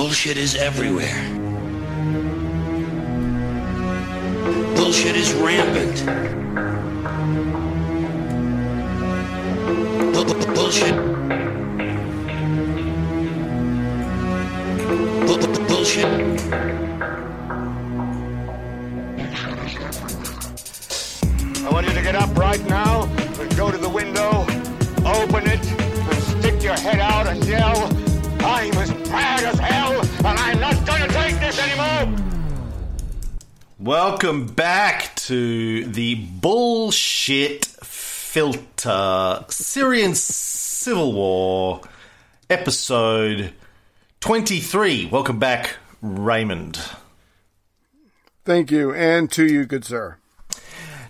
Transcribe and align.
Bullshit 0.00 0.38
is 0.38 0.54
everywhere. 0.54 1.22
Bullshit 4.74 5.14
is 5.14 5.30
rampant. 5.34 5.96
Bu- 10.14 10.24
bu- 10.24 10.54
Bullshit. 10.54 10.96
Bu- 15.26 15.38
bu- 15.38 15.68
Bullshit. 15.68 16.06
I 21.62 21.68
want 21.70 21.86
you 21.86 21.92
to 21.92 22.00
get 22.02 22.14
up 22.14 22.34
right 22.38 22.64
now 22.70 23.02
and 23.38 23.54
go 23.54 23.70
to 23.70 23.76
the 23.76 23.90
window, 23.90 24.46
open 25.04 25.46
it, 25.46 25.60
and 25.60 26.22
stick 26.40 26.62
your 26.62 26.78
head 26.78 27.00
out 27.00 27.26
and 27.26 27.44
yell, 27.44 27.99
Welcome 33.80 34.44
back 34.44 35.16
to 35.16 35.86
the 35.86 36.14
bullshit 36.14 37.64
filter 37.64 39.42
Syrian 39.48 40.14
Civil 40.14 41.14
War 41.14 41.80
episode 42.50 43.54
23. 44.20 45.06
Welcome 45.06 45.38
back, 45.38 45.76
Raymond. 46.02 46.78
Thank 48.44 48.70
you, 48.70 48.92
and 48.92 49.32
to 49.32 49.46
you, 49.46 49.64
good 49.64 49.86
sir. 49.86 50.18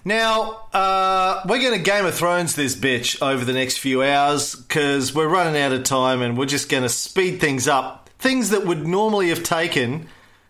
Now, 0.05 0.69
uh, 0.73 1.43
we're 1.49 1.61
going 1.61 1.77
to 1.77 1.83
Game 1.83 2.07
of 2.07 2.15
Thrones 2.15 2.55
this 2.55 2.77
bitch 2.77 3.21
over 3.21 3.45
the 3.45 3.53
next 3.53 3.79
few 3.79 4.01
hours 4.05 4.55
because 4.55 5.13
we're 5.13 5.27
running 5.27 5.61
out 5.61 5.73
of 5.73 5.83
time 5.83 6.23
and 6.23 6.39
we're 6.39 6.47
just 6.47 6.69
going 6.69 6.85
to 6.85 6.89
speed 6.89 7.41
things 7.41 7.67
up. 7.67 8.11
Things 8.21 8.51
that 8.51 8.65
would 8.65 8.87
normally 8.87 9.31
have 9.31 9.43
taken 9.43 10.07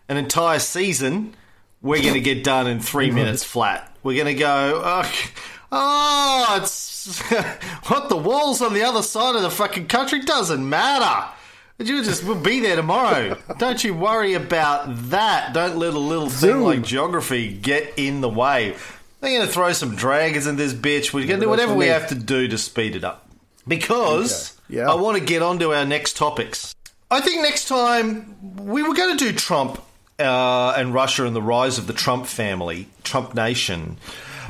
an 0.07 0.17
entire 0.17 0.59
season, 0.59 1.33
we're 1.81 2.01
going 2.01 2.13
to 2.13 2.21
get 2.21 2.43
done 2.43 2.67
in 2.67 2.79
three 2.79 3.11
minutes 3.11 3.43
flat. 3.43 3.95
We're 4.03 4.15
going 4.15 4.35
to 4.35 4.39
go, 4.39 4.81
oh, 4.83 5.11
oh 5.71 6.59
it's 6.61 7.19
what 7.87 8.09
the 8.09 8.17
walls 8.17 8.61
on 8.61 8.73
the 8.73 8.83
other 8.83 9.01
side 9.01 9.35
of 9.35 9.41
the 9.41 9.49
fucking 9.49 9.87
country 9.87 10.21
doesn't 10.21 10.67
matter. 10.67 11.29
You 11.79 12.03
just 12.03 12.23
we'll 12.23 12.39
be 12.39 12.59
there 12.59 12.75
tomorrow. 12.75 13.37
Don't 13.57 13.83
you 13.83 13.95
worry 13.95 14.35
about 14.35 15.09
that. 15.09 15.53
Don't 15.53 15.77
let 15.77 15.95
a 15.95 15.99
little 15.99 16.29
thing 16.29 16.51
Zoom. 16.51 16.63
like 16.63 16.83
geography 16.83 17.51
get 17.51 17.93
in 17.97 18.21
the 18.21 18.29
way. 18.29 18.75
We're 19.19 19.29
going 19.29 19.47
to 19.47 19.51
throw 19.51 19.73
some 19.73 19.95
dragons 19.95 20.45
in 20.45 20.57
this 20.57 20.73
bitch. 20.73 21.11
We're 21.11 21.25
going 21.25 21.39
to 21.39 21.45
do 21.45 21.49
whatever 21.49 21.73
we 21.73 21.87
have 21.87 22.07
to 22.09 22.15
do 22.15 22.47
to 22.47 22.57
speed 22.57 22.95
it 22.95 23.03
up. 23.03 23.27
Because 23.67 24.57
Okay. 24.69 24.79
Yeah. 24.79 24.91
I 24.91 24.95
want 24.95 25.17
to 25.17 25.23
get 25.23 25.41
on 25.41 25.59
to 25.59 25.73
our 25.73 25.85
next 25.85 26.17
topics. 26.17 26.75
I 27.09 27.19
think 27.19 27.41
next 27.41 27.67
time 27.67 28.55
we 28.55 28.83
were 28.83 28.93
going 28.93 29.17
to 29.17 29.25
do 29.25 29.33
Trump 29.33 29.81
uh, 30.21 30.73
and 30.77 30.93
Russia 30.93 31.25
and 31.25 31.35
the 31.35 31.41
rise 31.41 31.77
of 31.77 31.87
the 31.87 31.93
Trump 31.93 32.25
family, 32.25 32.87
Trump 33.03 33.35
nation. 33.35 33.97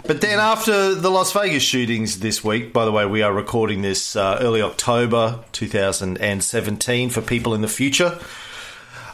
But 0.06 0.22
then 0.22 0.40
after 0.40 0.96
the 0.96 1.12
Las 1.12 1.32
Vegas 1.32 1.64
shootings 1.64 2.20
this 2.20 2.44
week, 2.44 2.74
by 2.74 2.86
the 2.86 2.92
way, 2.92 3.06
we 3.06 3.22
are 3.22 3.32
recording 3.32 3.82
this 3.82 4.16
uh, 4.16 4.40
early 4.42 4.62
October 4.62 5.44
2017 5.52 7.10
for 7.12 7.22
people 7.22 7.54
in 7.54 7.62
the 7.62 7.68
future. 7.68 8.20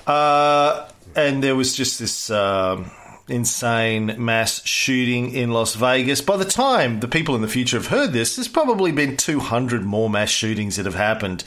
Uh, 0.05 0.87
and 1.15 1.43
there 1.43 1.55
was 1.55 1.75
just 1.75 1.99
this 1.99 2.29
um, 2.29 2.89
insane 3.27 4.15
mass 4.17 4.65
shooting 4.65 5.33
in 5.33 5.51
Las 5.51 5.75
Vegas. 5.75 6.21
By 6.21 6.37
the 6.37 6.45
time 6.45 7.01
the 7.01 7.07
people 7.07 7.35
in 7.35 7.41
the 7.41 7.47
future 7.47 7.77
have 7.77 7.87
heard 7.87 8.13
this, 8.13 8.35
there's 8.35 8.47
probably 8.47 8.91
been 8.93 9.17
200 9.17 9.83
more 9.83 10.09
mass 10.09 10.29
shootings 10.29 10.77
that 10.77 10.85
have 10.85 10.95
happened, 10.95 11.43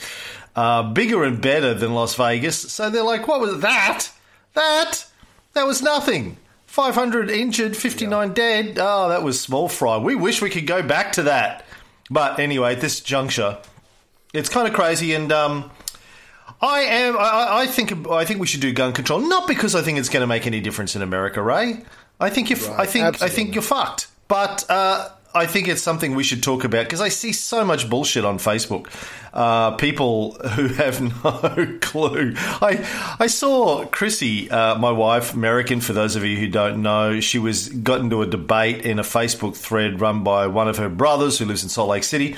uh, 0.55 0.83
bigger 0.93 1.23
and 1.23 1.41
better 1.41 1.73
than 1.73 1.95
Las 1.95 2.13
Vegas. 2.15 2.71
So 2.71 2.89
they're 2.89 3.03
like, 3.03 3.27
what 3.27 3.41
was 3.41 3.61
that? 3.61 4.09
That? 4.53 5.05
That 5.53 5.65
was 5.65 5.81
nothing. 5.81 6.37
500 6.67 7.29
injured, 7.29 7.75
59 7.75 8.33
dead. 8.33 8.77
Oh, 8.79 9.09
that 9.09 9.23
was 9.23 9.39
small 9.39 9.67
fry. 9.67 9.97
We 9.97 10.15
wish 10.15 10.41
we 10.41 10.49
could 10.49 10.65
go 10.67 10.81
back 10.81 11.11
to 11.13 11.23
that. 11.23 11.65
But 12.09 12.39
anyway, 12.39 12.73
at 12.73 12.81
this 12.81 13.01
juncture, 13.01 13.57
it's 14.33 14.49
kind 14.49 14.67
of 14.67 14.73
crazy 14.73 15.13
and. 15.13 15.31
Um, 15.31 15.71
I 16.63 16.81
am. 16.81 17.17
I, 17.17 17.61
I 17.61 17.67
think. 17.67 18.07
I 18.07 18.23
think 18.23 18.39
we 18.39 18.45
should 18.45 18.61
do 18.61 18.71
gun 18.71 18.93
control, 18.93 19.19
not 19.19 19.47
because 19.47 19.73
I 19.73 19.81
think 19.81 19.97
it's 19.97 20.09
going 20.09 20.21
to 20.21 20.27
make 20.27 20.45
any 20.45 20.61
difference 20.61 20.95
in 20.95 21.01
America, 21.01 21.41
Ray. 21.41 21.83
I 22.19 22.29
think 22.29 22.51
if 22.51 22.69
I 22.69 22.85
think 22.85 23.21
I 23.21 23.29
think 23.29 23.55
you're 23.55 23.63
fucked. 23.63 24.07
But 24.27 24.63
uh, 24.69 25.09
I 25.33 25.45
think 25.45 25.67
it's 25.67 25.81
something 25.81 26.15
we 26.15 26.23
should 26.23 26.43
talk 26.43 26.63
about 26.63 26.85
because 26.85 27.01
I 27.01 27.09
see 27.09 27.31
so 27.31 27.63
much 27.63 27.89
bullshit 27.89 28.25
on 28.25 28.37
Facebook. 28.37 28.87
Uh, 29.33 29.71
people 29.71 30.33
who 30.33 30.67
have 30.67 31.01
no 31.23 31.77
clue. 31.79 32.33
I 32.35 33.15
I 33.19 33.27
saw 33.27 33.85
Chrissy, 33.85 34.51
uh, 34.51 34.77
my 34.77 34.91
wife, 34.91 35.33
American. 35.33 35.79
For 35.79 35.93
those 35.93 36.15
of 36.15 36.25
you 36.25 36.37
who 36.37 36.47
don't 36.47 36.81
know, 36.81 37.19
she 37.21 37.39
was 37.39 37.69
got 37.69 38.01
into 38.01 38.21
a 38.21 38.27
debate 38.27 38.85
in 38.85 38.99
a 38.99 39.03
Facebook 39.03 39.55
thread 39.55 40.01
run 40.01 40.23
by 40.23 40.47
one 40.47 40.67
of 40.67 40.77
her 40.77 40.89
brothers 40.89 41.39
who 41.39 41.45
lives 41.45 41.63
in 41.63 41.69
Salt 41.69 41.89
Lake 41.89 42.03
City, 42.03 42.35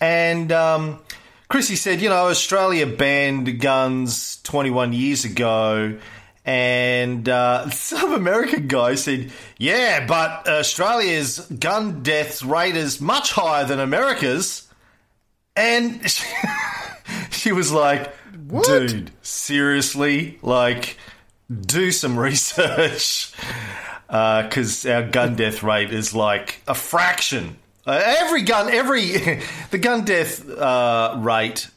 and. 0.00 0.52
Um, 0.52 1.00
Chrissy 1.48 1.76
said, 1.76 2.02
you 2.02 2.08
know, 2.08 2.26
Australia 2.26 2.88
banned 2.88 3.60
guns 3.60 4.40
21 4.42 4.92
years 4.92 5.24
ago. 5.24 5.96
And 6.46 7.28
uh, 7.28 7.68
some 7.70 8.14
American 8.14 8.68
guy 8.68 8.94
said, 8.94 9.32
yeah, 9.58 10.06
but 10.06 10.48
Australia's 10.48 11.40
gun 11.40 12.02
deaths 12.02 12.42
rate 12.42 12.76
is 12.76 13.00
much 13.00 13.32
higher 13.32 13.64
than 13.64 13.80
America's. 13.80 14.68
And 15.56 16.08
she, 16.08 16.24
she 17.30 17.52
was 17.52 17.72
like, 17.72 18.14
dude, 18.64 19.10
seriously? 19.22 20.38
Like, 20.40 20.96
do 21.60 21.90
some 21.90 22.18
research. 22.18 23.32
Because 24.06 24.86
our 24.86 25.02
gun 25.02 25.34
death 25.34 25.64
rate 25.64 25.92
is 25.92 26.14
like 26.14 26.62
a 26.68 26.74
fraction. 26.74 27.56
Uh, 27.84 28.00
every 28.04 28.42
gun, 28.42 28.68
every 28.68 29.40
the 29.70 29.78
gun 29.78 30.04
death 30.04 30.48
uh, 30.48 31.16
rate 31.18 31.68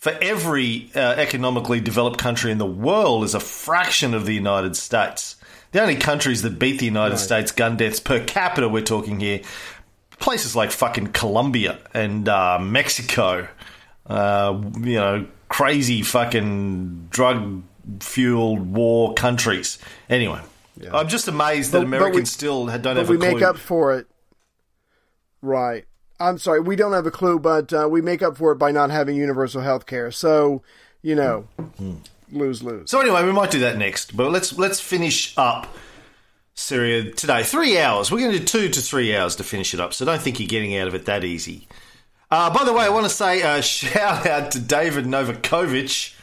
for 0.00 0.16
every 0.22 0.90
uh, 0.94 0.98
economically 0.98 1.78
developed 1.80 2.18
country 2.18 2.50
in 2.50 2.58
the 2.58 2.66
world 2.66 3.22
is 3.22 3.34
a 3.34 3.40
fraction 3.40 4.14
of 4.14 4.24
the 4.26 4.34
United 4.34 4.74
States. 4.74 5.36
The 5.72 5.80
only 5.80 5.96
countries 5.96 6.42
that 6.42 6.58
beat 6.58 6.78
the 6.80 6.86
United 6.86 7.18
States 7.18 7.52
gun 7.52 7.76
deaths 7.76 8.00
per 8.00 8.24
capita, 8.24 8.68
we're 8.68 8.82
talking 8.82 9.20
here, 9.20 9.40
places 10.18 10.56
like 10.56 10.72
fucking 10.72 11.08
Colombia 11.08 11.78
and 11.94 12.28
uh, 12.28 12.58
Mexico. 12.58 13.46
Uh, 14.06 14.60
you 14.80 14.94
know, 14.96 15.26
crazy 15.48 16.02
fucking 16.02 17.06
drug 17.10 17.62
fueled 18.00 18.72
war 18.74 19.14
countries. 19.14 19.78
Anyway, 20.08 20.40
I'm 20.92 21.08
just 21.08 21.28
amazed 21.28 21.72
that 21.72 21.80
But- 21.80 21.84
but 21.84 21.90
we- 21.90 21.96
Americans 21.98 22.32
still 22.32 22.66
don't 22.66 22.82
But 22.82 22.96
have 22.96 23.08
we 23.10 23.18
make 23.18 23.42
up 23.42 23.58
for 23.58 23.94
it. 23.94 24.06
Right. 25.42 25.84
I'm 26.20 26.38
sorry, 26.38 26.60
we 26.60 26.76
don't 26.76 26.92
have 26.92 27.06
a 27.06 27.10
clue, 27.10 27.38
but 27.38 27.72
uh, 27.72 27.88
we 27.90 28.02
make 28.02 28.20
up 28.22 28.36
for 28.36 28.52
it 28.52 28.56
by 28.56 28.70
not 28.70 28.90
having 28.90 29.16
universal 29.16 29.62
health 29.62 29.86
care. 29.86 30.10
So, 30.10 30.62
you 31.00 31.14
know, 31.14 31.48
lose 32.30 32.62
lose. 32.62 32.90
So 32.90 33.00
anyway, 33.00 33.24
we 33.24 33.32
might 33.32 33.50
do 33.50 33.60
that 33.60 33.78
next. 33.78 34.14
But 34.16 34.30
let's 34.30 34.56
let's 34.58 34.80
finish 34.80 35.32
up 35.38 35.74
Syria 36.54 37.10
today. 37.10 37.42
Three 37.42 37.78
hours. 37.78 38.12
We're 38.12 38.20
going 38.20 38.32
to 38.32 38.38
do 38.38 38.44
two 38.44 38.68
to 38.68 38.80
three 38.82 39.16
hours 39.16 39.36
to 39.36 39.44
finish 39.44 39.72
it 39.72 39.80
up. 39.80 39.94
So 39.94 40.04
don't 40.04 40.20
think 40.20 40.38
you're 40.38 40.48
getting 40.48 40.76
out 40.76 40.88
of 40.88 40.94
it 40.94 41.06
that 41.06 41.24
easy. 41.24 41.66
Uh, 42.30 42.52
by 42.52 42.64
the 42.64 42.72
way, 42.72 42.84
I 42.84 42.90
want 42.90 43.06
to 43.06 43.10
say 43.10 43.40
a 43.40 43.62
shout 43.62 44.26
out 44.26 44.52
to 44.52 44.60
David 44.60 45.06
Novakovic. 45.06 46.14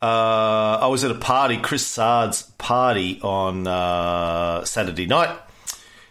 Uh, 0.00 0.78
I 0.82 0.86
was 0.88 1.04
at 1.04 1.10
a 1.10 1.14
party, 1.14 1.56
Chris 1.58 1.86
Sard's 1.86 2.42
party 2.58 3.20
on 3.22 3.66
uh, 3.66 4.64
Saturday 4.64 5.06
night 5.06 5.38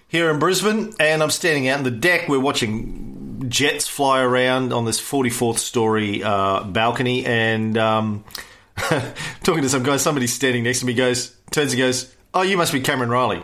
here 0.07 0.29
in 0.31 0.39
Brisbane, 0.39 0.93
and 0.99 1.21
I'm 1.21 1.29
standing 1.29 1.67
out 1.67 1.79
on 1.79 1.83
the 1.83 1.91
deck. 1.91 2.27
We're 2.27 2.39
watching 2.39 3.04
jets 3.47 3.87
fly 3.87 4.21
around 4.21 4.73
on 4.73 4.85
this 4.85 4.99
44th 4.99 5.57
story 5.57 6.23
uh, 6.23 6.63
balcony, 6.63 7.25
and 7.25 7.77
um, 7.77 8.23
talking 9.43 9.61
to 9.61 9.69
some 9.69 9.83
guy. 9.83 9.97
Somebody 9.97 10.27
standing 10.27 10.63
next 10.63 10.79
to 10.81 10.85
me 10.85 10.93
goes, 10.93 11.35
turns 11.51 11.73
and 11.73 11.79
goes, 11.79 12.15
"Oh, 12.33 12.41
you 12.41 12.57
must 12.57 12.73
be 12.73 12.81
Cameron 12.81 13.09
Reilly." 13.09 13.43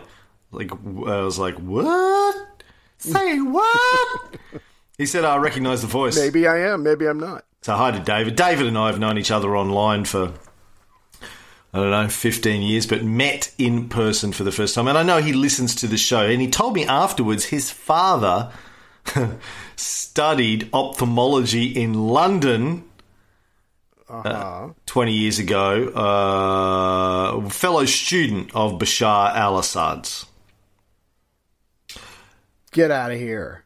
Like 0.50 0.72
I 0.72 1.22
was 1.22 1.38
like, 1.38 1.56
"What? 1.56 2.62
Say 2.98 3.40
what?" 3.40 4.36
he 4.98 5.06
said, 5.06 5.24
"I 5.24 5.36
recognise 5.36 5.80
the 5.80 5.88
voice." 5.88 6.16
Maybe 6.16 6.46
I 6.46 6.58
am, 6.72 6.82
maybe 6.82 7.06
I'm 7.06 7.18
not. 7.18 7.44
So 7.62 7.74
hi 7.74 7.92
to 7.92 8.00
David. 8.00 8.36
David 8.36 8.66
and 8.66 8.76
I 8.76 8.88
have 8.88 8.98
known 8.98 9.18
each 9.18 9.30
other 9.30 9.56
online 9.56 10.04
for 10.04 10.32
I 11.74 11.78
don't 11.78 11.90
know, 11.90 12.08
15 12.08 12.62
years, 12.62 12.86
but 12.86 13.02
met 13.02 13.50
in 13.56 13.88
person 13.88 14.32
for 14.32 14.44
the 14.44 14.52
first 14.52 14.74
time. 14.74 14.88
And 14.88 14.98
I 14.98 15.02
know 15.02 15.22
he 15.22 15.32
listens 15.32 15.74
to 15.76 15.86
the 15.86 15.96
show. 15.96 16.28
And 16.28 16.40
he 16.40 16.50
told 16.50 16.74
me 16.74 16.84
afterwards 16.84 17.46
his 17.46 17.70
father 17.70 18.52
studied 19.76 20.68
ophthalmology 20.72 21.66
in 21.66 21.94
London 21.94 22.84
uh, 24.08 24.68
20 24.86 25.12
years 25.12 25.38
ago, 25.38 25.88
uh, 25.88 27.48
fellow 27.48 27.84
student 27.86 28.54
of 28.54 28.72
Bashar 28.72 29.34
al 29.34 29.58
Assad's. 29.58 30.26
Get 32.72 32.90
out 32.90 33.10
of 33.10 33.18
here. 33.18 33.64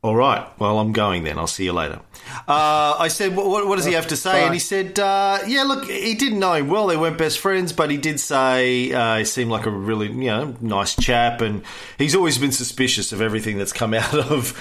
All 0.00 0.14
right. 0.14 0.46
Well, 0.60 0.78
I'm 0.78 0.92
going 0.92 1.24
then. 1.24 1.38
I'll 1.38 1.48
see 1.48 1.64
you 1.64 1.72
later. 1.72 2.00
Uh, 2.46 2.94
I 2.98 3.08
said, 3.08 3.34
what, 3.34 3.66
what, 3.66 3.76
does 3.76 3.84
he 3.84 3.94
have 3.94 4.06
to 4.08 4.16
say? 4.16 4.32
Bye. 4.32 4.38
And 4.40 4.54
he 4.54 4.60
said, 4.60 4.96
uh, 5.00 5.40
yeah, 5.44 5.64
look, 5.64 5.86
he 5.86 6.14
didn't 6.14 6.38
know 6.38 6.52
him 6.52 6.68
well. 6.68 6.86
They 6.86 6.96
weren't 6.96 7.18
best 7.18 7.40
friends, 7.40 7.72
but 7.72 7.90
he 7.90 7.96
did 7.96 8.20
say 8.20 8.92
uh, 8.92 9.16
he 9.18 9.24
seemed 9.24 9.50
like 9.50 9.66
a 9.66 9.70
really, 9.70 10.06
you 10.06 10.26
know, 10.26 10.54
nice 10.60 10.94
chap. 10.94 11.40
And 11.40 11.64
he's 11.98 12.14
always 12.14 12.38
been 12.38 12.52
suspicious 12.52 13.12
of 13.12 13.20
everything 13.20 13.58
that's 13.58 13.72
come 13.72 13.92
out 13.94 14.14
of 14.14 14.56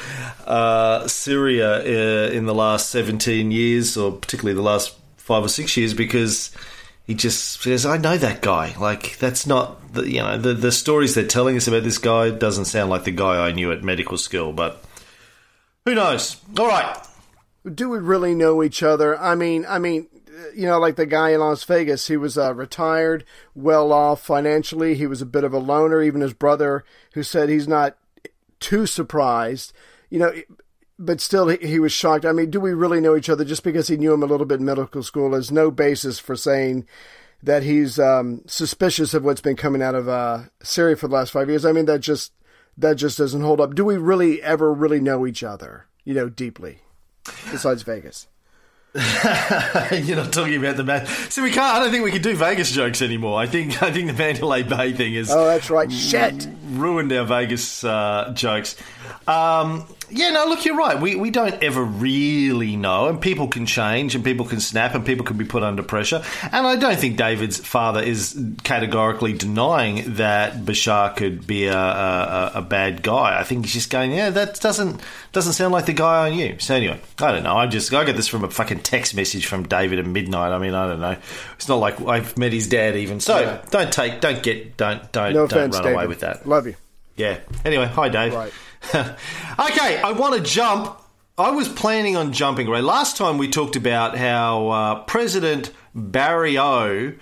uh, 0.47 1.07
Syria 1.07 1.81
uh, 1.81 2.31
in 2.31 2.47
the 2.47 2.55
last 2.55 2.89
17 2.89 3.51
years, 3.51 3.95
or 3.95 4.13
particularly 4.13 4.55
the 4.55 4.63
last 4.63 4.95
five 5.17 5.43
or 5.43 5.49
six 5.49 5.77
years, 5.77 5.93
because 5.93 6.49
he 7.05 7.13
just 7.13 7.61
says, 7.61 7.85
I 7.85 7.97
know 7.97 8.17
that 8.17 8.41
guy. 8.41 8.75
Like, 8.79 9.19
that's 9.19 9.45
not, 9.45 9.93
the, 9.93 10.09
you 10.09 10.19
know, 10.19 10.39
the, 10.39 10.55
the 10.55 10.71
stories 10.71 11.13
they're 11.13 11.27
telling 11.27 11.57
us 11.57 11.67
about 11.67 11.83
this 11.83 11.99
guy 11.99 12.31
doesn't 12.31 12.65
sound 12.65 12.89
like 12.89 13.03
the 13.03 13.11
guy 13.11 13.45
I 13.45 13.51
knew 13.51 13.71
at 13.71 13.83
medical 13.83 14.17
school, 14.17 14.51
but 14.51 14.83
who 15.87 15.95
knows? 15.95 16.35
All 16.59 16.67
right. 16.67 17.01
do 17.73 17.87
we 17.87 17.99
really 17.99 18.35
know 18.35 18.61
each 18.61 18.83
other? 18.83 19.17
I 19.17 19.35
mean, 19.35 19.65
I 19.69 19.79
mean, 19.79 20.07
you 20.53 20.67
know, 20.67 20.79
like 20.79 20.97
the 20.97 21.05
guy 21.05 21.29
in 21.29 21.39
Las 21.39 21.63
Vegas, 21.63 22.09
he 22.09 22.17
was 22.17 22.37
uh, 22.37 22.53
retired, 22.53 23.23
well 23.55 23.93
off 23.93 24.21
financially. 24.21 24.95
He 24.95 25.07
was 25.07 25.21
a 25.21 25.25
bit 25.25 25.45
of 25.45 25.53
a 25.53 25.59
loner. 25.59 26.03
Even 26.03 26.19
his 26.19 26.33
brother, 26.33 26.83
who 27.13 27.23
said 27.23 27.47
he's 27.47 27.69
not 27.69 27.95
too 28.59 28.85
surprised, 28.85 29.71
you 30.09 30.19
know, 30.19 30.33
but 30.99 31.21
still 31.21 31.47
he, 31.47 31.65
he 31.65 31.79
was 31.79 31.93
shocked. 31.93 32.25
I 32.25 32.33
mean, 32.33 32.51
do 32.51 32.59
we 32.59 32.73
really 32.73 32.99
know 32.99 33.15
each 33.15 33.29
other? 33.29 33.45
Just 33.45 33.63
because 33.63 33.87
he 33.87 33.95
knew 33.95 34.13
him 34.13 34.23
a 34.23 34.27
little 34.27 34.45
bit 34.45 34.59
in 34.59 34.65
medical 34.65 35.03
school 35.03 35.35
is 35.35 35.53
no 35.53 35.71
basis 35.71 36.19
for 36.19 36.35
saying 36.35 36.85
that 37.41 37.63
he's 37.63 37.97
um, 37.97 38.41
suspicious 38.45 39.13
of 39.13 39.23
what's 39.23 39.39
been 39.39 39.55
coming 39.55 39.81
out 39.81 39.95
of 39.95 40.09
uh, 40.09 40.43
Syria 40.61 40.97
for 40.97 41.07
the 41.07 41.15
last 41.15 41.31
five 41.31 41.47
years. 41.47 41.63
I 41.63 41.71
mean, 41.71 41.85
that 41.85 41.99
just 41.99 42.33
that 42.77 42.95
just 42.95 43.17
doesn't 43.17 43.41
hold 43.41 43.59
up. 43.61 43.75
Do 43.75 43.85
we 43.85 43.97
really 43.97 44.41
ever 44.41 44.73
really 44.73 44.99
know 44.99 45.25
each 45.25 45.43
other? 45.43 45.85
You 46.03 46.13
know, 46.13 46.29
deeply, 46.29 46.79
besides 47.51 47.83
Vegas. 47.83 48.27
You're 48.95 50.15
not 50.17 50.33
talking 50.33 50.55
about 50.55 50.77
the 50.77 50.83
man. 50.83 51.05
So 51.29 51.43
we 51.43 51.51
can't. 51.51 51.75
I 51.75 51.79
don't 51.79 51.91
think 51.91 52.03
we 52.03 52.11
can 52.11 52.21
do 52.21 52.35
Vegas 52.35 52.71
jokes 52.71 53.01
anymore. 53.01 53.39
I 53.39 53.45
think. 53.45 53.81
I 53.83 53.91
think 53.91 54.07
the 54.07 54.13
Mandalay 54.13 54.63
Bay 54.63 54.93
thing 54.93 55.13
is 55.13 55.29
Oh, 55.29 55.45
that's 55.45 55.69
right. 55.69 55.91
Shit. 55.91 56.47
ruined 56.71 57.11
our 57.13 57.25
Vegas 57.25 57.83
uh, 57.83 58.31
jokes. 58.33 58.75
Um, 59.27 59.85
yeah, 60.09 60.29
no, 60.31 60.45
look, 60.45 60.63
you're 60.65 60.75
right. 60.77 60.99
We 61.01 61.15
we 61.15 61.31
don't 61.31 61.61
ever 61.63 61.83
really 61.83 62.75
know, 62.75 63.07
and 63.07 63.19
people 63.21 63.47
can 63.47 63.65
change, 63.65 64.15
and 64.15 64.23
people 64.23 64.45
can 64.45 64.59
snap, 64.59 64.95
and 64.95 65.05
people 65.05 65.25
can 65.25 65.37
be 65.37 65.45
put 65.45 65.63
under 65.63 65.83
pressure. 65.83 66.23
And 66.51 66.65
I 66.65 66.75
don't 66.75 66.97
think 66.97 67.17
David's 67.17 67.57
father 67.57 68.01
is 68.01 68.39
categorically 68.63 69.33
denying 69.33 70.15
that 70.15 70.57
Bashar 70.65 71.15
could 71.15 71.45
be 71.45 71.65
a, 71.65 71.77
a, 71.77 72.51
a 72.55 72.61
bad 72.61 73.03
guy. 73.03 73.39
I 73.39 73.43
think 73.43 73.65
he's 73.65 73.73
just 73.73 73.89
going, 73.89 74.11
yeah, 74.11 74.29
that 74.29 74.59
doesn't 74.61 75.01
doesn't 75.33 75.53
sound 75.53 75.73
like 75.73 75.85
the 75.85 75.93
guy 75.93 76.27
I 76.27 76.29
knew. 76.29 76.57
So 76.59 76.75
anyway, 76.75 76.99
I 77.19 77.31
don't 77.31 77.43
know. 77.43 77.57
I 77.57 77.67
just 77.67 77.93
I 77.93 78.05
got 78.05 78.15
this 78.15 78.27
from 78.27 78.43
a 78.43 78.49
fucking 78.49 78.79
text 78.79 79.15
message 79.15 79.45
from 79.45 79.67
David 79.67 79.99
at 79.99 80.05
midnight. 80.05 80.51
I 80.51 80.57
mean, 80.59 80.73
I 80.73 80.87
don't 80.87 81.01
know. 81.01 81.17
It's 81.55 81.67
not 81.67 81.77
like 81.77 81.99
I've 82.01 82.37
met 82.37 82.53
his 82.53 82.67
dad 82.69 82.95
even. 82.95 83.19
So 83.19 83.39
Yeah. 83.39 83.61
don't 83.71 83.91
take, 83.91 84.21
don't 84.21 84.41
get, 84.41 84.77
don't 84.77 85.11
don't 85.11 85.33
No 85.33 85.47
don't 85.47 85.51
offense, 85.51 85.75
run 85.75 85.83
David. 85.83 85.95
away 85.95 86.07
with 86.07 86.19
that. 86.21 86.47
Love 86.47 86.67
you. 86.67 86.75
Yeah. 87.17 87.39
Anyway, 87.65 87.87
hi 87.87 88.09
Dave. 88.09 88.33
Right. 88.33 88.53
okay, 88.93 90.01
I 90.01 90.13
want 90.17 90.35
to 90.35 90.41
jump. 90.41 90.99
I 91.37 91.51
was 91.51 91.69
planning 91.69 92.15
on 92.15 92.33
jumping. 92.33 92.69
Right, 92.69 92.83
last 92.83 93.17
time 93.17 93.37
we 93.37 93.47
talked 93.47 93.75
about 93.75 94.17
how 94.17 94.69
uh, 94.69 95.03
President 95.03 95.71
Barry 95.93 96.57
O 96.57 97.13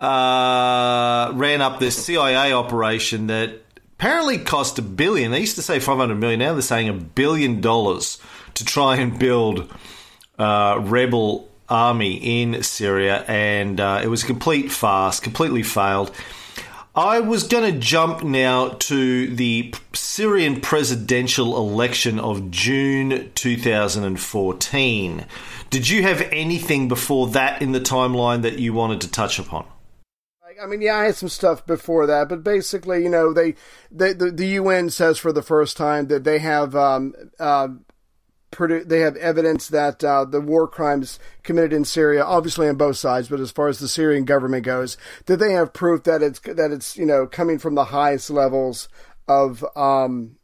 uh, 0.00 1.32
ran 1.34 1.60
up 1.60 1.78
this 1.78 2.04
CIA 2.04 2.52
operation 2.52 3.26
that 3.28 3.60
apparently 3.98 4.38
cost 4.38 4.78
a 4.78 4.82
billion. 4.82 5.30
They 5.30 5.40
used 5.40 5.56
to 5.56 5.62
say 5.62 5.78
five 5.78 5.98
hundred 5.98 6.16
million. 6.16 6.40
Now 6.40 6.52
they're 6.52 6.62
saying 6.62 6.88
a 6.88 6.94
billion 6.94 7.60
dollars 7.60 8.18
to 8.54 8.64
try 8.64 8.96
and 8.96 9.18
build 9.18 9.72
uh, 10.38 10.78
rebel 10.80 11.48
army 11.68 12.40
in 12.40 12.62
Syria, 12.62 13.24
and 13.28 13.80
uh, 13.80 14.00
it 14.02 14.08
was 14.08 14.24
a 14.24 14.26
complete 14.26 14.72
farce, 14.72 15.20
completely 15.20 15.62
failed. 15.62 16.10
I 16.94 17.20
was 17.20 17.46
going 17.46 17.72
to 17.72 17.78
jump 17.78 18.24
now 18.24 18.70
to 18.70 19.34
the 19.34 19.72
Syrian 19.92 20.60
presidential 20.60 21.56
election 21.56 22.18
of 22.18 22.50
June 22.50 23.30
2014. 23.36 25.26
Did 25.70 25.88
you 25.88 26.02
have 26.02 26.20
anything 26.32 26.88
before 26.88 27.28
that 27.28 27.62
in 27.62 27.70
the 27.70 27.80
timeline 27.80 28.42
that 28.42 28.58
you 28.58 28.72
wanted 28.72 29.02
to 29.02 29.10
touch 29.10 29.38
upon? 29.38 29.66
I 30.60 30.66
mean, 30.66 30.82
yeah, 30.82 30.96
I 30.96 31.04
had 31.04 31.14
some 31.14 31.28
stuff 31.28 31.64
before 31.64 32.06
that, 32.06 32.28
but 32.28 32.44
basically, 32.44 33.02
you 33.02 33.08
know, 33.08 33.32
they, 33.32 33.54
they 33.90 34.12
the, 34.12 34.30
the 34.30 34.46
UN 34.48 34.90
says 34.90 35.16
for 35.16 35.32
the 35.32 35.42
first 35.42 35.76
time 35.76 36.08
that 36.08 36.24
they 36.24 36.38
have 36.40 36.76
um, 36.76 37.14
uh, 37.38 37.68
they 38.58 39.00
have 39.00 39.16
evidence 39.16 39.68
that 39.68 40.02
uh, 40.02 40.24
the 40.24 40.40
war 40.40 40.66
crimes 40.66 41.18
committed 41.42 41.72
in 41.72 41.84
Syria, 41.84 42.24
obviously 42.24 42.68
on 42.68 42.76
both 42.76 42.96
sides, 42.96 43.28
but 43.28 43.40
as 43.40 43.50
far 43.50 43.68
as 43.68 43.78
the 43.78 43.88
Syrian 43.88 44.24
government 44.24 44.64
goes, 44.64 44.96
that 45.26 45.36
they 45.36 45.52
have 45.52 45.72
proof 45.72 46.02
that 46.04 46.22
it's 46.22 46.40
that 46.40 46.70
it's 46.72 46.96
you 46.96 47.06
know 47.06 47.26
coming 47.26 47.58
from 47.58 47.74
the 47.74 47.86
highest 47.86 48.30
levels 48.30 48.88
of 49.28 49.64
um, 49.76 50.36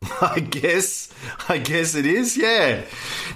I 0.22 0.40
guess, 0.40 1.14
I 1.48 1.58
guess 1.60 1.96
it 1.96 2.06
is. 2.06 2.36
Yeah. 2.36 2.84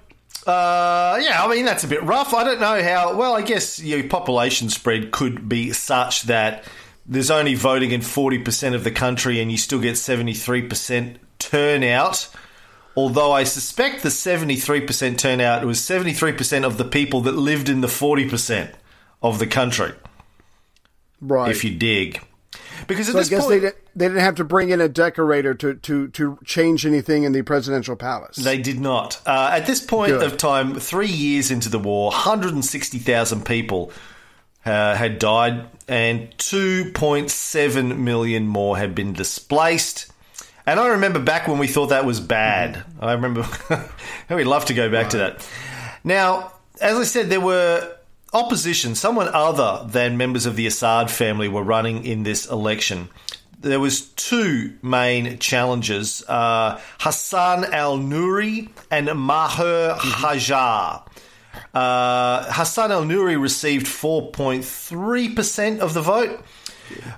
uh, 0.47 1.19
yeah, 1.23 1.45
I 1.45 1.49
mean 1.49 1.65
that's 1.65 1.85
a 1.85 1.89
bit 1.89 2.03
rough. 2.03 2.35
I 2.35 2.45
don't 2.45 2.61
know 2.61 2.83
how. 2.83 3.17
Well, 3.17 3.35
I 3.35 3.43
guess 3.43 3.79
your 3.81 4.03
population 4.09 4.69
spread 4.71 5.11
could 5.11 5.49
be 5.49 5.73
such 5.73 6.23
that 6.23 6.65
there's 7.07 7.31
only 7.31 7.55
voting 7.55 7.91
in 7.91 8.03
forty 8.03 8.39
percent 8.39 8.75
of 8.75 8.85
the 8.85 8.91
country, 8.91 9.41
and 9.41 9.51
you 9.51 9.59
still 9.59 9.81
get 9.81 9.97
seventy 9.97 10.35
three 10.35 10.63
percent 10.63 11.19
turnout. 11.39 12.29
Although 12.95 13.33
I 13.33 13.45
suspect 13.45 14.03
the 14.03 14.11
seventy 14.11 14.57
three 14.57 14.81
percent 14.81 15.19
turnout 15.19 15.65
was 15.65 15.83
seventy 15.83 16.13
three 16.13 16.33
percent 16.33 16.65
of 16.65 16.77
the 16.77 16.85
people 16.85 17.23
that 17.23 17.37
lived 17.37 17.69
in 17.69 17.81
the 17.81 17.89
forty 17.89 18.29
percent 18.29 18.75
of 19.23 19.39
the 19.39 19.47
country. 19.47 19.93
Right. 21.21 21.51
If 21.51 21.65
you 21.65 21.75
dig, 21.75 22.21
because 22.87 23.09
at 23.09 23.13
so 23.13 23.19
I 23.19 23.21
this 23.23 23.29
guess 23.29 23.41
point 23.41 23.51
they 23.51 23.61
didn't, 23.61 23.77
they 23.95 24.09
didn't 24.09 24.21
have 24.21 24.35
to 24.37 24.45
bring 24.45 24.71
in 24.71 24.81
a 24.81 24.89
decorator 24.89 25.55
to, 25.55 25.75
to, 25.75 26.09
to 26.09 26.39
change 26.45 26.87
anything 26.87 27.25
in 27.25 27.33
the 27.33 27.43
presidential 27.43 27.97
palace. 27.97 28.37
They 28.37 28.59
did 28.59 28.81
not. 28.81 29.21
Uh, 29.27 29.51
at 29.53 29.67
this 29.67 29.81
point 29.85 30.13
Good. 30.13 30.23
of 30.23 30.37
time, 30.37 30.75
three 30.79 31.09
years 31.09 31.51
into 31.51 31.69
the 31.69 31.79
war, 31.79 32.11
160,000 32.11 33.45
people 33.45 33.93
uh, 34.65 34.95
had 34.95 35.19
died 35.19 35.67
and 35.89 36.31
2.7 36.39 37.99
million 37.99 38.47
more 38.47 38.77
had 38.77 38.95
been 38.95 39.13
displaced. 39.13 40.13
And 40.67 40.79
I 40.79 40.89
remember 40.89 41.19
back 41.19 41.49
when 41.49 41.59
we 41.59 41.67
thought 41.67 41.89
that 41.89 42.05
was 42.05 42.21
bad. 42.21 42.85
I 43.01 43.13
remember 43.13 43.47
we'd 44.31 44.45
love 44.45 44.67
to 44.67 44.75
go 44.75 44.91
back 44.91 45.11
to 45.11 45.19
that. 45.19 45.49
Now, 46.05 46.53
as 46.81 46.97
I 46.97 47.05
said, 47.05 47.31
there 47.31 47.41
were 47.41 47.97
opposition, 48.33 48.95
someone 48.95 49.29
other 49.29 49.85
than 49.89 50.17
members 50.17 50.47
of 50.47 50.57
the 50.57 50.67
Assad 50.67 51.11
family 51.11 51.49
were 51.49 51.63
running 51.63 52.05
in 52.05 52.23
this 52.23 52.47
election. 52.47 53.09
There 53.61 53.79
was 53.81 54.01
two 54.11 54.75
main 54.83 55.39
challengers, 55.39 56.23
uh, 56.29 56.81
Hassan 56.99 57.65
al-Nuri 57.67 58.71
and 58.91 59.07
Maher 59.19 59.95
Hajar. 59.99 61.07
Uh, 61.73 62.45
Hassan 62.53 62.91
al-Nuri 62.91 63.41
received 63.41 63.87
4.3% 63.87 65.79
of 65.79 65.95
the 65.95 66.01
vote. 66.01 66.41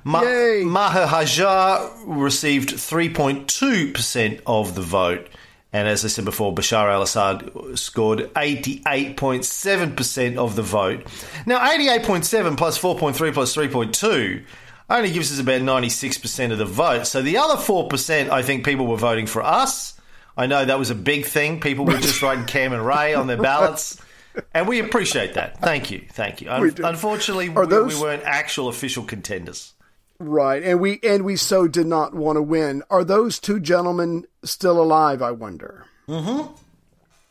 Ma- 0.04 0.20
Maher 0.64 1.06
Hajar 1.06 1.90
received 2.04 2.70
3.2% 2.70 4.40
of 4.46 4.74
the 4.74 4.82
vote. 4.82 5.28
And 5.74 5.88
as 5.88 6.04
I 6.04 6.08
said 6.08 6.24
before, 6.24 6.54
Bashar 6.54 6.88
al 6.88 7.02
Assad 7.02 7.50
scored 7.76 8.32
88.7% 8.34 10.36
of 10.36 10.56
the 10.56 10.62
vote. 10.62 11.04
Now, 11.46 11.58
88.7 11.68 12.56
plus 12.56 12.78
4.3 12.78 13.32
plus 13.34 13.56
3.2 13.56 14.44
only 14.90 15.10
gives 15.10 15.32
us 15.32 15.40
about 15.40 15.62
96% 15.62 16.52
of 16.52 16.58
the 16.58 16.64
vote. 16.64 17.06
So 17.06 17.22
the 17.22 17.38
other 17.38 17.56
4%, 17.56 18.30
I 18.30 18.42
think 18.42 18.64
people 18.64 18.86
were 18.86 18.96
voting 18.96 19.26
for 19.26 19.42
us. 19.42 19.98
I 20.36 20.46
know 20.46 20.64
that 20.64 20.78
was 20.78 20.90
a 20.90 20.94
big 20.94 21.26
thing. 21.26 21.60
People 21.60 21.84
were 21.84 21.98
just 21.98 22.20
writing 22.22 22.44
Cam 22.44 22.72
and 22.72 22.84
Ray 22.84 23.14
on 23.14 23.26
their 23.26 23.36
ballots. 23.36 24.00
And 24.52 24.66
we 24.66 24.80
appreciate 24.80 25.34
that. 25.34 25.60
Thank 25.60 25.92
you. 25.92 26.04
Thank 26.10 26.40
you. 26.40 26.50
We. 26.60 26.72
Unfortunately, 26.84 27.48
we, 27.48 27.66
those- 27.66 27.94
we 27.94 28.00
weren't 28.00 28.24
actual 28.24 28.68
official 28.68 29.04
contenders. 29.04 29.73
Right, 30.26 30.62
and 30.62 30.80
we 30.80 31.00
and 31.02 31.22
we 31.22 31.36
so 31.36 31.68
did 31.68 31.86
not 31.86 32.14
want 32.14 32.36
to 32.36 32.42
win. 32.42 32.82
Are 32.88 33.04
those 33.04 33.38
two 33.38 33.60
gentlemen 33.60 34.24
still 34.42 34.80
alive? 34.80 35.20
I 35.20 35.32
wonder. 35.32 35.84
Hmm. 36.06 36.46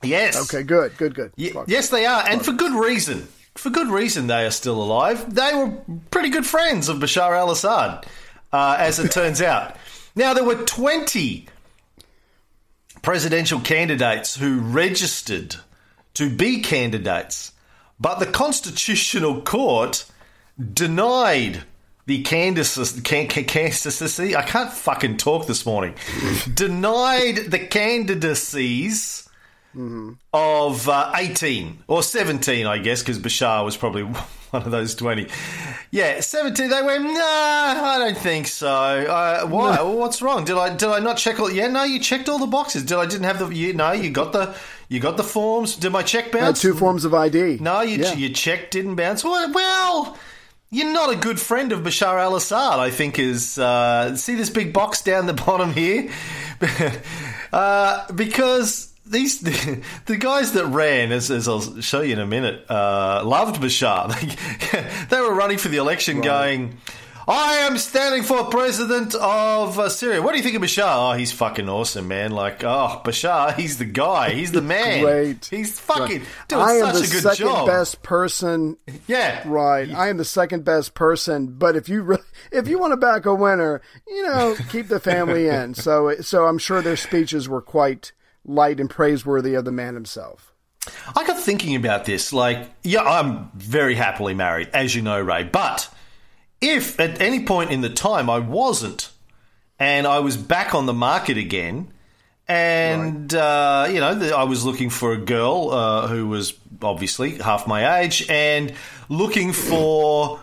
Yes. 0.03 0.39
Okay, 0.43 0.61
good, 0.61 0.95
good, 0.97 1.15
good. 1.15 1.31
Fuck. 1.53 1.67
yes, 1.67 1.89
they 1.89 2.05
are, 2.05 2.23
and 2.29 2.45
for 2.45 2.51
good 2.51 2.73
reason. 2.73 3.27
For 3.55 3.71
good 3.71 3.87
reason, 3.87 4.27
they 4.27 4.45
are 4.45 4.51
still 4.51 4.81
alive. 4.81 5.33
They 5.33 5.53
were 5.55 5.73
pretty 6.11 6.29
good 6.29 6.45
friends 6.45 6.87
of 6.87 6.97
Bashar 6.97 7.35
al-Assad, 7.35 8.05
uh, 8.51 8.75
as 8.77 8.99
it 8.99 9.11
turns 9.11 9.41
out. 9.41 9.75
Now 10.15 10.35
there 10.35 10.43
were 10.43 10.63
twenty 10.63 11.47
presidential 13.01 13.59
candidates 13.59 14.35
who 14.35 14.59
registered 14.59 15.55
to 16.13 16.29
be 16.29 16.61
candidates, 16.61 17.53
but 17.99 18.19
the 18.19 18.27
Constitutional 18.27 19.41
Court 19.41 20.05
denied 20.73 21.63
the 22.05 22.21
candidacy. 22.23 23.01
Can, 23.01 23.27
can, 23.27 23.45
candidacy 23.45 24.35
I 24.35 24.41
can't 24.41 24.71
fucking 24.71 25.17
talk 25.17 25.47
this 25.47 25.65
morning. 25.65 25.95
denied 26.53 27.37
the 27.51 27.59
candidacies 27.59 29.29
of 30.33 30.87
uh, 30.87 31.11
18 31.15 31.83
or 31.87 32.03
17, 32.03 32.67
I 32.67 32.77
guess, 32.77 33.01
because 33.01 33.17
Bashar 33.17 33.65
was 33.65 33.75
probably 33.75 34.03
one 34.51 34.61
of 34.63 34.69
those 34.71 34.93
20. 34.95 35.27
Yeah, 35.89 36.19
17. 36.19 36.69
They 36.69 36.81
went, 36.83 37.03
nah, 37.05 37.13
I 37.19 37.97
don't 37.99 38.17
think 38.17 38.47
so. 38.47 38.67
Uh, 38.67 39.47
why? 39.47 39.81
What's 39.81 40.21
wrong? 40.21 40.45
Did 40.45 40.57
I 40.57 40.75
did 40.75 40.89
I 40.89 40.99
not 40.99 41.17
check 41.17 41.39
all? 41.39 41.51
Yeah, 41.51 41.67
no, 41.67 41.83
you 41.83 41.99
checked 41.99 42.29
all 42.29 42.37
the 42.39 42.47
boxes. 42.47 42.83
Did 42.83 42.97
I 42.97 43.05
didn't 43.05 43.23
have 43.25 43.39
the? 43.39 43.47
You, 43.49 43.73
no, 43.73 43.91
you 43.93 44.09
got 44.11 44.31
the 44.31 44.55
you 44.89 44.99
got 44.99 45.17
the 45.17 45.23
forms. 45.23 45.75
Did 45.75 45.91
my 45.91 46.03
check 46.03 46.25
Had 46.25 46.33
bounce? 46.33 46.61
two 46.61 46.75
forms 46.75 47.05
of 47.05 47.13
ID. 47.13 47.57
No, 47.59 47.81
you, 47.81 47.97
Yeah. 47.97 48.13
your 48.13 48.31
check 48.31 48.69
didn't 48.71 48.95
bounce. 48.95 49.23
Well, 49.23 49.51
well, 49.53 50.17
you're 50.73 50.91
not 50.91 51.13
a 51.13 51.15
good 51.15 51.39
friend 51.39 51.71
of 51.71 51.81
Bashar 51.81 52.19
al 52.19 52.35
Assad, 52.35 52.79
I 52.79 52.89
think, 52.89 53.19
is. 53.19 53.57
Uh, 53.59 54.15
see 54.15 54.35
this 54.35 54.49
big 54.49 54.73
box 54.73 55.01
down 55.01 55.27
the 55.27 55.33
bottom 55.45 55.73
here? 55.73 56.09
uh, 57.53 58.11
because. 58.11 58.89
These 59.05 59.41
the, 60.05 60.15
guys 60.17 60.53
that 60.53 60.65
ran, 60.65 61.11
as, 61.11 61.29
as 61.29 61.49
I'll 61.49 61.81
show 61.81 61.99
you 61.99 62.13
in 62.13 62.19
a 62.19 62.25
minute, 62.25 62.65
uh, 62.71 63.21
loved 63.25 63.61
Bashar. 63.61 64.07
They, 64.71 65.15
they 65.15 65.21
were 65.21 65.33
running 65.33 65.57
for 65.57 65.67
the 65.67 65.75
election, 65.75 66.21
going, 66.21 66.77
"I 67.27 67.53
am 67.65 67.77
standing 67.77 68.23
for 68.23 68.45
president 68.45 69.15
of 69.15 69.79
uh, 69.79 69.89
Syria." 69.89 70.21
What 70.21 70.31
do 70.31 70.37
you 70.37 70.43
think 70.43 70.55
of 70.55 70.61
Bashar? 70.61 71.11
Oh, 71.13 71.17
he's 71.17 71.31
fucking 71.31 71.69
awesome, 71.69 72.07
man! 72.07 72.31
Like, 72.31 72.63
oh, 72.63 73.01
Bashar, 73.03 73.55
he's 73.55 73.77
the 73.77 73.85
guy. 73.85 74.31
He's 74.31 74.51
the 74.51 74.61
man. 74.73 75.01
Great. 75.03 75.45
He's 75.45 75.79
fucking 75.79 76.23
doing 76.47 76.61
I 76.61 76.73
am 76.73 76.93
such 76.93 76.93
the 76.93 76.99
a 76.99 77.11
good 77.21 77.23
second 77.23 77.45
job. 77.47 77.67
best 77.67 78.03
person. 78.03 78.77
Yeah. 79.07 79.41
Right, 79.45 79.89
I 79.93 80.09
am 80.09 80.17
the 80.17 80.25
second 80.25 80.65
best 80.65 80.93
person. 80.93 81.47
But 81.57 81.75
if 81.75 81.87
you 81.89 82.01
re- 82.03 82.17
if 82.51 82.67
you 82.67 82.79
want 82.79 82.91
to 82.91 82.97
back 82.97 83.25
a 83.25 83.33
winner, 83.33 83.81
you 84.07 84.23
know, 84.23 84.55
keep 84.69 84.87
the 84.87 84.99
family 84.99 85.47
in. 85.49 85.73
So 85.75 86.15
so 86.21 86.45
I'm 86.45 86.57
sure 86.57 86.81
their 86.81 86.97
speeches 86.97 87.47
were 87.49 87.61
quite 87.61 88.11
light 88.45 88.79
and 88.79 88.89
praiseworthy 88.89 89.53
of 89.53 89.65
the 89.65 89.71
man 89.71 89.93
himself. 89.93 90.53
I 91.15 91.25
got 91.25 91.39
thinking 91.39 91.77
about 91.77 92.03
this. 92.03 92.33
Like, 92.33 92.69
yeah, 92.83 93.03
I'm 93.03 93.49
very 93.55 93.95
happily 93.95 94.33
married, 94.33 94.69
as 94.73 94.93
you 94.93 95.01
know, 95.01 95.21
Ray. 95.21 95.43
But 95.45 95.89
if 96.63 96.99
at 96.99 97.19
any 97.21 97.43
point 97.45 97.71
in 97.71 97.81
the 97.81 97.89
time 97.89 98.29
I 98.29 98.39
wasn't, 98.39 99.09
and 99.79 100.07
I 100.07 100.19
was 100.19 100.37
back 100.37 100.73
on 100.73 100.85
the 100.85 100.93
market 100.93 101.37
again, 101.37 101.91
and 102.47 103.33
uh, 103.33 103.87
you 103.89 103.99
know, 103.99 104.15
the, 104.15 104.35
I 104.35 104.43
was 104.43 104.65
looking 104.65 104.89
for 104.89 105.13
a 105.13 105.17
girl 105.17 105.69
uh, 105.71 106.07
who 106.07 106.27
was 106.27 106.53
obviously 106.81 107.37
half 107.37 107.67
my 107.67 107.99
age, 107.99 108.25
and 108.29 108.73
looking 109.09 109.51
for 109.53 110.39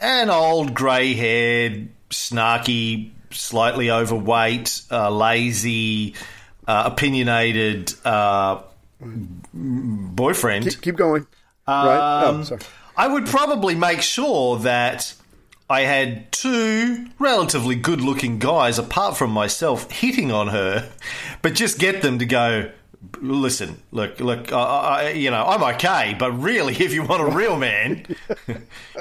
an 0.00 0.28
old 0.30 0.74
grey-haired, 0.74 1.88
snarky, 2.10 3.10
slightly 3.30 3.90
overweight, 3.90 4.82
uh, 4.90 5.10
lazy, 5.10 6.14
uh, 6.66 6.90
opinionated 6.92 7.92
uh, 8.04 8.60
boyfriend. 9.52 10.64
Keep, 10.70 10.80
keep 10.82 10.96
going. 10.96 11.26
right. 11.66 12.22
Oh, 12.24 12.28
Um, 12.30 12.44
sorry. 12.44 12.60
I 12.96 13.08
would 13.08 13.26
probably 13.26 13.74
make 13.74 14.02
sure 14.02 14.58
that 14.60 15.14
I 15.68 15.82
had 15.82 16.30
two 16.30 17.06
relatively 17.18 17.74
good 17.74 18.00
looking 18.00 18.38
guys, 18.38 18.78
apart 18.78 19.16
from 19.16 19.30
myself, 19.30 19.90
hitting 19.90 20.30
on 20.30 20.48
her, 20.48 20.90
but 21.42 21.54
just 21.54 21.78
get 21.78 22.02
them 22.02 22.18
to 22.18 22.26
go. 22.26 22.70
Listen, 23.20 23.82
look, 23.90 24.18
look. 24.20 24.52
I, 24.52 24.56
I, 24.56 25.08
you 25.10 25.30
know, 25.30 25.44
I'm 25.44 25.62
okay, 25.74 26.14
but 26.18 26.32
really, 26.32 26.74
if 26.74 26.92
you 26.92 27.02
want 27.02 27.22
a 27.22 27.36
real 27.36 27.56
man, 27.56 28.04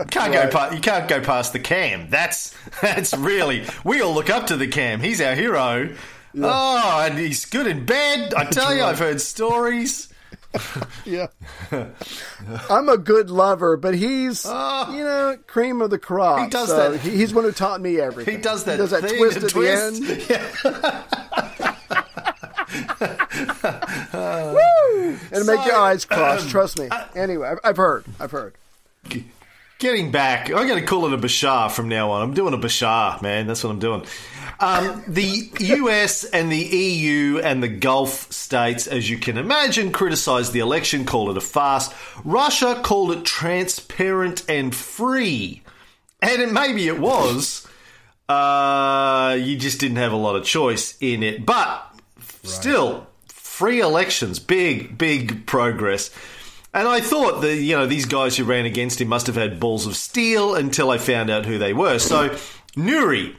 can't 0.10 0.34
go. 0.34 0.42
Right. 0.42 0.52
Pa- 0.52 0.72
you 0.74 0.80
can't 0.82 1.08
go 1.08 1.22
past 1.22 1.54
the 1.54 1.60
cam. 1.60 2.10
That's 2.10 2.56
that's 2.82 3.14
really. 3.14 3.66
We 3.84 4.02
all 4.02 4.14
look 4.14 4.30
up 4.30 4.48
to 4.48 4.58
the 4.58 4.68
cam. 4.68 5.02
He's 5.02 5.22
our 5.22 5.36
hero. 5.36 5.94
Oh, 6.42 7.02
and 7.06 7.18
he's 7.18 7.46
good 7.46 7.68
in 7.68 7.86
bed. 7.86 8.34
I 8.34 8.46
tell 8.46 8.74
you, 8.76 8.84
I've 8.84 9.00
heard 9.00 9.22
stories. 9.22 10.13
Yeah. 11.06 11.28
I'm 12.70 12.88
a 12.90 12.98
good 12.98 13.30
lover, 13.30 13.76
but 13.78 13.96
he's, 13.96 14.46
you 14.46 14.52
know, 14.52 15.38
cream 15.48 15.82
of 15.82 15.90
the 15.90 15.98
crop. 16.00 16.40
He 16.40 16.48
does 16.50 16.70
so 16.70 16.92
that- 16.92 17.00
he- 17.02 17.18
he's 17.18 17.34
one 17.34 17.44
who 17.44 17.52
taught 17.52 17.82
me 17.82 18.00
everything. 18.00 18.36
He 18.36 18.42
does 18.42 18.64
that. 18.66 18.74
He 18.74 18.78
does 18.78 18.92
that 18.92 19.02
twist 19.10 19.38
at 19.44 19.50
twist. 19.50 20.02
the 20.02 20.10
end. 20.10 20.30
yeah 20.30 21.04
Woo! 24.54 25.18
And 25.32 25.46
make 25.46 25.66
your 25.66 25.76
eyes 25.76 26.06
cross. 26.06 26.44
um, 26.44 26.48
Trust 26.50 26.80
me. 26.80 26.90
Anyway, 27.16 27.48
I've, 27.48 27.60
I've 27.64 27.78
heard. 27.78 28.06
I've 28.20 28.32
heard. 28.32 28.56
Getting 29.84 30.12
back, 30.12 30.50
I'm 30.50 30.66
going 30.66 30.80
to 30.80 30.86
call 30.86 31.08
it 31.08 31.14
a 31.14 31.18
Bashar 31.18 31.70
from 31.70 31.90
now 31.90 32.12
on. 32.12 32.22
I'm 32.22 32.34
doing 32.34 32.54
a 32.54 32.58
Bashar, 32.58 33.22
man. 33.22 33.48
That's 33.48 33.66
what 33.66 33.70
I'm 33.70 33.80
doing. 33.80 34.06
Um, 34.62 35.04
the 35.10 35.52
US 35.60 36.24
and 36.24 36.50
the 36.50 36.56
EU 36.56 37.40
and 37.40 37.62
the 37.62 37.68
Gulf 37.68 38.32
states, 38.32 38.88
as 38.88 39.10
you 39.10 39.18
can 39.18 39.38
imagine, 39.38 39.92
criticised 39.92 40.54
the 40.54 40.62
election, 40.62 41.04
called 41.04 41.32
it 41.32 41.36
a 41.36 41.42
farce. 41.42 41.94
Russia 42.24 42.80
called 42.82 43.12
it 43.12 43.26
transparent 43.26 44.50
and 44.50 44.74
free. 44.74 45.64
And 46.22 46.42
it, 46.42 46.54
maybe 46.54 46.88
it 46.88 46.98
was. 46.98 47.68
Uh, 48.30 49.38
you 49.38 49.58
just 49.58 49.82
didn't 49.82 49.98
have 49.98 50.14
a 50.14 50.16
lot 50.16 50.38
of 50.38 50.46
choice 50.46 50.98
in 51.02 51.24
it. 51.24 51.46
But 51.46 51.94
still, 52.44 53.08
free 53.28 53.82
elections, 53.82 54.40
big, 54.40 54.98
big 54.98 55.46
progress. 55.46 56.10
And 56.74 56.88
I 56.88 57.02
thought 57.02 57.42
that, 57.42 57.56
you 57.56 57.76
know, 57.76 57.86
these 57.86 58.06
guys 58.06 58.36
who 58.36 58.46
ran 58.46 58.66
against 58.66 59.00
him 59.00 59.08
must 59.08 59.28
have 59.28 59.36
had 59.36 59.60
balls 59.60 59.86
of 59.86 59.96
steel 59.96 60.56
until 60.56 60.90
I 60.90 60.98
found 60.98 61.30
out 61.30 61.46
who 61.46 61.60
they 61.60 61.72
were. 61.72 62.00
So, 62.00 62.30
Nuri, 62.76 63.36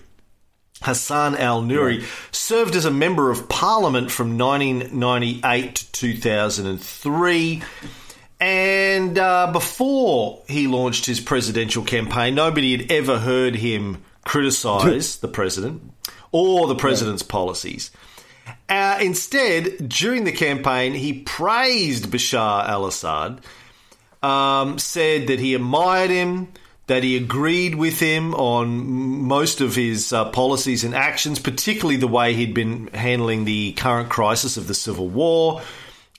Hassan 0.83 1.35
al 1.37 1.63
Nuri, 1.63 2.05
served 2.33 2.77
as 2.77 2.85
a 2.85 2.93
member 2.93 3.33
of 3.33 3.49
parliament 3.49 4.13
from 4.13 4.39
1998 4.39 5.75
to 5.75 5.93
2003. 5.93 7.63
And 8.41 9.19
uh, 9.19 9.51
before 9.53 10.43
he 10.47 10.67
launched 10.67 11.07
his 11.07 11.21
presidential 11.21 11.83
campaign, 11.83 12.35
nobody 12.35 12.77
had 12.77 12.93
ever 12.93 13.19
heard 13.19 13.57
him 13.57 14.05
criticise 14.25 15.17
the 15.21 15.29
president 15.29 15.93
or 16.31 16.69
the 16.69 16.75
president's 16.75 17.23
policies. 17.23 17.91
Uh, 18.69 18.99
instead, 19.01 19.89
during 19.89 20.25
the 20.25 20.33
campaign, 20.33 20.95
he 20.95 21.13
praised 21.13 22.07
Bashar 22.07 22.67
al 22.67 22.87
Assad, 22.87 23.41
um, 24.23 24.79
said 24.79 25.27
that 25.27 25.39
he 25.39 25.55
admired 25.55 26.11
him, 26.11 26.49
that 26.87 27.03
he 27.03 27.17
agreed 27.17 27.75
with 27.75 28.01
him 28.01 28.35
on 28.35 28.87
most 29.23 29.61
of 29.61 29.75
his 29.75 30.13
uh, 30.13 30.31
policies 30.31 30.85
and 30.85 30.95
actions, 30.95 31.39
particularly 31.39 31.97
the 31.97 32.09
way 32.09 32.35
he'd 32.35 32.55
been 32.55 32.89
handling 32.89 33.45
the 33.45 33.73
current 33.73 34.09
crisis 34.09 34.57
of 34.57 34.67
the 34.67 34.75
civil 34.75 35.09
war, 35.09 35.63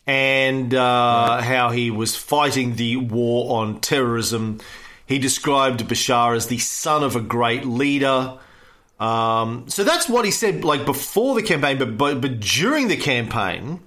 and 0.08 0.74
uh, 0.74 1.42
how 1.42 1.72
he 1.72 1.90
was 1.90 2.16
fighting 2.16 2.76
the 2.76 2.96
war 2.98 3.60
on 3.60 3.80
terrorism. 3.80 4.60
He 5.08 5.20
described 5.20 5.88
Bashar 5.88 6.36
as 6.36 6.48
the 6.48 6.60
son 6.60 7.04
of 7.04 7.16
a 7.16 7.22
great 7.22 7.66
leader. 7.66 8.38
Um, 9.00 9.66
so 9.68 9.84
that's 9.84 10.08
what 10.08 10.26
he 10.26 10.32
said, 10.32 10.64
like 10.64 10.86
before 10.86 11.36
the 11.36 11.44
campaign, 11.44 11.78
but 11.78 11.98
but, 11.98 12.22
but 12.22 12.40
during 12.40 12.88
the 12.88 12.98
campaign, 12.98 13.82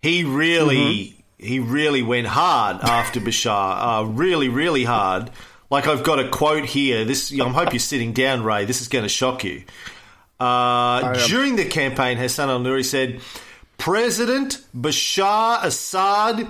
he 0.00 0.24
really 0.24 1.24
he 1.38 1.58
really 1.60 2.02
went 2.02 2.26
hard 2.26 2.80
after 2.82 3.20
Bashar, 3.20 4.02
uh, 4.02 4.04
really 4.04 4.48
really 4.48 4.84
hard. 4.84 5.30
Like 5.70 5.86
I've 5.86 6.02
got 6.02 6.18
a 6.18 6.28
quote 6.28 6.66
here. 6.66 7.04
This 7.04 7.32
I 7.32 7.48
hope 7.48 7.72
you're 7.72 7.80
sitting 7.80 8.12
down, 8.12 8.44
Ray. 8.44 8.64
This 8.64 8.80
is 8.80 8.88
going 8.88 9.04
to 9.04 9.08
shock 9.08 9.44
you. 9.44 9.62
Uh, 10.38 11.26
during 11.28 11.54
the 11.54 11.64
campaign, 11.64 12.18
Hassan 12.18 12.50
al 12.50 12.58
Nuri 12.58 12.84
said, 12.84 13.20
President 13.78 14.60
Bashar 14.76 15.62
Assad 15.62 16.48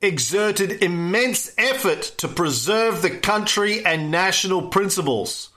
exerted 0.00 0.82
immense 0.84 1.52
effort 1.58 2.02
to 2.18 2.28
preserve 2.28 3.02
the 3.02 3.10
country 3.10 3.84
and 3.84 4.12
national 4.12 4.68
principles. 4.68 5.50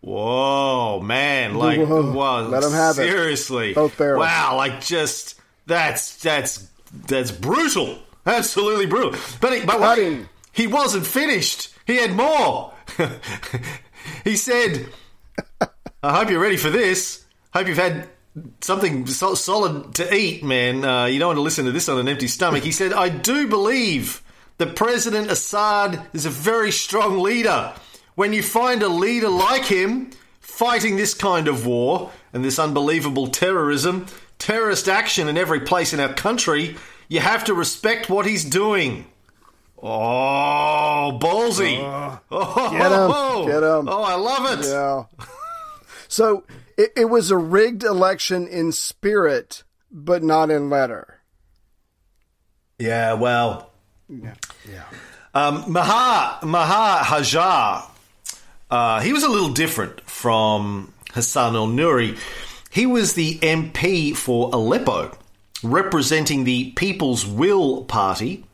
Whoa, 0.00 1.00
man! 1.00 1.54
Like, 1.54 1.80
Whoa. 1.80 2.12
wow, 2.12 2.42
Let 2.42 2.62
'em 2.62 2.72
have 2.72 2.98
it. 2.98 3.08
seriously. 3.10 3.74
Wow, 3.74 4.56
like 4.56 4.80
just 4.80 5.34
that's 5.66 6.16
that's 6.22 6.68
that's 7.06 7.30
brutal. 7.32 7.98
Absolutely 8.24 8.86
brutal. 8.86 9.18
But 9.40 9.52
he, 9.54 9.64
but 9.64 9.80
wait, 9.80 10.26
he 10.52 10.66
wasn't 10.66 11.06
finished. 11.06 11.74
He 11.86 11.96
had 11.96 12.12
more. 12.12 12.72
he 14.24 14.36
said, 14.36 14.86
"I 16.02 16.16
hope 16.18 16.30
you're 16.30 16.40
ready 16.40 16.56
for 16.56 16.70
this. 16.70 17.24
Hope 17.52 17.66
you've 17.68 17.76
had." 17.78 18.08
Something 18.60 19.06
so- 19.06 19.34
solid 19.34 19.94
to 19.94 20.14
eat, 20.14 20.44
man. 20.44 20.84
Uh, 20.84 21.06
you 21.06 21.18
don't 21.18 21.28
want 21.28 21.38
to 21.38 21.42
listen 21.42 21.64
to 21.64 21.72
this 21.72 21.88
on 21.88 21.98
an 21.98 22.06
empty 22.06 22.28
stomach. 22.28 22.62
He 22.62 22.70
said, 22.70 22.92
I 22.92 23.08
do 23.08 23.46
believe 23.48 24.22
that 24.58 24.76
President 24.76 25.30
Assad 25.30 26.06
is 26.12 26.26
a 26.26 26.30
very 26.30 26.70
strong 26.70 27.20
leader. 27.20 27.72
When 28.16 28.32
you 28.32 28.42
find 28.42 28.82
a 28.82 28.88
leader 28.88 29.28
like 29.28 29.66
him 29.66 30.10
fighting 30.40 30.96
this 30.96 31.14
kind 31.14 31.48
of 31.48 31.64
war 31.66 32.10
and 32.32 32.44
this 32.44 32.58
unbelievable 32.58 33.28
terrorism, 33.28 34.06
terrorist 34.38 34.88
action 34.88 35.28
in 35.28 35.36
every 35.38 35.60
place 35.60 35.92
in 35.92 36.00
our 36.00 36.12
country, 36.12 36.76
you 37.08 37.20
have 37.20 37.44
to 37.44 37.54
respect 37.54 38.08
what 38.10 38.26
he's 38.26 38.44
doing. 38.44 39.06
Oh, 39.82 41.18
ballsy. 41.20 41.76
oh, 42.30 42.70
Get 42.70 42.90
him, 42.90 43.46
get 43.46 43.62
him. 43.62 43.88
Oh, 43.88 44.02
I 44.02 44.14
love 44.14 44.58
it. 44.58 44.66
Yeah. 44.66 45.04
So 46.08 46.44
it, 46.78 46.92
it 46.96 47.04
was 47.06 47.30
a 47.30 47.36
rigged 47.36 47.84
election 47.84 48.46
in 48.48 48.72
spirit, 48.72 49.62
but 49.90 50.22
not 50.22 50.50
in 50.50 50.70
letter. 50.70 51.20
Yeah, 52.78 53.12
well. 53.14 53.70
Yeah. 54.08 54.34
Um, 55.34 55.70
Maha, 55.70 56.46
Maha 56.46 57.04
Hajar, 57.04 57.90
uh, 58.70 59.00
he 59.00 59.12
was 59.12 59.22
a 59.22 59.28
little 59.28 59.52
different 59.52 60.00
from 60.02 60.92
Hassan 61.12 61.54
al 61.54 61.68
Nuri. 61.68 62.18
He 62.70 62.86
was 62.86 63.14
the 63.14 63.38
MP 63.38 64.14
for 64.14 64.50
Aleppo, 64.52 65.16
representing 65.62 66.44
the 66.44 66.72
People's 66.72 67.26
Will 67.26 67.84
Party. 67.84 68.44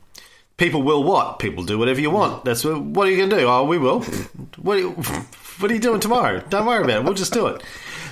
People 0.57 0.83
will 0.83 1.03
what? 1.03 1.39
People 1.39 1.63
do 1.63 1.79
whatever 1.79 1.99
you 1.99 2.11
want. 2.11 2.45
That's 2.45 2.63
what, 2.63 2.79
what 2.81 3.07
are 3.07 3.11
you 3.11 3.17
going 3.17 3.31
to 3.31 3.37
do? 3.37 3.47
Oh, 3.47 3.65
we 3.65 3.77
will. 3.77 4.01
What 4.57 4.77
are, 4.77 4.81
you, 4.81 4.91
what 5.59 5.71
are 5.71 5.73
you 5.73 5.79
doing 5.79 5.99
tomorrow? 5.99 6.41
Don't 6.49 6.65
worry 6.65 6.83
about 6.83 7.01
it. 7.01 7.03
We'll 7.03 7.15
just 7.15 7.33
do 7.33 7.47
it. 7.47 7.63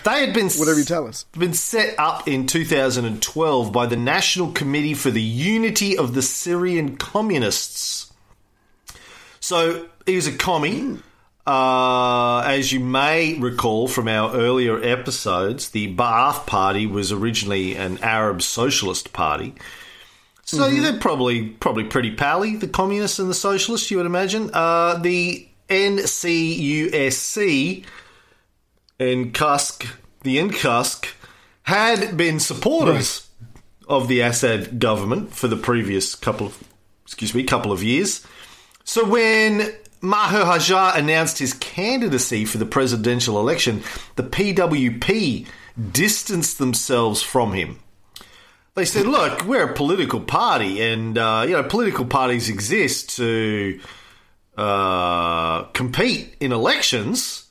They 0.03 0.25
had 0.25 0.33
been 0.33 0.49
Whatever 0.49 0.79
you 0.79 0.85
tell 0.85 1.07
us. 1.07 1.25
been 1.37 1.53
set 1.53 1.93
up 1.99 2.27
in 2.27 2.47
2012 2.47 3.71
by 3.71 3.85
the 3.85 3.95
National 3.95 4.51
Committee 4.51 4.95
for 4.95 5.11
the 5.11 5.21
Unity 5.21 5.95
of 5.95 6.15
the 6.15 6.23
Syrian 6.23 6.97
Communists. 6.97 8.11
So 9.39 9.87
he 10.07 10.15
was 10.15 10.25
a 10.25 10.31
commie. 10.31 10.97
Uh, 11.45 12.39
as 12.41 12.71
you 12.71 12.79
may 12.79 13.33
recall 13.39 13.87
from 13.87 14.07
our 14.07 14.33
earlier 14.35 14.81
episodes, 14.81 15.69
the 15.69 15.95
Ba'ath 15.95 16.45
Party 16.45 16.85
was 16.85 17.11
originally 17.11 17.75
an 17.75 17.97
Arab 17.99 18.41
socialist 18.43 19.11
party. 19.11 19.55
So 20.43 20.69
they're 20.69 20.99
probably 20.99 21.47
probably 21.49 21.85
pretty 21.85 22.11
pally, 22.11 22.57
the 22.57 22.67
communists 22.67 23.19
and 23.19 23.29
the 23.29 23.33
socialists, 23.33 23.89
you 23.89 23.97
would 23.97 24.05
imagine. 24.05 24.51
Uh, 24.53 24.95
the 24.97 25.47
NCUSC 25.69 26.95
and 28.99 29.33
Kusk, 29.33 29.87
the 30.23 30.37
Nkusk, 30.37 31.07
had 31.63 32.17
been 32.17 32.39
supporters 32.39 33.29
of 33.87 34.07
the 34.09 34.19
Assad 34.21 34.79
government 34.79 35.33
for 35.33 35.47
the 35.47 35.55
previous 35.55 36.13
couple 36.15 36.47
of, 36.47 36.63
excuse 37.05 37.33
me, 37.33 37.43
couple 37.43 37.71
of 37.71 37.81
years. 37.81 38.27
So 38.83 39.05
when 39.05 39.73
Maher 40.01 40.43
Hajar 40.43 40.97
announced 40.97 41.37
his 41.39 41.53
candidacy 41.53 42.45
for 42.45 42.57
the 42.57 42.65
presidential 42.65 43.39
election, 43.39 43.83
the 44.15 44.23
PWP 44.23 45.47
distanced 45.91 46.57
themselves 46.57 47.21
from 47.21 47.53
him. 47.53 47.79
They 48.73 48.85
said, 48.85 49.05
"Look, 49.05 49.45
we're 49.45 49.69
a 49.69 49.73
political 49.73 50.21
party, 50.21 50.81
and 50.81 51.17
uh, 51.17 51.43
you 51.45 51.53
know, 51.53 51.63
political 51.63 52.05
parties 52.05 52.49
exist 52.49 53.17
to 53.17 53.79
uh, 54.57 55.63
compete 55.73 56.35
in 56.39 56.51
elections." 56.51 57.49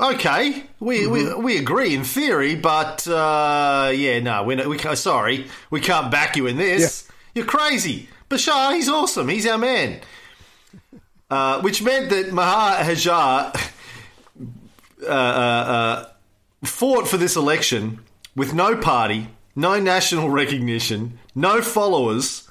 Okay, 0.00 0.64
we, 0.80 1.06
we 1.06 1.32
we 1.34 1.56
agree 1.58 1.94
in 1.94 2.02
theory, 2.02 2.56
but 2.56 3.06
uh, 3.06 3.92
yeah, 3.94 4.18
no, 4.20 4.42
we're 4.42 4.56
not, 4.56 4.66
we 4.66 4.76
can't, 4.76 4.98
sorry, 4.98 5.46
we 5.70 5.80
can't 5.80 6.10
back 6.10 6.34
you 6.36 6.46
in 6.46 6.56
this. 6.56 7.08
You're 7.34 7.44
crazy. 7.44 8.08
Bashar, 8.28 8.74
he's 8.74 8.88
awesome. 8.88 9.28
He's 9.28 9.46
our 9.46 9.58
man. 9.58 10.00
Uh, 11.34 11.60
which 11.62 11.82
meant 11.82 12.10
that 12.10 12.32
Maha 12.32 12.84
Hajar 12.84 13.52
uh, 15.02 15.08
uh, 15.08 15.10
uh, 15.10 16.08
fought 16.62 17.08
for 17.08 17.16
this 17.16 17.34
election 17.34 17.98
with 18.36 18.54
no 18.54 18.76
party, 18.76 19.26
no 19.56 19.80
national 19.80 20.30
recognition, 20.30 21.18
no 21.34 21.60
followers, 21.60 22.48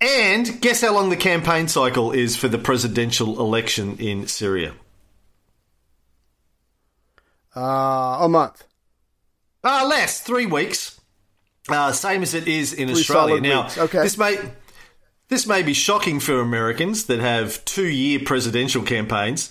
and 0.00 0.60
guess 0.60 0.82
how 0.82 0.94
long 0.94 1.10
the 1.10 1.16
campaign 1.16 1.66
cycle 1.66 2.12
is 2.12 2.36
for 2.36 2.46
the 2.46 2.56
presidential 2.56 3.40
election 3.40 3.96
in 3.98 4.28
Syria? 4.28 4.74
Uh, 7.56 8.18
a 8.20 8.28
month. 8.28 8.62
Uh, 9.64 9.84
less, 9.88 10.20
three 10.20 10.46
weeks. 10.46 11.00
Uh, 11.68 11.90
same 11.90 12.22
as 12.22 12.32
it 12.32 12.46
is 12.46 12.72
in 12.72 12.86
Three 12.86 13.00
Australia. 13.00 13.40
Now, 13.40 13.64
weeks, 13.64 13.76
okay. 13.78 14.02
this 14.02 14.16
may 14.16 14.38
this 15.28 15.46
may 15.46 15.62
be 15.62 15.72
shocking 15.74 16.20
for 16.20 16.40
Americans 16.40 17.04
that 17.06 17.20
have 17.20 17.64
two 17.64 17.86
year 17.86 18.20
presidential 18.24 18.82
campaigns, 18.82 19.50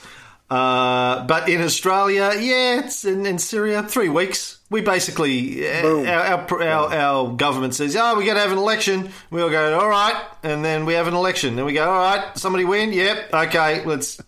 uh, 0.49 1.25
but 1.25 1.49
in 1.49 1.61
Australia, 1.61 2.31
yeah, 2.39 2.79
it's 2.79 3.03
in, 3.05 3.25
in 3.25 3.37
Syria, 3.37 3.83
three 3.83 4.09
weeks. 4.09 4.59
We 4.69 4.81
basically 4.81 5.67
our, 5.69 6.05
our, 6.07 6.63
our, 6.63 6.93
our 6.93 7.33
government 7.35 7.73
says, 7.75 7.95
"Oh, 7.95 8.17
we 8.17 8.25
got 8.25 8.33
to 8.33 8.39
have 8.41 8.51
an 8.51 8.57
election." 8.57 9.11
We 9.29 9.41
all 9.41 9.49
go, 9.49 9.79
"All 9.79 9.87
right," 9.89 10.15
and 10.43 10.63
then 10.63 10.85
we 10.85 10.93
have 10.93 11.07
an 11.07 11.13
election. 11.13 11.55
Then 11.55 11.65
we 11.65 11.73
go, 11.73 11.89
"All 11.89 11.99
right, 12.01 12.37
somebody 12.37 12.65
win." 12.65 12.91
Yep, 12.93 13.33
okay, 13.33 13.85
let's 13.85 14.21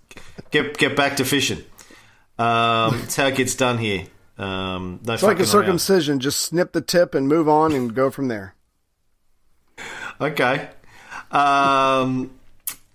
get 0.52 0.78
get 0.78 0.96
back 0.96 1.18
to 1.18 1.26
fishing. 1.26 1.64
Um, 2.38 3.02
it's 3.04 3.18
how 3.18 3.28
it 3.28 3.36
gets 3.36 3.56
done 3.56 3.78
here. 3.80 4.06
Um, 4.38 5.02
no 5.04 5.14
It's 5.14 5.24
like 5.24 5.40
a 5.40 5.40
fucking 5.40 5.42
around. 5.42 5.48
circumcision. 5.80 6.20
Just 6.22 6.40
snip 6.42 6.72
the 6.72 6.80
tip 6.80 7.14
and 7.14 7.28
move 7.28 7.50
on 7.50 7.74
and 7.74 7.94
go 7.94 8.10
from 8.10 8.30
there. 8.30 8.56
Okay. 10.22 10.70
Um, 11.32 12.32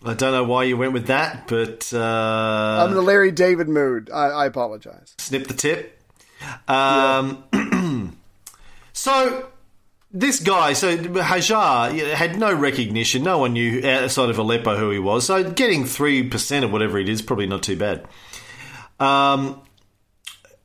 I 0.05 0.15
don't 0.15 0.33
know 0.33 0.45
why 0.45 0.65
you 0.65 0.77
went 0.77 0.93
with 0.93 1.07
that, 1.07 1.49
but 1.49 1.93
uh, 1.95 2.85
I'm 2.85 2.93
in 2.93 2.97
a 2.97 3.01
Larry 3.01 3.31
David 3.31 3.69
mood. 3.69 4.11
I, 4.13 4.27
I 4.27 4.47
apologize. 4.47 5.15
snip 5.19 5.47
the 5.47 5.55
tip. 5.55 5.99
Um, 6.69 7.45
so 8.93 9.49
this 10.13 10.41
guy, 10.41 10.75
so 10.75 10.97
Hajar 10.97 12.15
had 12.15 12.39
no 12.39 12.53
recognition. 12.53 13.23
No 13.23 13.39
one 13.39 13.55
knew 13.55 13.87
outside 13.87 14.31
of 14.31 14.39
Aleppo 14.39 14.77
who 14.77 14.91
he 14.91 14.99
was. 14.99 15.27
So 15.27 15.51
getting 15.51 15.87
three 15.87 16.29
percent 16.29 16.65
or 16.65 16.69
whatever 16.69 16.99
it 16.99 17.09
is 17.09 17.23
probably 17.23 17.47
not 17.47 17.63
too 17.63 17.77
bad. 17.77 18.07
Um, 19.01 19.61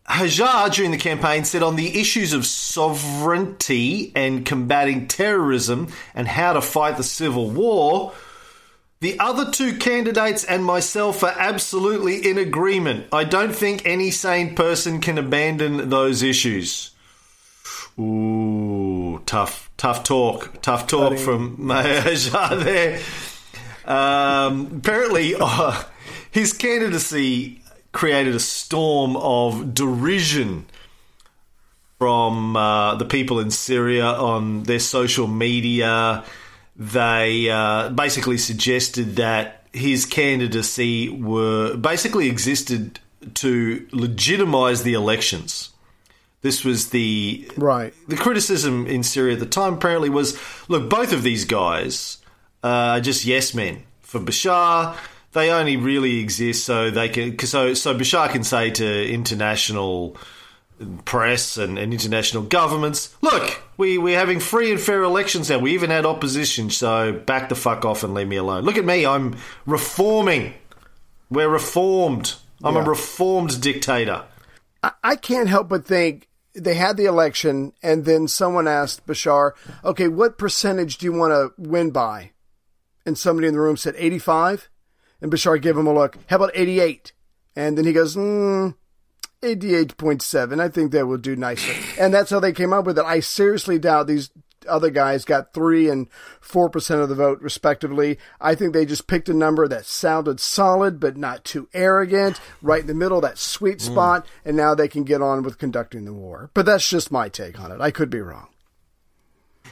Hajar, 0.09 0.73
during 0.73 0.91
the 0.91 0.97
campaign, 0.97 1.45
said 1.45 1.61
on 1.61 1.75
the 1.75 1.99
issues 1.99 2.33
of 2.33 2.45
sovereignty 2.45 4.11
and 4.15 4.43
combating 4.43 5.07
terrorism 5.07 5.89
and 6.15 6.27
how 6.27 6.53
to 6.53 6.61
fight 6.61 6.97
the 6.97 7.03
civil 7.03 7.49
war, 7.49 8.13
the 9.01 9.19
other 9.19 9.51
two 9.51 9.77
candidates 9.77 10.43
and 10.43 10.65
myself 10.65 11.23
are 11.23 11.35
absolutely 11.37 12.27
in 12.27 12.37
agreement. 12.37 13.07
I 13.13 13.23
don't 13.23 13.53
think 13.53 13.85
any 13.85 14.09
sane 14.09 14.55
person 14.55 14.99
can 14.99 15.17
abandon 15.17 15.89
those 15.89 16.23
issues. 16.23 16.91
Ooh, 17.99 19.21
tough, 19.25 19.69
tough 19.77 20.03
talk, 20.03 20.61
tough 20.61 20.87
talk 20.87 21.17
from 21.17 21.57
Hajar 21.69 22.63
there. 22.63 22.99
Um, 23.85 24.77
apparently, 24.77 25.35
his 26.31 26.51
candidacy 26.53 27.58
created 27.91 28.35
a 28.35 28.39
storm 28.39 29.15
of 29.17 29.73
derision 29.73 30.65
from 31.97 32.55
uh, 32.55 32.95
the 32.95 33.05
people 33.05 33.39
in 33.39 33.51
Syria 33.51 34.05
on 34.05 34.63
their 34.63 34.79
social 34.79 35.27
media. 35.27 36.23
They 36.75 37.49
uh, 37.49 37.89
basically 37.89 38.37
suggested 38.37 39.17
that 39.17 39.67
his 39.73 40.05
candidacy 40.05 41.09
were 41.09 41.75
basically 41.75 42.27
existed 42.29 42.99
to 43.35 43.87
legitimize 43.91 44.83
the 44.83 44.93
elections. 44.93 45.71
This 46.41 46.63
was 46.63 46.91
the 46.91 47.51
Right. 47.57 47.93
the 48.07 48.15
criticism 48.15 48.87
in 48.87 49.03
Syria 49.03 49.33
at 49.33 49.41
the 49.41 49.45
time 49.45 49.73
apparently 49.73 50.09
was 50.09 50.39
look, 50.69 50.89
both 50.89 51.11
of 51.11 51.21
these 51.21 51.43
guys 51.43 52.19
are 52.63 53.01
just 53.01 53.25
yes 53.25 53.53
men. 53.53 53.83
For 54.01 54.21
Bashar, 54.21 54.95
they 55.33 55.51
only 55.51 55.77
really 55.77 56.19
exist 56.19 56.65
so 56.65 56.89
they 56.89 57.09
can 57.09 57.37
so 57.39 57.73
so 57.73 57.95
Bashar 57.95 58.29
can 58.31 58.43
say 58.43 58.71
to 58.71 59.09
international 59.09 60.17
press 61.05 61.57
and, 61.57 61.77
and 61.77 61.91
international 61.91 62.43
governments, 62.43 63.13
look, 63.21 63.61
we, 63.77 63.97
we're 63.97 64.17
having 64.17 64.39
free 64.39 64.71
and 64.71 64.79
fair 64.79 65.03
elections 65.03 65.49
now. 65.49 65.59
We 65.59 65.73
even 65.73 65.89
had 65.89 66.05
opposition, 66.05 66.69
so 66.69 67.11
back 67.11 67.49
the 67.49 67.55
fuck 67.55 67.83
off 67.83 68.03
and 68.03 68.13
leave 68.13 68.29
me 68.29 68.37
alone. 68.37 68.63
Look 68.63 68.77
at 68.77 68.85
me, 68.85 69.05
I'm 69.05 69.35
reforming. 69.65 70.53
We're 71.29 71.49
reformed. 71.49 72.35
I'm 72.63 72.75
Yeah. 72.75 72.85
a 72.85 72.89
reformed 72.89 73.61
dictator. 73.61 74.23
I, 74.81 74.91
I 75.03 75.15
can't 75.17 75.49
help 75.49 75.67
but 75.69 75.85
think 75.85 76.27
they 76.53 76.75
had 76.75 76.97
the 76.97 77.05
election, 77.05 77.73
and 77.83 78.05
then 78.05 78.27
someone 78.27 78.67
asked 78.67 79.05
Bashar, 79.05 79.51
"Okay, 79.83 80.07
what 80.07 80.37
percentage 80.37 80.97
do 80.97 81.05
you 81.05 81.13
want 81.13 81.31
to 81.31 81.51
win 81.57 81.91
by?" 81.91 82.31
And 83.05 83.17
somebody 83.17 83.47
in 83.47 83.53
the 83.53 83.59
room 83.59 83.77
said 83.77 83.95
85, 83.97 84.69
and 85.21 85.31
Bashar 85.31 85.61
gave 85.61 85.77
him 85.77 85.87
a 85.87 85.93
look. 85.93 86.17
How 86.27 86.37
about 86.37 86.51
88? 86.53 87.13
And 87.55 87.77
then 87.77 87.85
he 87.85 87.93
goes, 87.93 88.15
mm, 88.15 88.75
88.7. 89.41 90.59
I 90.59 90.69
think 90.69 90.91
that 90.91 91.07
will 91.07 91.17
do 91.17 91.35
nicely. 91.35 91.75
And 91.99 92.13
that's 92.13 92.29
how 92.29 92.39
they 92.39 92.53
came 92.53 92.71
up 92.73 92.85
with 92.85 92.97
it. 92.97 93.05
I 93.05 93.19
seriously 93.19 93.77
doubt 93.77 94.07
these 94.07 94.29
other 94.67 94.89
guys 94.89 95.25
got 95.25 95.53
3 95.53 95.89
and 95.89 96.07
4% 96.41 97.01
of 97.01 97.09
the 97.09 97.15
vote, 97.15 97.41
respectively. 97.41 98.17
I 98.39 98.55
think 98.55 98.73
they 98.73 98.85
just 98.85 99.07
picked 99.07 99.29
a 99.29 99.33
number 99.33 99.67
that 99.67 99.85
sounded 99.85 100.39
solid, 100.39 100.99
but 100.99 101.17
not 101.17 101.43
too 101.43 101.67
arrogant, 101.73 102.39
right 102.61 102.81
in 102.81 102.87
the 102.87 102.93
middle, 102.93 103.21
that 103.21 103.37
sweet 103.37 103.81
spot, 103.81 104.25
and 104.45 104.55
now 104.55 104.75
they 104.75 104.87
can 104.87 105.03
get 105.03 105.21
on 105.21 105.43
with 105.43 105.57
conducting 105.57 106.05
the 106.05 106.13
war. 106.13 106.51
But 106.53 106.65
that's 106.65 106.87
just 106.89 107.11
my 107.11 107.29
take 107.29 107.59
on 107.59 107.71
it. 107.71 107.81
I 107.81 107.91
could 107.91 108.09
be 108.09 108.21
wrong. 108.21 108.47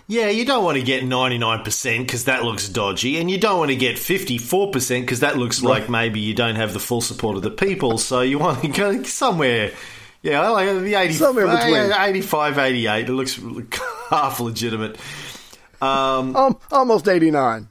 Yeah, 0.09 0.29
you 0.29 0.45
don't 0.45 0.63
want 0.63 0.77
to 0.77 0.83
get 0.83 1.03
99% 1.03 1.99
because 1.99 2.25
that 2.25 2.43
looks 2.43 2.69
dodgy, 2.69 3.19
and 3.19 3.29
you 3.29 3.37
don't 3.37 3.59
want 3.59 3.71
to 3.71 3.75
get 3.75 3.97
54% 3.97 5.01
because 5.01 5.19
that 5.19 5.37
looks 5.37 5.61
like 5.61 5.89
maybe 5.89 6.21
you 6.21 6.33
don't 6.33 6.55
have 6.55 6.71
the 6.71 6.79
full 6.79 7.01
support 7.01 7.35
of 7.35 7.43
the 7.43 7.51
people. 7.51 7.97
So 7.97 8.21
you 8.21 8.39
want 8.39 8.61
to 8.61 8.69
go 8.69 9.03
somewhere, 9.03 9.73
yeah, 10.21 10.47
like 10.47 10.69
the 10.69 10.95
80, 10.95 11.13
Somewhere 11.13 11.47
between. 11.47 11.91
85, 11.91 12.57
88. 12.57 13.09
It 13.09 13.11
looks 13.11 13.37
half 14.09 14.39
legitimate. 14.39 14.97
Um, 15.81 16.57
almost 16.71 17.09
89. 17.09 17.67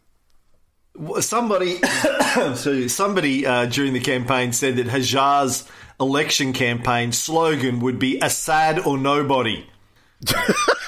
Somebody, 1.20 1.76
so 2.54 2.86
somebody 2.86 3.46
uh, 3.46 3.64
during 3.64 3.94
the 3.94 4.00
campaign 4.00 4.52
said 4.52 4.76
that 4.76 4.88
Hajar's 4.88 5.66
election 5.98 6.52
campaign 6.52 7.12
slogan 7.12 7.80
would 7.80 7.98
be 7.98 8.20
Assad 8.20 8.80
or 8.80 8.98
nobody. 8.98 9.66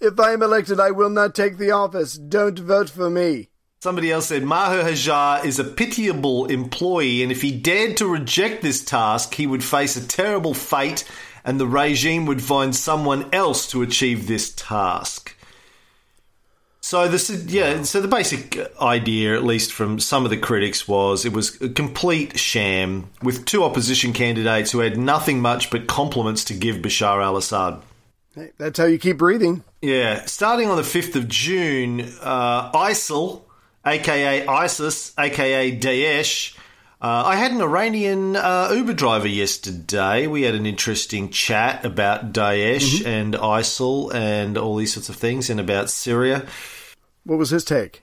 If 0.00 0.18
I 0.18 0.32
am 0.32 0.42
elected, 0.42 0.80
I 0.80 0.92
will 0.92 1.10
not 1.10 1.34
take 1.34 1.58
the 1.58 1.72
office. 1.72 2.14
Don't 2.14 2.58
vote 2.58 2.88
for 2.88 3.10
me. 3.10 3.50
Somebody 3.82 4.10
else 4.10 4.26
said 4.28 4.42
Maher 4.42 4.82
Hajar 4.82 5.44
is 5.44 5.58
a 5.58 5.64
pitiable 5.64 6.46
employee, 6.46 7.22
and 7.22 7.30
if 7.30 7.42
he 7.42 7.50
dared 7.50 7.98
to 7.98 8.06
reject 8.06 8.62
this 8.62 8.82
task, 8.82 9.34
he 9.34 9.46
would 9.46 9.62
face 9.64 9.96
a 9.96 10.06
terrible 10.06 10.54
fate, 10.54 11.04
and 11.44 11.60
the 11.60 11.66
regime 11.66 12.24
would 12.26 12.42
find 12.42 12.74
someone 12.74 13.28
else 13.32 13.70
to 13.70 13.82
achieve 13.82 14.26
this 14.26 14.54
task. 14.54 15.36
So 16.80 17.06
this, 17.08 17.28
yeah. 17.46 17.82
So 17.82 18.00
the 18.00 18.08
basic 18.08 18.58
idea, 18.80 19.34
at 19.34 19.44
least 19.44 19.70
from 19.72 20.00
some 20.00 20.24
of 20.24 20.30
the 20.30 20.38
critics, 20.38 20.88
was 20.88 21.26
it 21.26 21.32
was 21.34 21.60
a 21.60 21.68
complete 21.68 22.38
sham 22.38 23.10
with 23.22 23.44
two 23.44 23.64
opposition 23.64 24.14
candidates 24.14 24.72
who 24.72 24.78
had 24.78 24.96
nothing 24.96 25.40
much 25.40 25.70
but 25.70 25.86
compliments 25.86 26.44
to 26.44 26.54
give 26.54 26.76
Bashar 26.76 27.22
al-Assad. 27.22 27.82
Hey, 28.34 28.52
that's 28.56 28.78
how 28.78 28.86
you 28.86 28.98
keep 28.98 29.18
breathing. 29.18 29.62
Yeah, 29.82 30.26
starting 30.26 30.68
on 30.68 30.76
the 30.76 30.82
5th 30.82 31.16
of 31.16 31.26
June, 31.26 32.02
uh, 32.20 32.70
ISIL, 32.72 33.42
aka 33.86 34.46
ISIS, 34.46 35.14
aka 35.18 35.78
Daesh. 35.78 36.54
Uh, 37.00 37.22
I 37.24 37.36
had 37.36 37.52
an 37.52 37.62
Iranian 37.62 38.36
uh, 38.36 38.70
Uber 38.74 38.92
driver 38.92 39.26
yesterday. 39.26 40.26
We 40.26 40.42
had 40.42 40.54
an 40.54 40.66
interesting 40.66 41.30
chat 41.30 41.82
about 41.82 42.34
Daesh 42.34 43.06
and 43.06 43.32
ISIL 43.32 44.14
and 44.14 44.58
all 44.58 44.76
these 44.76 44.92
sorts 44.92 45.08
of 45.08 45.16
things 45.16 45.48
and 45.48 45.58
about 45.58 45.88
Syria. 45.88 46.46
What 47.24 47.38
was 47.38 47.48
his 47.48 47.64
take? 47.64 48.02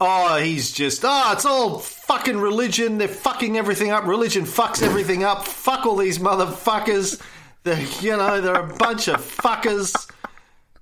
Oh, 0.00 0.38
he's 0.38 0.72
just, 0.72 1.04
oh, 1.04 1.32
it's 1.32 1.44
all 1.44 1.78
fucking 1.78 2.38
religion. 2.38 2.98
They're 2.98 3.06
fucking 3.06 3.56
everything 3.56 3.92
up. 3.92 4.04
Religion 4.08 4.44
fucks 4.44 4.82
everything 4.82 5.22
up. 5.22 5.46
Fuck 5.46 5.86
all 5.86 5.94
these 5.94 6.18
motherfuckers. 6.18 7.22
They're, 7.62 7.86
you 8.00 8.16
know, 8.16 8.40
they're 8.40 8.56
a 8.56 8.74
bunch 8.74 9.06
of 9.06 9.20
fuckers. 9.20 9.94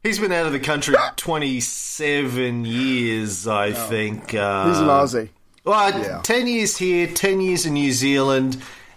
He's 0.03 0.19
been 0.19 0.33
out 0.33 0.47
of 0.47 0.53
the 0.53 0.61
country 0.61 0.95
27 1.17 2.65
years, 2.65 3.47
I 3.47 3.73
think. 3.73 4.33
Uh, 4.35 4.69
He's 4.69 4.79
an 4.79 4.87
Aussie. 4.87 5.29
well, 5.65 5.91
Yeah. 6.01 6.21
10 6.23 6.47
years 6.47 6.77
here, 6.79 7.07
10 7.07 7.41
years 7.41 7.67
in 7.67 7.75
New 7.75 7.93
Zealand, 7.93 8.57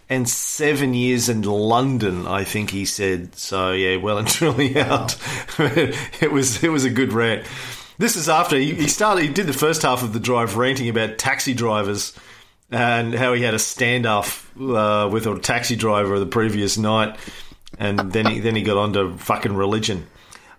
and 0.10 0.30
seven 0.30 0.94
years 0.94 1.28
in 1.28 1.42
London, 1.42 2.26
I 2.28 2.44
think 2.46 2.70
he 2.70 2.86
said. 2.86 3.36
So, 3.36 3.72
yeah, 3.74 3.98
well 3.98 4.18
and 4.18 4.28
truly 4.28 4.80
out. 4.80 5.18
it 5.60 6.32
was 6.32 6.64
it 6.64 6.70
was 6.70 6.86
a 6.86 6.90
good 6.90 7.12
rant. 7.14 7.46
This 7.98 8.16
is 8.16 8.30
after 8.30 8.56
he, 8.58 8.74
he 8.74 8.88
started, 8.88 9.24
he 9.24 9.30
did 9.30 9.48
the 9.48 9.54
first 9.54 9.82
half 9.82 10.04
of 10.04 10.14
the 10.14 10.20
drive 10.20 10.56
ranting 10.58 10.88
about 10.90 11.18
taxi 11.18 11.54
drivers 11.54 12.14
and 12.72 13.14
how 13.14 13.34
he 13.34 13.44
had 13.44 13.54
a 13.54 13.58
standoff 13.58 14.46
uh, 14.58 15.10
with 15.10 15.28
a 15.28 15.38
taxi 15.40 15.76
driver 15.76 16.18
the 16.20 16.26
previous 16.26 16.78
night. 16.78 17.18
And 17.78 18.12
then 18.12 18.26
he, 18.28 18.40
then 18.40 18.56
he 18.56 18.62
got 18.64 18.78
on 18.78 18.94
to 18.94 19.18
fucking 19.18 19.54
religion. 19.56 20.08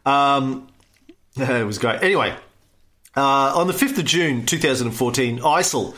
Um, 0.05 0.69
it 1.37 1.67
was 1.67 1.79
great. 1.79 2.03
Anyway, 2.03 2.35
uh, 3.17 3.53
on 3.57 3.67
the 3.67 3.73
5th 3.73 3.99
of 3.99 4.05
June 4.05 4.47
2014, 4.47 5.41
ISIL 5.41 5.97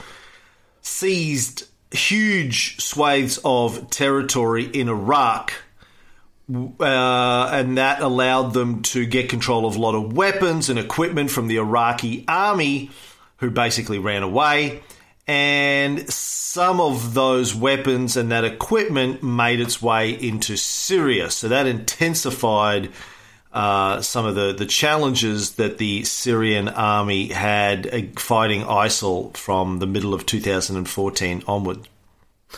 seized 0.82 1.64
huge 1.90 2.80
swathes 2.80 3.38
of 3.44 3.90
territory 3.90 4.64
in 4.64 4.88
Iraq 4.88 5.52
uh, 6.48 7.50
and 7.52 7.78
that 7.78 8.00
allowed 8.00 8.54
them 8.54 8.82
to 8.82 9.04
get 9.04 9.28
control 9.28 9.66
of 9.66 9.76
a 9.76 9.80
lot 9.80 9.94
of 9.94 10.12
weapons 10.12 10.70
and 10.70 10.78
equipment 10.78 11.30
from 11.30 11.48
the 11.48 11.56
Iraqi 11.56 12.24
army, 12.28 12.90
who 13.38 13.50
basically 13.50 13.98
ran 13.98 14.22
away. 14.22 14.82
And 15.26 16.08
some 16.08 16.80
of 16.80 17.14
those 17.14 17.52
weapons 17.52 18.16
and 18.16 18.30
that 18.30 18.44
equipment 18.44 19.24
made 19.24 19.58
its 19.58 19.82
way 19.82 20.10
into 20.10 20.56
Syria. 20.56 21.30
So 21.30 21.48
that 21.48 21.66
intensified 21.66 22.92
uh, 23.52 24.00
some 24.02 24.26
of 24.26 24.34
the, 24.34 24.52
the 24.52 24.66
challenges 24.66 25.52
that 25.52 25.78
the 25.78 26.04
Syrian 26.04 26.68
army 26.68 27.28
had 27.28 27.86
uh, 27.86 28.00
fighting 28.20 28.62
ISIL 28.62 29.36
from 29.36 29.78
the 29.78 29.86
middle 29.86 30.14
of 30.14 30.26
2014 30.26 31.42
onward. 31.46 31.88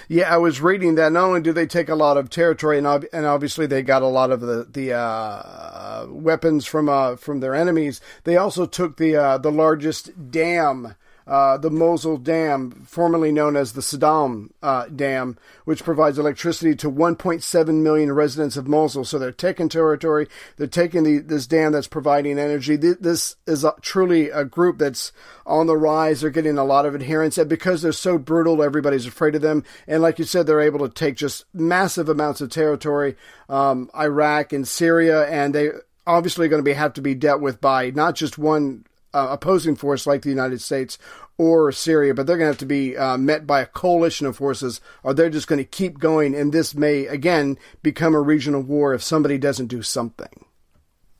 Yeah, 0.07 0.33
I 0.33 0.37
was 0.37 0.61
reading 0.61 0.97
that. 0.97 1.13
Not 1.13 1.25
only 1.25 1.41
do 1.41 1.53
they 1.53 1.67
take 1.67 1.89
a 1.89 1.95
lot 1.95 2.17
of 2.17 2.31
territory, 2.31 2.79
and, 2.79 2.87
ob- 2.87 3.07
and 3.13 3.27
obviously 3.27 3.67
they 3.67 3.83
got 3.83 4.03
a 4.03 4.07
lot 4.07 4.31
of 4.31 4.41
the 4.41 4.67
the 4.71 4.93
uh, 4.93 6.07
weapons 6.09 6.67
from 6.67 6.89
uh, 6.89 7.17
from 7.17 7.41
their 7.41 7.55
enemies, 7.55 8.01
they 8.25 8.37
also 8.37 8.67
took 8.67 8.97
the 8.99 9.17
uh, 9.17 9.39
the 9.39 9.51
largest 9.51 10.31
dam 10.31 10.95
uh, 11.29 11.59
the 11.59 11.71
Mosul 11.71 12.17
Dam, 12.17 12.71
formerly 12.87 13.31
known 13.31 13.55
as 13.55 13.75
the 13.75 13.83
Saddam 13.83 14.49
uh, 14.63 14.87
Dam, 14.87 15.37
which 15.67 15.85
provides 15.85 16.19
electricity 16.19 16.75
to 16.77 16.91
1.7 16.91 17.83
million 17.83 18.13
residents 18.13 18.57
of 18.57 18.67
Mosul. 18.67 19.05
So 19.05 19.19
they're 19.19 19.31
taking 19.31 19.69
territory. 19.69 20.27
They're 20.57 20.67
taking 20.67 21.05
the, 21.05 21.19
this 21.19 21.47
dam 21.47 21.73
that's 21.73 21.87
providing 21.87 22.39
energy. 22.39 22.77
This 22.77 23.37
is 23.47 23.63
a, 23.63 23.75
truly 23.83 24.31
a 24.31 24.47
group 24.47 24.79
that's 24.79 25.13
on 25.45 25.67
the 25.67 25.77
rise. 25.77 26.23
They're 26.23 26.31
getting 26.31 26.57
a 26.57 26.65
lot 26.65 26.87
of 26.87 26.95
adherents, 26.95 27.37
and 27.37 27.49
because 27.49 27.83
they're 27.83 27.93
so 27.93 28.17
brutal, 28.17 28.63
everybody's 28.63 29.07
afraid 29.07 29.35
of 29.35 29.43
them. 29.43 29.65
And 29.87 30.01
like 30.01 30.19
you 30.19 30.25
said, 30.25 30.47
they're 30.47 30.63
able 30.63 30.81
to 30.81 30.89
take 30.89 31.17
just 31.17 31.45
massive 31.53 32.09
amounts 32.09 32.41
of 32.41 32.49
territory, 32.49 33.17
um, 33.51 33.91
Iraq 33.95 34.55
and 34.55 34.67
Syria, 34.67 35.27
and 35.27 35.55
they 35.55 35.71
obviously 36.07 36.49
going 36.49 36.61
to 36.61 36.65
be 36.65 36.73
have 36.73 36.95
to 36.95 37.03
be 37.03 37.15
dealt 37.15 37.43
with 37.43 37.61
by 37.61 37.91
not 37.91 38.15
just 38.15 38.39
one 38.39 38.87
uh, 39.15 39.29
opposing 39.31 39.77
force 39.77 40.07
like 40.07 40.23
the 40.23 40.31
United 40.31 40.61
States 40.61 40.99
or 41.39 41.71
Syria, 41.71 42.15
but 42.15 42.27
they're 42.27 42.37
going 42.37 42.47
to 42.47 42.53
have 42.53 42.59
to 42.59 42.67
be 42.67 42.97
uh, 42.97 43.17
met 43.17 43.47
by 43.47 43.61
a 43.61 43.67
coalition 43.67 44.27
of 44.27 44.37
forces, 44.37 44.81
or 45.03 45.15
they're 45.15 45.31
just 45.31 45.47
going 45.47 45.59
to 45.59 45.65
keep 45.65 45.99
going, 45.99 46.35
and 46.35 46.53
this 46.53 46.75
may 46.75 47.07
again 47.07 47.57
become 47.83 48.15
a 48.15 48.21
regional 48.21 48.61
war 48.61 48.93
if 48.93 49.03
somebody 49.03 49.39
doesn't 49.39 49.69
do 49.69 49.83
something. 49.83 50.45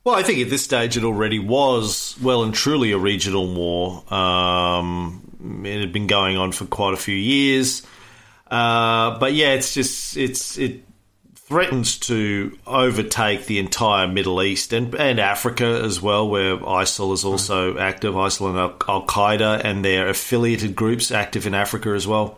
Well, 0.03 0.15
I 0.15 0.23
think 0.23 0.39
at 0.39 0.49
this 0.49 0.63
stage 0.63 0.97
it 0.97 1.03
already 1.03 1.39
was 1.39 2.17
well 2.21 2.43
and 2.43 2.53
truly 2.53 2.91
a 2.91 2.97
regional 2.97 3.53
war. 3.53 4.13
Um, 4.13 5.61
it 5.63 5.79
had 5.79 5.93
been 5.93 6.07
going 6.07 6.37
on 6.37 6.51
for 6.51 6.65
quite 6.65 6.93
a 6.93 6.97
few 6.97 7.15
years, 7.15 7.85
uh, 8.49 9.19
but 9.19 9.33
yeah, 9.33 9.51
it's 9.51 9.73
just 9.73 10.17
it's 10.17 10.57
it 10.57 10.83
threatens 11.49 11.97
to 11.97 12.55
overtake 12.67 13.47
the 13.47 13.57
entire 13.57 14.07
Middle 14.07 14.41
East 14.43 14.71
and, 14.71 14.93
and 14.93 15.19
Africa 15.19 15.81
as 15.83 15.99
well, 15.99 16.29
where 16.29 16.55
ISIL 16.57 17.11
is 17.11 17.25
also 17.25 17.75
active, 17.79 18.13
ISIL 18.13 18.49
and 18.51 18.57
Al 18.59 19.07
Qaeda 19.07 19.61
and 19.63 19.83
their 19.83 20.07
affiliated 20.09 20.75
groups 20.75 21.11
active 21.11 21.47
in 21.47 21.55
Africa 21.55 21.89
as 21.89 22.05
well. 22.05 22.37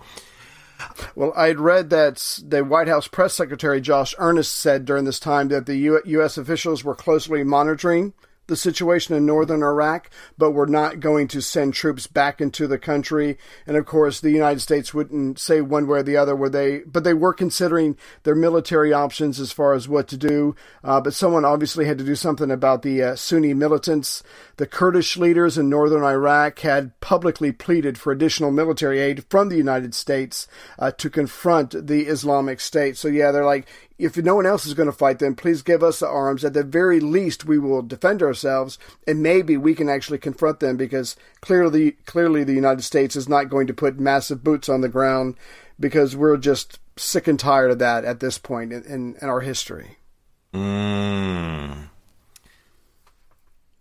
Well, 1.13 1.33
I 1.35 1.47
had 1.47 1.59
read 1.59 1.89
that 1.89 2.39
the 2.41 2.63
White 2.63 2.87
House 2.87 3.09
press 3.09 3.33
secretary 3.33 3.81
Josh 3.81 4.15
Earnest 4.17 4.55
said 4.55 4.85
during 4.85 5.03
this 5.03 5.19
time 5.19 5.49
that 5.49 5.65
the 5.65 5.75
U- 5.75 6.01
U.S. 6.05 6.37
officials 6.37 6.83
were 6.83 6.95
closely 6.95 7.43
monitoring 7.43 8.13
the 8.51 8.57
situation 8.57 9.15
in 9.15 9.25
northern 9.25 9.63
Iraq, 9.63 10.09
but 10.37 10.51
we're 10.51 10.65
not 10.65 10.99
going 10.99 11.27
to 11.29 11.41
send 11.41 11.73
troops 11.73 12.05
back 12.05 12.41
into 12.41 12.67
the 12.67 12.77
country. 12.77 13.37
And 13.65 13.77
of 13.77 13.85
course, 13.85 14.19
the 14.19 14.29
United 14.29 14.59
States 14.59 14.93
wouldn't 14.93 15.39
say 15.39 15.61
one 15.61 15.87
way 15.87 15.99
or 15.99 16.03
the 16.03 16.17
other 16.17 16.35
where 16.35 16.49
they, 16.49 16.79
but 16.79 17.05
they 17.05 17.13
were 17.13 17.33
considering 17.33 17.97
their 18.23 18.35
military 18.35 18.91
options 18.91 19.39
as 19.39 19.53
far 19.53 19.73
as 19.73 19.87
what 19.87 20.09
to 20.09 20.17
do. 20.17 20.53
Uh, 20.83 20.99
but 20.99 21.13
someone 21.13 21.45
obviously 21.45 21.85
had 21.85 21.97
to 21.97 22.03
do 22.03 22.13
something 22.13 22.51
about 22.51 22.81
the 22.81 23.01
uh, 23.01 23.15
Sunni 23.15 23.53
militants. 23.53 24.21
The 24.57 24.67
Kurdish 24.67 25.15
leaders 25.15 25.57
in 25.57 25.69
northern 25.69 26.03
Iraq 26.03 26.59
had 26.59 26.99
publicly 26.99 27.53
pleaded 27.53 27.97
for 27.97 28.11
additional 28.11 28.51
military 28.51 28.99
aid 28.99 29.23
from 29.29 29.47
the 29.47 29.55
United 29.55 29.95
States 29.95 30.45
uh, 30.77 30.91
to 30.91 31.09
confront 31.09 31.87
the 31.87 32.01
Islamic 32.01 32.59
State. 32.59 32.97
So 32.97 33.07
yeah, 33.07 33.31
they're 33.31 33.45
like, 33.45 33.65
if 34.01 34.17
no 34.17 34.35
one 34.35 34.45
else 34.45 34.65
is 34.65 34.73
going 34.73 34.87
to 34.87 34.93
fight 34.93 35.19
them, 35.19 35.35
please 35.35 35.61
give 35.61 35.83
us 35.83 35.99
the 35.99 36.07
arms. 36.07 36.43
At 36.43 36.53
the 36.53 36.63
very 36.63 36.99
least, 36.99 37.45
we 37.45 37.59
will 37.59 37.81
defend 37.81 38.23
ourselves, 38.23 38.77
and 39.07 39.21
maybe 39.21 39.57
we 39.57 39.75
can 39.75 39.89
actually 39.89 40.17
confront 40.17 40.59
them 40.59 40.75
because 40.75 41.15
clearly, 41.41 41.91
clearly, 42.05 42.43
the 42.43 42.53
United 42.53 42.81
States 42.81 43.15
is 43.15 43.29
not 43.29 43.49
going 43.49 43.67
to 43.67 43.73
put 43.73 43.99
massive 43.99 44.43
boots 44.43 44.67
on 44.67 44.81
the 44.81 44.89
ground 44.89 45.35
because 45.79 46.15
we're 46.15 46.37
just 46.37 46.79
sick 46.97 47.27
and 47.27 47.39
tired 47.39 47.71
of 47.71 47.79
that 47.79 48.03
at 48.03 48.19
this 48.19 48.37
point 48.37 48.73
in, 48.73 48.83
in, 48.83 49.15
in 49.21 49.29
our 49.29 49.41
history. 49.41 49.97
Mm. 50.53 51.89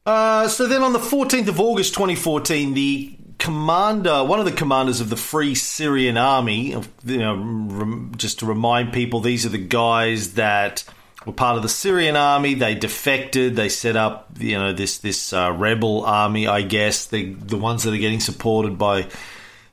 Uh, 0.07 0.49
so 0.49 0.67
then 0.67 0.83
on 0.83 0.93
the 0.93 0.99
14th 0.99 1.49
of 1.49 1.61
August 1.61 1.95
2014, 1.95 2.75
the 2.75 3.17
commander, 3.41 4.23
one 4.23 4.39
of 4.39 4.45
the 4.45 4.53
commanders 4.53 5.01
of 5.01 5.11
the 5.11 5.17
Free 5.17 5.55
Syrian 5.57 6.17
Army, 6.17 6.77
you 7.05 7.19
know, 7.19 8.11
just 8.17 8.39
to 8.41 8.47
remind 8.47 8.93
people, 8.93 9.21
these 9.21 9.45
are 9.45 9.51
the 9.51 9.59
guys 9.59 10.35
that 10.35 10.85
were 11.27 11.33
part 11.33 11.57
of 11.57 11.63
the 11.63 11.69
Syrian 11.69 12.17
army. 12.17 12.55
They 12.55 12.75
defected. 12.75 13.57
They 13.57 13.69
set 13.69 13.97
up, 13.97 14.31
you 14.39 14.59
know, 14.59 14.73
this 14.73 14.99
this 14.99 15.33
uh, 15.33 15.53
rebel 15.53 16.05
army. 16.05 16.47
I 16.47 16.63
guess 16.63 17.07
the 17.07 17.33
the 17.35 17.57
ones 17.57 17.83
that 17.83 17.93
are 17.93 17.99
getting 17.99 18.21
supported 18.21 18.79
by 18.79 19.09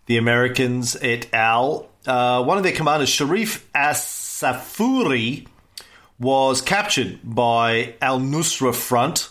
the 0.08 0.18
Americans 0.18 0.98
et 1.02 1.32
al. 1.34 1.90
Uh, 2.06 2.44
one 2.44 2.58
of 2.58 2.64
their 2.64 2.74
commanders, 2.74 3.10
Sharif 3.10 3.68
As-Safuri, 3.76 5.46
was 6.18 6.62
captured 6.62 7.20
by 7.22 7.96
Al 8.02 8.22
Nusra 8.22 8.74
Front 8.74 9.30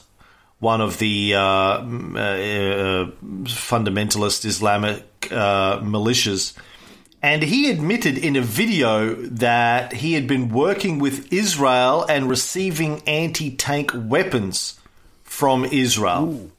one 0.59 0.81
of 0.81 0.99
the 0.99 1.35
uh, 1.35 1.41
uh, 1.41 1.79
uh, 1.81 3.07
fundamentalist 3.45 4.45
Islamic 4.45 5.05
uh, 5.31 5.81
militias. 5.81 6.57
And 7.23 7.43
he 7.43 7.71
admitted 7.71 8.19
in 8.19 8.37
a 8.37 8.41
video 8.41 9.15
that 9.15 9.93
he 9.93 10.13
had 10.13 10.27
been 10.27 10.49
working 10.49 10.99
with 10.99 11.33
Israel 11.33 12.07
and 12.09 12.29
receiving 12.29 13.03
anti 13.07 13.57
tank 13.57 13.91
weapons 13.95 14.79
from 15.25 15.65
Israel. 15.65 16.29
Ooh. 16.29 16.53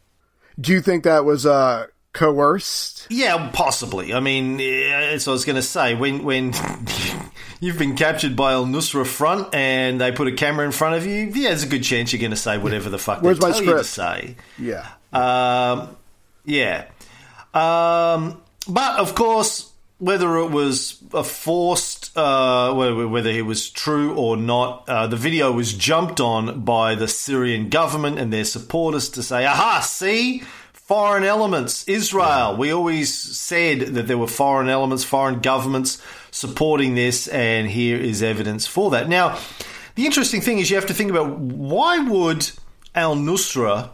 Do 0.60 0.73
you 0.73 0.81
think 0.81 1.03
that 1.03 1.23
was 1.23 1.45
uh, 1.45 1.88
coerced? 2.13 3.07
Yeah, 3.10 3.49
possibly. 3.53 4.13
I 4.13 4.19
mean, 4.19 4.60
as 4.60 5.27
I 5.27 5.31
was 5.31 5.45
going 5.45 5.55
to 5.55 5.62
say, 5.62 5.93
when 5.93 6.23
when 6.23 6.53
you've 7.60 7.78
been 7.78 7.96
captured 7.96 8.36
by 8.36 8.54
Al 8.54 8.65
Nusra 8.65 9.06
Front 9.06 9.54
and 9.54 10.00
they 10.00 10.12
put 10.12 10.28
a 10.28 10.32
camera 10.32 10.65
in 10.65 10.72
front 10.72 10.96
of 10.96 11.06
you, 11.06 11.32
yeah, 11.34 11.50
there's 11.50 11.63
a 11.63 11.67
good 11.67 11.84
chance 11.84 12.13
you're 12.13 12.20
going 12.20 12.32
to 12.32 12.38
say 12.38 12.58
whatever 12.58 12.89
the 12.89 13.00
fuck 13.00 13.22
Where's 13.22 13.39
they 13.39 13.48
my 13.48 13.52
tell 13.52 13.62
script? 13.62 13.72
you 13.72 13.78
to 13.78 13.84
say. 13.84 14.36
Yeah. 14.60 14.88
Um, 15.13 15.96
yeah. 16.46 16.86
Um, 17.54 18.41
but 18.67 19.00
of 19.00 19.15
course, 19.15 19.72
whether 20.00 20.38
it 20.38 20.52
was 20.52 21.02
a 21.13 21.24
forced, 21.24 22.15
uh, 22.15 22.74
whether 22.74 23.30
it 23.30 23.46
was 23.46 23.70
true 23.70 24.13
or 24.15 24.38
not, 24.38 24.88
uh, 24.88 25.08
the 25.08 25.15
video 25.15 25.52
was 25.52 25.74
jumped 25.74 26.20
on 26.20 26.62
by 26.62 26.93
the 26.93 27.08
Syrian 27.08 27.70
government 27.70 28.20
and 28.20 28.32
their 28.32 28.46
supporters 28.46 29.10
to 29.10 29.24
say, 29.24 29.46
aha, 29.46 29.80
see? 29.82 30.43
Foreign 30.74 31.24
elements, 31.26 31.86
Israel. 31.88 32.56
We 32.56 32.72
always 32.72 33.13
said 33.13 33.80
that 33.96 34.08
there 34.08 34.17
were 34.17 34.28
foreign 34.28 34.70
elements, 34.70 35.04
foreign 35.04 35.39
governments 35.39 36.02
supporting 36.38 36.95
this, 36.95 37.28
and 37.28 37.67
here 37.67 37.97
is 37.97 38.21
evidence 38.21 38.67
for 38.67 38.91
that. 38.91 39.10
Now, 39.10 39.39
the 39.95 40.06
interesting 40.06 40.41
thing 40.41 40.60
is 40.60 40.69
you 40.69 40.76
have 40.76 40.86
to 40.86 40.93
think 40.93 41.10
about 41.10 41.39
why 41.39 42.00
would 42.00 42.52
Al 42.93 43.15
Nusra 43.15 43.89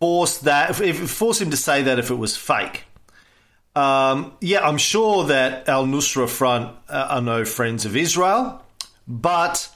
force 0.00 0.38
that, 0.38 0.80
if, 0.80 1.10
force 1.10 1.40
him 1.40 1.50
to 1.50 1.56
say 1.56 1.82
that 1.82 1.98
if 1.98 2.10
it 2.10 2.14
was 2.14 2.36
fake? 2.36 2.84
Um, 3.76 4.32
yeah, 4.40 4.66
I'm 4.66 4.78
sure 4.78 5.26
that 5.26 5.68
Al 5.68 5.86
Nusra 5.86 6.28
Front 6.28 6.76
uh, 6.88 7.06
are 7.10 7.20
no 7.20 7.44
friends 7.44 7.84
of 7.84 7.96
Israel, 7.96 8.64
but 9.06 9.68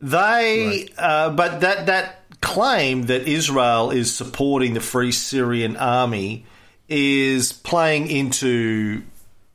they, 0.00 0.86
right. 0.86 0.90
uh, 0.98 1.30
but 1.30 1.60
that 1.62 1.86
that 1.86 2.22
claim 2.40 3.04
that 3.04 3.26
Israel 3.26 3.90
is 3.90 4.14
supporting 4.14 4.74
the 4.74 4.80
Free 4.80 5.10
Syrian 5.10 5.76
Army 5.76 6.44
is 6.88 7.52
playing 7.52 8.08
into 8.08 9.02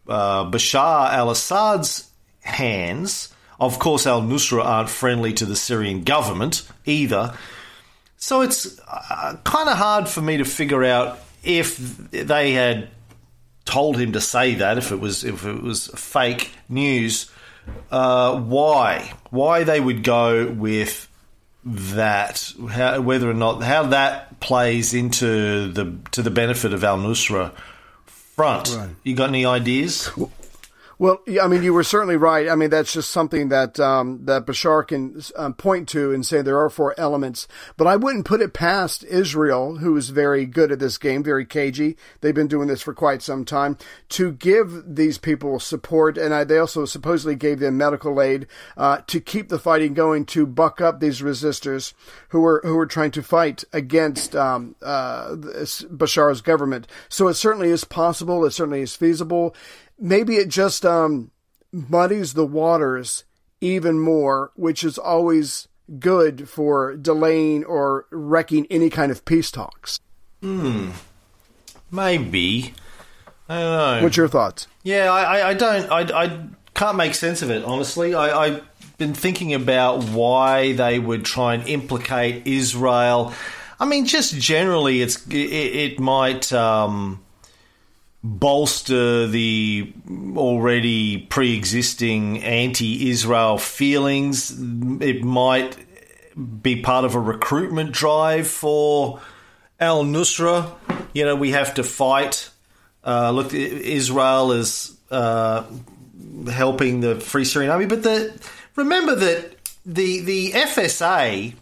uh, 0.08 0.50
Bashar 0.50 1.12
al 1.12 1.30
Assad's 1.30 2.10
hands. 2.42 3.34
Of 3.60 3.78
course, 3.80 4.08
al 4.08 4.22
Nusra 4.22 4.64
aren't 4.64 4.90
friendly 4.90 5.34
to 5.34 5.46
the 5.46 5.56
Syrian 5.56 6.04
government 6.04 6.68
either. 6.86 7.36
So 8.18 8.42
it's 8.42 8.80
uh, 8.88 9.38
kind 9.44 9.70
of 9.70 9.78
hard 9.78 10.08
for 10.08 10.22
me 10.22 10.38
to 10.38 10.46
figure 10.46 10.84
out 10.84 11.20
if 11.44 11.78
they 12.12 12.54
had 12.54 12.90
told 13.66 13.98
him 13.98 14.14
to 14.14 14.22
say 14.22 14.56
that, 14.56 14.78
if 14.78 14.92
it 14.92 15.00
was 15.00 15.24
if 15.24 15.46
it 15.46 15.62
was 15.62 15.88
fake 15.88 16.52
news, 16.70 17.32
uh, 17.92 18.40
why 18.40 19.14
why 19.30 19.64
they 19.64 19.80
would 19.80 20.04
go 20.04 20.48
with 20.48 21.08
that, 21.64 22.54
how, 22.70 23.02
whether 23.02 23.30
or 23.30 23.36
not 23.36 23.62
how 23.62 23.84
that 23.84 24.40
plays 24.40 24.94
into 24.94 25.72
the 25.72 25.96
to 26.12 26.22
the 26.22 26.32
benefit 26.32 26.74
of 26.74 26.84
Al 26.84 26.98
Nusra 26.98 27.52
front. 28.42 28.76
Right. 28.76 28.90
You 29.04 29.16
got 29.16 29.30
any 29.30 29.46
ideas? 29.46 30.10
Well, 31.02 31.24
I 31.42 31.48
mean, 31.48 31.64
you 31.64 31.74
were 31.74 31.84
certainly 31.84 32.16
right. 32.16 32.48
I 32.48 32.54
mean, 32.54 32.70
that's 32.70 32.94
just 32.94 33.10
something 33.10 33.50
that 33.50 33.80
um, 33.80 34.20
that 34.26 34.46
Bashar 34.46 34.88
can 34.88 35.20
um, 35.36 35.56
point 35.56 35.90
to 35.90 36.14
and 36.14 36.24
say 36.24 36.44
there 36.44 36.60
are 36.60 36.70
four 36.70 36.94
elements. 36.96 37.48
But 37.76 37.88
I 37.88 37.96
wouldn't 37.96 38.26
put 38.26 38.40
it 38.40 38.54
past 38.54 39.04
Israel, 39.06 39.78
who 39.78 39.98
is 39.98 40.10
very 40.10 40.46
good 40.46 40.72
at 40.72 40.78
this 40.78 41.00
game, 41.00 41.24
very 41.24 41.44
cagey. 41.44 41.98
They've 42.20 42.36
been 42.36 42.48
doing 42.48 42.68
this 42.68 42.84
for 42.84 42.94
quite 42.94 43.24
some 43.24 43.46
time 43.46 43.80
to 44.10 44.32
give 44.34 44.84
these 44.86 45.18
people 45.18 45.60
support, 45.60 46.20
and 46.20 46.36
I, 46.36 46.44
they 46.44 46.60
also 46.60 46.86
supposedly 46.86 47.36
gave 47.36 47.58
them 47.58 47.78
medical 47.78 48.22
aid 48.22 48.46
uh, 48.78 49.02
to 49.08 49.20
keep 49.20 49.50
the 49.50 49.58
fighting 49.58 49.96
going, 49.96 50.26
to 50.26 50.46
buck 50.46 50.82
up 50.82 51.00
these 51.00 51.22
resistors 51.22 51.94
who 52.32 52.44
are 52.46 52.60
who 52.64 52.78
are 52.78 52.86
trying 52.86 53.12
to 53.12 53.24
fight 53.24 53.64
against 53.72 54.36
um, 54.36 54.76
uh, 54.82 55.36
Bashar's 55.90 56.42
government. 56.42 56.88
So 57.08 57.30
it 57.30 57.36
certainly 57.36 57.70
is 57.70 57.86
possible. 57.86 58.44
It 58.44 58.52
certainly 58.52 58.82
is 58.82 58.96
feasible 58.96 59.56
maybe 60.02 60.36
it 60.36 60.50
just 60.50 60.86
um, 60.86 61.32
muddies 61.72 62.34
the 62.34 62.46
waters 62.46 63.24
even 63.62 64.00
more, 64.00 64.52
which 64.56 64.84
is 64.84 64.98
always 64.98 65.68
good 66.00 66.50
for 66.50 66.96
delaying 66.96 67.64
or 67.64 68.08
wrecking 68.10 68.66
any 68.70 68.90
kind 68.90 69.12
of 69.12 69.24
peace 69.24 69.52
talks. 69.52 70.00
Hmm. 70.42 70.90
Maybe. 71.92 72.74
I 73.48 73.60
don't 73.60 73.78
know. 73.98 74.04
What's 74.04 74.18
your 74.18 74.28
thoughts? 74.28 74.68
Yeah, 74.84 75.12
I, 75.12 75.50
I 75.50 75.54
don't. 75.54 75.92
I, 75.92 76.24
I 76.24 76.48
can't 76.74 76.98
make 76.98 77.14
sense 77.14 77.42
of 77.42 77.52
it, 77.52 77.64
honestly. 77.64 78.16
I, 78.16 78.46
I've 78.46 78.68
been 79.02 79.14
thinking 79.16 79.56
about 79.56 80.04
why 80.04 80.74
they 80.74 81.00
would 81.00 81.26
try 81.26 81.56
and 81.56 81.68
implicate 81.68 82.46
Israel. 82.46 83.34
I 83.80 83.86
mean, 83.86 84.06
just 84.06 84.36
generally, 84.38 85.02
it's 85.02 85.26
it, 85.28 85.36
it 85.36 86.00
might. 86.00 86.54
Um, 86.54 87.24
bolster 88.24 89.26
the 89.26 89.92
already 90.38 91.18
pre-existing 91.18 92.44
anti-Israel 92.44 93.58
feelings. 93.58 94.52
It 95.02 95.24
might 95.24 95.76
be 96.62 96.82
part 96.84 97.04
of 97.04 97.16
a 97.16 97.20
recruitment 97.20 97.94
drive 97.94 98.48
for 98.48 99.20
Al 99.80 100.04
Nusra. 100.04 100.72
You 101.14 101.26
know, 101.26 101.36
we 101.36 101.50
have 101.50 101.74
to 101.74 101.84
fight. 101.84 102.52
Uh, 103.04 103.32
look, 103.32 103.56
Israel 103.56 104.52
is 104.52 104.96
uh, 105.10 105.64
helping 106.52 107.00
the 107.00 107.20
Free 107.20 107.46
Syrian 107.46 107.72
Army, 107.72 107.88
but 107.88 108.04
the 108.04 108.40
remember 108.76 109.16
that 109.16 109.56
the 109.86 110.22
the 110.22 110.52
FSA 110.52 111.54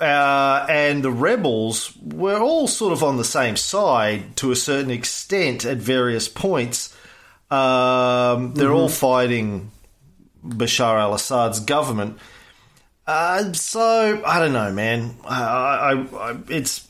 uh, 0.00 0.66
and 0.68 1.02
the 1.02 1.10
rebels 1.10 1.96
were 2.02 2.38
all 2.38 2.68
sort 2.68 2.92
of 2.92 3.02
on 3.02 3.16
the 3.16 3.24
same 3.24 3.56
side 3.56 4.36
to 4.36 4.50
a 4.50 4.56
certain 4.56 4.90
extent 4.90 5.64
at 5.64 5.78
various 5.78 6.28
points. 6.28 6.94
Um, 7.50 8.54
they're 8.54 8.68
mm-hmm. 8.68 8.74
all 8.74 8.88
fighting 8.88 9.70
Bashar 10.44 10.98
al 10.98 11.14
Assad's 11.14 11.60
government. 11.60 12.18
Uh, 13.06 13.52
so 13.52 14.22
I 14.24 14.38
don't 14.38 14.52
know, 14.52 14.72
man. 14.72 15.16
I, 15.24 15.42
I, 15.42 16.30
I, 16.30 16.36
it's 16.48 16.86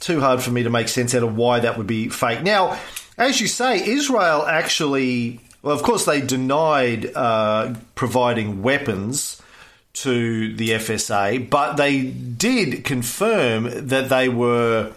too 0.00 0.20
hard 0.20 0.42
for 0.42 0.50
me 0.50 0.64
to 0.64 0.70
make 0.70 0.88
sense 0.88 1.14
out 1.14 1.22
of 1.22 1.36
why 1.36 1.60
that 1.60 1.78
would 1.78 1.86
be 1.86 2.08
fake. 2.08 2.42
Now, 2.42 2.78
as 3.16 3.40
you 3.40 3.46
say, 3.46 3.86
Israel 3.86 4.44
actually, 4.46 5.40
well, 5.62 5.74
of 5.74 5.82
course, 5.82 6.04
they 6.04 6.20
denied 6.20 7.14
uh, 7.14 7.74
providing 7.94 8.62
weapons 8.62 9.42
to 9.94 10.54
the 10.54 10.70
FSA, 10.70 11.48
but 11.48 11.76
they 11.76 12.02
did 12.02 12.84
confirm 12.84 13.88
that 13.88 14.08
they 14.08 14.28
were 14.28 14.92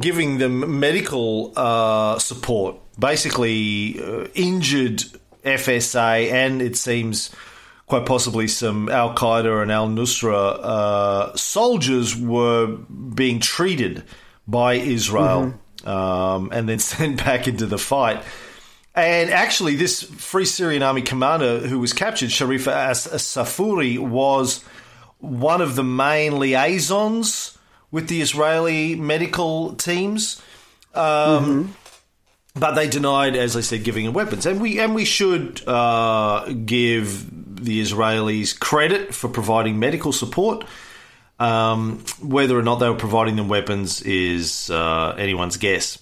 giving 0.00 0.38
them 0.38 0.78
medical 0.78 1.52
uh, 1.56 2.18
support, 2.18 2.76
basically 2.98 4.00
uh, 4.00 4.26
injured 4.34 5.04
FSA, 5.44 6.30
and 6.30 6.60
it 6.60 6.76
seems 6.76 7.30
quite 7.86 8.06
possibly 8.06 8.48
some 8.48 8.88
Al 8.88 9.14
Qaeda 9.14 9.62
and 9.62 9.70
Al 9.70 9.88
Nusra 9.88 10.58
uh, 10.62 11.36
soldiers 11.36 12.16
were 12.16 12.66
being 12.66 13.40
treated 13.40 14.04
by 14.46 14.74
Israel 14.74 15.54
mm-hmm. 15.82 15.88
um, 15.88 16.50
and 16.52 16.68
then 16.68 16.78
sent 16.92 17.24
back 17.24 17.46
into 17.46 17.66
the 17.66 17.78
fight. 17.78 18.22
And 18.94 19.30
actually, 19.30 19.74
this 19.74 20.02
Free 20.02 20.44
Syrian 20.44 20.82
Army 20.82 21.02
commander 21.02 21.58
who 21.60 21.80
was 21.80 21.92
captured, 21.92 22.30
Sharif 22.30 22.68
As 22.68 23.06
Safuri, 23.06 23.98
was 23.98 24.62
one 25.18 25.60
of 25.60 25.74
the 25.74 25.82
main 25.82 26.38
liaisons 26.38 27.58
with 27.90 28.08
the 28.08 28.20
Israeli 28.20 28.94
medical 28.94 29.74
teams. 29.74 30.40
Um, 30.94 31.04
mm-hmm. 31.04 31.70
But 32.56 32.74
they 32.74 32.88
denied, 32.88 33.34
as 33.34 33.56
I 33.56 33.62
said, 33.62 33.82
giving 33.82 34.04
them 34.04 34.14
weapons, 34.14 34.46
and 34.46 34.60
we 34.60 34.78
and 34.78 34.94
we 34.94 35.04
should 35.04 35.66
uh, 35.66 36.52
give 36.52 37.28
the 37.64 37.82
Israelis 37.82 38.56
credit 38.56 39.12
for 39.12 39.28
providing 39.28 39.80
medical 39.80 40.12
support. 40.12 40.64
Um, 41.40 42.04
whether 42.22 42.56
or 42.56 42.62
not 42.62 42.76
they 42.76 42.88
were 42.88 42.94
providing 42.94 43.34
them 43.34 43.48
weapons 43.48 44.02
is 44.02 44.70
uh, 44.70 45.16
anyone's 45.18 45.56
guess. 45.56 45.98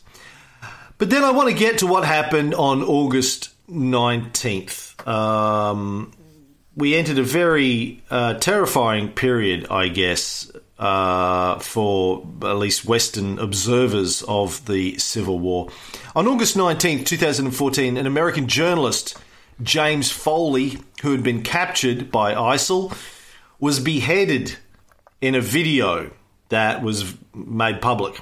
But 1.02 1.10
then 1.10 1.24
I 1.24 1.32
want 1.32 1.48
to 1.48 1.54
get 1.56 1.78
to 1.78 1.88
what 1.88 2.04
happened 2.04 2.54
on 2.54 2.84
August 2.84 3.50
19th. 3.68 5.04
Um, 5.04 6.12
we 6.76 6.94
entered 6.94 7.18
a 7.18 7.24
very 7.24 8.04
uh, 8.08 8.34
terrifying 8.34 9.08
period, 9.08 9.66
I 9.68 9.88
guess, 9.88 10.48
uh, 10.78 11.58
for 11.58 12.24
at 12.42 12.56
least 12.56 12.84
Western 12.84 13.40
observers 13.40 14.22
of 14.28 14.64
the 14.66 14.96
Civil 14.98 15.40
War. 15.40 15.70
On 16.14 16.28
August 16.28 16.56
19th, 16.56 17.04
2014, 17.04 17.96
an 17.96 18.06
American 18.06 18.46
journalist, 18.46 19.18
James 19.60 20.12
Foley, 20.12 20.78
who 21.02 21.10
had 21.10 21.24
been 21.24 21.42
captured 21.42 22.12
by 22.12 22.32
ISIL, 22.32 22.96
was 23.58 23.80
beheaded 23.80 24.56
in 25.20 25.34
a 25.34 25.40
video 25.40 26.12
that 26.50 26.80
was 26.80 27.12
made 27.34 27.80
public. 27.80 28.20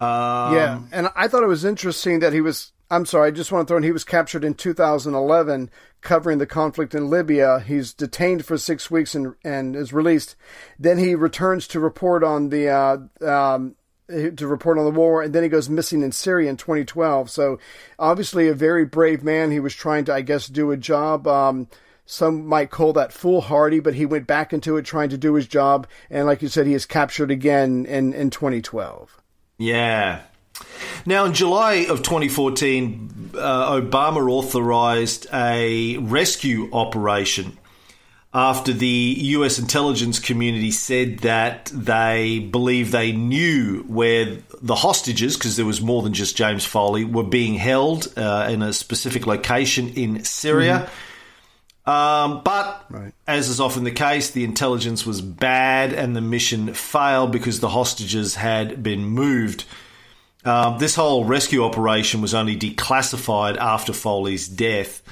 Um, 0.00 0.54
yeah, 0.54 0.80
and 0.92 1.08
I 1.16 1.28
thought 1.28 1.42
it 1.42 1.48
was 1.48 1.64
interesting 1.64 2.20
that 2.20 2.32
he 2.32 2.40
was. 2.40 2.72
I'm 2.88 3.06
sorry, 3.06 3.28
I 3.28 3.30
just 3.32 3.50
want 3.50 3.66
to 3.66 3.70
throw 3.70 3.78
in. 3.78 3.82
He 3.82 3.90
was 3.90 4.04
captured 4.04 4.44
in 4.44 4.54
2011, 4.54 5.70
covering 6.02 6.38
the 6.38 6.46
conflict 6.46 6.94
in 6.94 7.10
Libya. 7.10 7.58
He's 7.58 7.92
detained 7.92 8.44
for 8.44 8.56
six 8.58 8.90
weeks 8.90 9.14
and 9.14 9.34
and 9.42 9.74
is 9.74 9.92
released. 9.92 10.36
Then 10.78 10.98
he 10.98 11.14
returns 11.14 11.66
to 11.68 11.80
report 11.80 12.22
on 12.22 12.50
the 12.50 12.68
uh, 12.68 12.98
um, 13.26 13.74
to 14.08 14.46
report 14.46 14.78
on 14.78 14.84
the 14.84 14.90
war, 14.90 15.22
and 15.22 15.34
then 15.34 15.42
he 15.42 15.48
goes 15.48 15.68
missing 15.68 16.02
in 16.02 16.12
Syria 16.12 16.48
in 16.48 16.56
2012. 16.56 17.30
So, 17.30 17.58
obviously, 17.98 18.48
a 18.48 18.54
very 18.54 18.84
brave 18.84 19.24
man. 19.24 19.50
He 19.50 19.60
was 19.60 19.74
trying 19.74 20.04
to, 20.04 20.14
I 20.14 20.20
guess, 20.20 20.46
do 20.46 20.70
a 20.70 20.76
job. 20.76 21.26
Um, 21.26 21.68
some 22.04 22.46
might 22.46 22.70
call 22.70 22.92
that 22.92 23.12
foolhardy, 23.12 23.80
but 23.80 23.94
he 23.94 24.06
went 24.06 24.28
back 24.28 24.52
into 24.52 24.76
it 24.76 24.84
trying 24.84 25.08
to 25.08 25.18
do 25.18 25.34
his 25.34 25.48
job. 25.48 25.88
And 26.08 26.26
like 26.26 26.40
you 26.40 26.48
said, 26.48 26.66
he 26.66 26.74
is 26.74 26.86
captured 26.86 27.32
again 27.32 27.84
in, 27.84 28.12
in 28.12 28.30
2012. 28.30 29.22
Yeah. 29.58 30.22
Now, 31.04 31.24
in 31.26 31.34
July 31.34 31.86
of 31.88 32.02
2014, 32.02 33.30
uh, 33.36 33.80
Obama 33.80 34.28
authorized 34.30 35.26
a 35.32 35.98
rescue 35.98 36.68
operation 36.72 37.58
after 38.36 38.72
the 38.72 39.16
US 39.18 39.58
intelligence 39.58 40.18
community 40.18 40.70
said 40.70 41.20
that 41.20 41.70
they 41.72 42.38
believe 42.38 42.90
they 42.90 43.12
knew 43.12 43.82
where 43.88 44.38
the 44.60 44.74
hostages, 44.74 45.36
because 45.36 45.56
there 45.56 45.64
was 45.64 45.80
more 45.80 46.02
than 46.02 46.12
just 46.12 46.36
James 46.36 46.64
Foley, 46.64 47.04
were 47.04 47.24
being 47.24 47.54
held 47.54 48.12
uh, 48.18 48.46
in 48.50 48.62
a 48.62 48.74
specific 48.74 49.26
location 49.26 49.88
in 49.94 50.22
Syria. 50.24 50.80
Mm-hmm. 50.80 50.92
Um, 51.86 52.42
but 52.42 52.84
right. 52.90 53.12
as 53.28 53.48
is 53.48 53.60
often 53.60 53.84
the 53.84 53.92
case, 53.92 54.30
the 54.32 54.42
intelligence 54.42 55.06
was 55.06 55.20
bad 55.20 55.92
and 55.92 56.16
the 56.16 56.20
mission 56.20 56.74
failed 56.74 57.30
because 57.30 57.60
the 57.60 57.68
hostages 57.68 58.34
had 58.34 58.82
been 58.82 59.04
moved. 59.04 59.64
Um, 60.44 60.78
this 60.78 60.96
whole 60.96 61.24
rescue 61.24 61.62
operation 61.64 62.20
was 62.20 62.34
only 62.34 62.56
declassified 62.56 63.56
after 63.56 63.92
Foley's 63.92 64.48
death. 64.48 65.02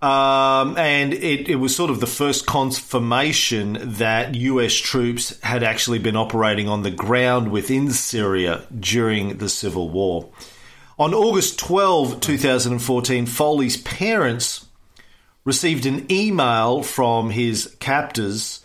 Um, 0.00 0.76
and 0.76 1.14
it, 1.14 1.48
it, 1.48 1.56
was 1.56 1.74
sort 1.74 1.90
of 1.90 2.00
the 2.00 2.06
first 2.06 2.44
confirmation 2.44 3.78
that 3.80 4.34
US 4.34 4.74
troops 4.74 5.40
had 5.40 5.62
actually 5.62 5.98
been 5.98 6.16
operating 6.16 6.68
on 6.68 6.82
the 6.82 6.90
ground 6.90 7.50
within 7.50 7.90
Syria 7.90 8.66
during 8.78 9.38
the 9.38 9.48
civil 9.48 9.88
war. 9.88 10.28
On 10.98 11.14
August 11.14 11.58
12, 11.58 12.20
2014, 12.20 13.24
Foley's 13.24 13.78
parents 13.78 14.66
received 15.44 15.86
an 15.86 16.10
email 16.10 16.82
from 16.82 17.30
his 17.30 17.74
captors 17.80 18.60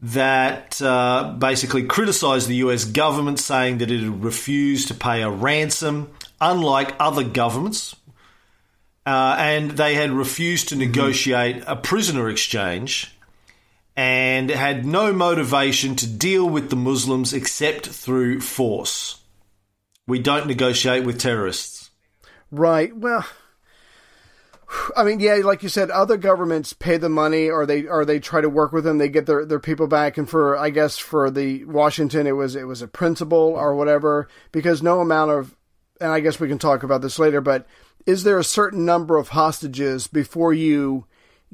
that 0.00 0.80
uh, 0.82 1.34
basically 1.38 1.84
criticized 1.84 2.48
the 2.48 2.56
US 2.56 2.84
government, 2.84 3.38
saying 3.38 3.78
that 3.78 3.90
it 3.90 4.00
had 4.00 4.22
refused 4.22 4.88
to 4.88 4.94
pay 4.94 5.22
a 5.22 5.30
ransom, 5.30 6.10
unlike 6.40 6.94
other 6.98 7.24
governments. 7.24 7.96
Uh, 9.06 9.36
and 9.38 9.72
they 9.72 9.94
had 9.94 10.10
refused 10.10 10.70
to 10.70 10.76
negotiate 10.76 11.62
a 11.66 11.76
prisoner 11.76 12.28
exchange 12.28 13.14
and 13.96 14.50
had 14.50 14.84
no 14.84 15.12
motivation 15.12 15.94
to 15.96 16.06
deal 16.06 16.48
with 16.48 16.70
the 16.70 16.76
Muslims 16.76 17.32
except 17.32 17.86
through 17.86 18.40
force. 18.40 19.20
We 20.06 20.18
don't 20.18 20.46
negotiate 20.46 21.04
with 21.04 21.20
terrorists. 21.20 21.90
Right. 22.50 22.94
Well, 22.96 23.26
I 24.96 25.04
mean, 25.04 25.20
yeah, 25.20 25.34
like 25.36 25.62
you 25.62 25.68
said, 25.68 25.90
other 25.90 26.16
governments 26.16 26.72
pay 26.72 26.96
the 26.96 27.08
money, 27.08 27.48
or 27.48 27.66
they 27.66 27.86
or 27.86 28.04
they 28.04 28.18
try 28.18 28.40
to 28.40 28.48
work 28.48 28.72
with 28.72 28.84
them. 28.84 28.98
They 28.98 29.08
get 29.08 29.26
their, 29.26 29.44
their 29.44 29.60
people 29.60 29.86
back, 29.86 30.18
and 30.18 30.28
for 30.28 30.56
I 30.56 30.70
guess 30.70 30.98
for 30.98 31.30
the 31.30 31.64
Washington, 31.64 32.26
it 32.26 32.32
was 32.32 32.56
it 32.56 32.66
was 32.66 32.82
a 32.82 32.88
principle 32.88 33.54
or 33.56 33.74
whatever, 33.74 34.28
because 34.52 34.82
no 34.82 35.00
amount 35.00 35.30
of, 35.30 35.56
and 36.00 36.10
I 36.10 36.20
guess 36.20 36.40
we 36.40 36.48
can 36.48 36.58
talk 36.58 36.82
about 36.82 37.02
this 37.02 37.18
later, 37.18 37.40
but 37.40 37.66
is 38.06 38.24
there 38.24 38.38
a 38.38 38.44
certain 38.44 38.84
number 38.84 39.16
of 39.16 39.28
hostages 39.28 40.06
before 40.06 40.52
you 40.52 41.06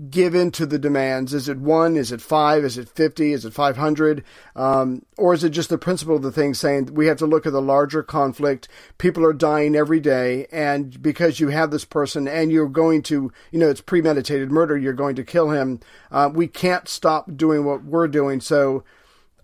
give 0.09 0.35
in 0.35 0.51
to 0.53 0.65
the 0.65 0.79
demands? 0.79 1.35
Is 1.35 1.49
it 1.49 1.59
one? 1.59 1.97
Is 1.97 2.13
it 2.13 2.23
five? 2.23 2.65
Is 2.65 2.79
it 2.79 2.89
50? 2.89 3.33
Is 3.33 3.45
it 3.45 3.53
500? 3.53 4.25
Um, 4.57 5.05
or 5.19 5.35
is 5.35 5.45
it 5.45 5.51
just 5.51 5.69
the 5.69 5.79
principle 5.79 6.17
of 6.17 6.23
the 6.23 6.33
thing 6.33 6.55
saying 6.55 6.95
we 6.95 7.07
have 7.07 7.19
to 7.19 7.27
look 7.27 7.47
at 7.47 7.53
the 7.53 7.61
larger 7.61 8.03
conflict? 8.03 8.69
People 8.99 9.25
are 9.27 9.33
dying 9.33 9.77
every 9.77 10.01
day. 10.01 10.47
And 10.51 11.01
because 11.03 11.41
you 11.41 11.49
have 11.49 11.71
this 11.71 11.85
person 11.85 12.27
and 12.27 12.51
you're 12.51 12.69
going 12.69 13.03
to, 13.05 13.33
you 13.51 13.59
know, 13.59 13.69
it's 13.69 13.83
premeditated 13.83 14.51
murder, 14.51 14.79
you're 14.79 14.93
going 14.93 15.17
to 15.17 15.25
kill 15.25 15.51
him. 15.51 15.81
Uh, 16.11 16.31
we 16.33 16.47
can't 16.47 16.89
stop 16.89 17.37
doing 17.37 17.65
what 17.65 17.85
we're 17.85 18.09
doing. 18.09 18.41
So, 18.41 18.85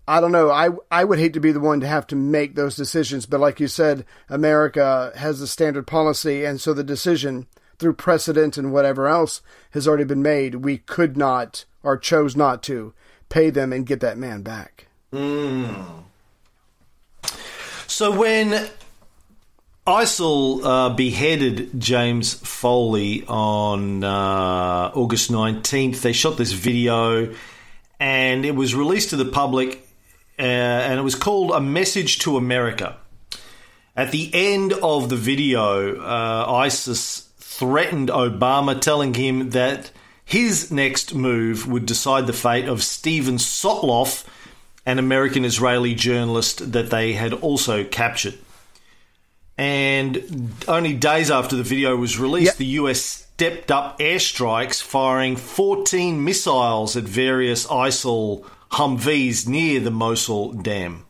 I 0.09 0.21
don't 0.21 0.31
know. 0.31 0.49
I 0.49 0.69
I 0.89 1.03
would 1.03 1.19
hate 1.19 1.33
to 1.33 1.41
be 1.41 1.51
the 1.51 1.59
one 1.59 1.81
to 1.81 1.87
have 1.87 2.07
to 2.07 2.15
make 2.15 2.55
those 2.55 2.77
decisions, 2.77 3.25
but 3.25 3.41
like 3.41 3.59
you 3.59 3.67
said, 3.67 4.05
America 4.29 5.11
has 5.17 5.41
a 5.41 5.47
standard 5.47 5.85
policy, 5.85 6.45
and 6.45 6.61
so 6.61 6.73
the 6.73 6.81
decision 6.81 7.45
through 7.79 7.93
precedent 7.93 8.57
and 8.57 8.73
whatever 8.73 9.07
else 9.07 9.41
has 9.71 9.87
already 9.87 10.03
been 10.03 10.21
made, 10.21 10.55
we 10.55 10.77
could 10.79 11.15
not 11.15 11.65
or 11.83 11.97
chose 11.97 12.35
not 12.35 12.63
to 12.63 12.93
pay 13.29 13.49
them 13.49 13.71
and 13.71 13.85
get 13.85 13.99
that 13.99 14.17
man 14.17 14.41
back. 14.41 14.87
So 17.87 18.17
when 18.17 18.67
ISIL 19.85 20.63
uh, 20.63 20.89
beheaded 20.95 21.79
James 21.79 22.33
Foley 22.33 23.23
on 23.27 24.03
uh, 24.03 24.91
August 24.93 25.31
19th, 25.31 26.01
they 26.01 26.13
shot 26.13 26.37
this 26.37 26.51
video 26.51 27.33
and 27.99 28.45
it 28.45 28.55
was 28.55 28.75
released 28.75 29.11
to 29.11 29.15
the 29.15 29.25
public 29.25 29.87
uh, 30.39 30.41
and 30.41 30.99
it 30.99 31.03
was 31.03 31.15
called 31.15 31.51
A 31.51 31.61
Message 31.61 32.19
to 32.19 32.37
America. 32.37 32.97
At 33.95 34.11
the 34.11 34.29
end 34.33 34.73
of 34.73 35.09
the 35.09 35.15
video, 35.15 35.99
uh, 35.99 36.45
ISIS 36.51 37.26
threatened 37.57 38.09
Obama, 38.09 38.79
telling 38.79 39.13
him 39.15 39.49
that 39.49 39.91
his 40.23 40.71
next 40.71 41.15
move 41.15 41.67
would 41.67 41.85
decide 41.85 42.27
the 42.27 42.33
fate 42.33 42.67
of 42.67 42.83
Steven 42.83 43.37
Sotloff, 43.37 44.25
an 44.85 44.99
American 44.99 45.43
Israeli 45.43 45.95
journalist 45.95 46.71
that 46.73 46.89
they 46.89 47.13
had 47.13 47.33
also 47.33 47.83
captured. 47.83 48.35
And 49.57 50.53
only 50.67 50.93
days 50.93 51.31
after 51.31 51.55
the 51.55 51.63
video 51.63 51.95
was 51.95 52.19
released, 52.19 52.45
Yep. 52.45 52.57
the 52.57 52.65
US 52.81 53.01
stepped 53.01 53.71
up 53.71 53.97
airstrikes, 53.99 54.81
firing 54.81 55.35
14 55.35 56.23
missiles 56.23 56.95
at 56.95 57.05
various 57.05 57.65
ISIL 57.65 58.45
Humvees 58.71 59.47
near 59.47 59.79
the 59.79 59.91
Mosul 59.91 60.53
Dam. 60.53 61.05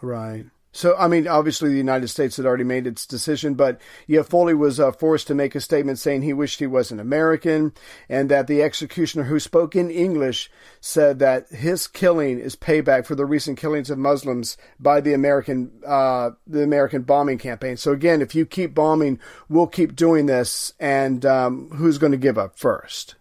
Right. 0.00 0.46
So, 0.72 0.94
I 0.96 1.08
mean, 1.08 1.26
obviously 1.26 1.70
the 1.70 1.76
United 1.76 2.08
States 2.08 2.36
had 2.36 2.46
already 2.46 2.64
made 2.64 2.86
its 2.86 3.04
decision, 3.04 3.54
but 3.54 3.80
yeah, 4.06 4.22
Foley 4.22 4.54
was 4.54 4.78
uh, 4.78 4.92
forced 4.92 5.26
to 5.26 5.34
make 5.34 5.56
a 5.56 5.60
statement 5.60 5.98
saying 5.98 6.22
he 6.22 6.32
wished 6.32 6.60
he 6.60 6.66
was 6.66 6.92
an 6.92 7.00
American 7.00 7.72
and 8.08 8.30
that 8.30 8.46
the 8.46 8.62
executioner 8.62 9.24
who 9.24 9.40
spoke 9.40 9.74
in 9.74 9.90
English 9.90 10.48
said 10.80 11.18
that 11.18 11.48
his 11.48 11.88
killing 11.88 12.38
is 12.38 12.54
payback 12.54 13.04
for 13.04 13.16
the 13.16 13.26
recent 13.26 13.58
killings 13.58 13.90
of 13.90 13.98
Muslims 13.98 14.56
by 14.78 15.00
the 15.00 15.12
American, 15.12 15.72
uh, 15.84 16.30
the 16.46 16.62
American 16.62 17.02
bombing 17.02 17.38
campaign. 17.38 17.76
So 17.76 17.90
again, 17.90 18.22
if 18.22 18.36
you 18.36 18.46
keep 18.46 18.72
bombing, 18.72 19.18
we'll 19.48 19.66
keep 19.66 19.96
doing 19.96 20.26
this. 20.26 20.72
And, 20.78 21.26
um, 21.26 21.70
who's 21.70 21.98
going 21.98 22.12
to 22.12 22.18
give 22.18 22.38
up 22.38 22.56
first? 22.56 23.16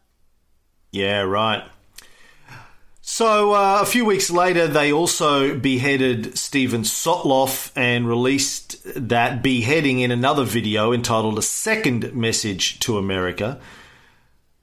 Yeah, 0.91 1.21
right. 1.21 1.63
So 3.11 3.53
uh, 3.53 3.79
a 3.81 3.85
few 3.87 4.05
weeks 4.05 4.29
later, 4.29 4.67
they 4.67 4.93
also 4.93 5.57
beheaded 5.57 6.37
Steven 6.37 6.83
Sotloff 6.83 7.71
and 7.75 8.07
released 8.07 8.77
that 8.95 9.41
beheading 9.41 9.99
in 9.99 10.11
another 10.11 10.43
video 10.43 10.93
entitled 10.93 11.39
"A 11.39 11.41
Second 11.41 12.13
Message 12.13 12.77
to 12.81 12.99
America." 12.99 13.59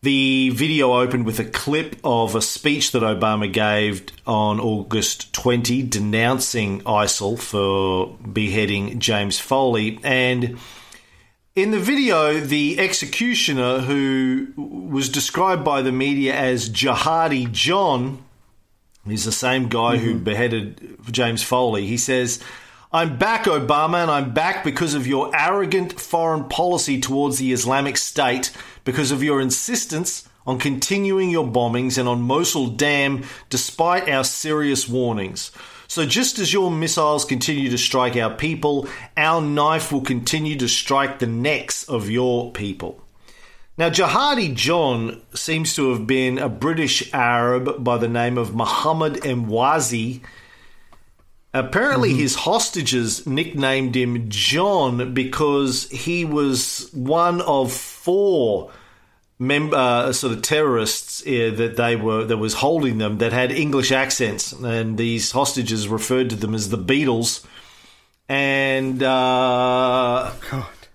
The 0.03 0.51
video 0.51 0.95
opened 0.95 1.27
with 1.27 1.41
a 1.41 1.45
clip 1.45 1.97
of 2.05 2.37
a 2.37 2.41
speech 2.41 2.93
that 2.93 3.03
Obama 3.03 3.53
gave 3.53 4.07
on 4.29 4.61
August 4.61 5.35
20, 5.35 5.83
denouncing 5.83 6.83
ISIL 6.83 7.37
for 7.39 8.17
beheading 8.19 9.01
James 9.01 9.41
Foley. 9.41 9.99
And 10.05 10.57
in 11.57 11.73
the 11.73 11.81
video, 11.81 12.39
the 12.39 12.79
executioner, 12.79 13.81
who 13.81 14.53
was 14.57 15.09
described 15.09 15.65
by 15.65 15.83
the 15.83 15.93
media 15.93 16.33
as 16.33 16.71
Jihadi 16.71 17.51
John, 17.51 18.23
He's 19.07 19.25
the 19.25 19.33
same 19.33 19.69
guy 19.69 19.97
who 19.97 20.15
mm-hmm. 20.15 20.25
beheaded 20.25 20.99
James 21.11 21.43
Foley. 21.43 21.87
He 21.87 21.97
says, 21.97 22.41
I'm 22.93 23.19
back, 23.19 23.45
Obama, 23.45 24.03
and 24.03 24.11
I'm 24.11 24.33
back 24.33 24.65
because 24.65 24.95
of 24.95 25.07
your 25.07 25.35
arrogant 25.35 26.01
foreign 26.01 26.45
policy 26.45 27.01
towards 27.01 27.39
the 27.39 27.53
Islamic 27.53 27.97
State, 27.97 28.53
because 28.85 29.11
of 29.11 29.23
your 29.23 29.41
insistence 29.41 30.29
on 30.47 30.59
continuing 30.59 31.31
your 31.31 31.47
bombings 31.47 31.99
and 31.99 32.09
on 32.09 32.23
Mosul 32.23 32.69
Dam 32.69 33.25
despite 33.51 34.09
our 34.09 34.25
serious 34.25 34.89
warnings. 34.89 35.51
So, 35.89 36.05
just 36.05 36.39
as 36.39 36.53
your 36.53 36.71
missiles 36.71 37.25
continue 37.25 37.71
to 37.71 37.79
strike 37.79 38.17
our 38.17 38.35
people, 38.35 38.89
our 39.17 39.41
knife 39.41 39.93
will 39.93 40.01
continue 40.01 40.57
to 40.57 40.69
strike 40.69 41.19
the 41.19 41.27
necks 41.27 41.85
of 41.85 42.11
your 42.11 42.51
people. 42.53 43.06
Now, 43.79 43.91
Jihadi 43.91 44.55
John 44.55 45.21
seems 45.35 45.75
to 45.75 45.91
have 45.91 46.07
been 46.07 46.39
a 46.39 46.49
British 46.49 47.13
Arab 47.13 47.85
by 47.85 47.99
the 47.99 48.09
name 48.09 48.39
of 48.39 48.55
Muhammad 48.55 49.15
Mwazi. 49.17 50.23
Apparently, 51.53 52.15
his 52.15 52.37
hostages 52.37 53.27
nicknamed 53.27 53.95
him 53.95 54.31
John 54.31 55.13
because 55.13 55.91
he 55.91 56.25
was 56.25 56.89
one 56.95 57.43
of 57.43 57.71
four 57.71 58.71
mem- 59.39 59.75
uh, 59.75 60.13
sort 60.13 60.33
of 60.33 60.43
terrorists 60.43 61.23
uh, 61.27 61.53
that 61.57 61.77
they 61.77 61.97
were 61.97 62.25
that 62.25 62.39
was 62.39 62.55
holding 62.55 62.97
them 62.97 63.19
that 63.19 63.33
had 63.33 63.53
English 63.53 63.93
accents, 63.93 64.53
and 64.53 64.97
these 64.97 65.33
hostages 65.33 65.87
referred 65.87 66.31
to 66.31 66.37
them 66.37 66.55
as 66.55 66.71
the 66.71 66.79
Beatles. 66.79 67.45
And 68.29 69.03
uh, 69.03 70.33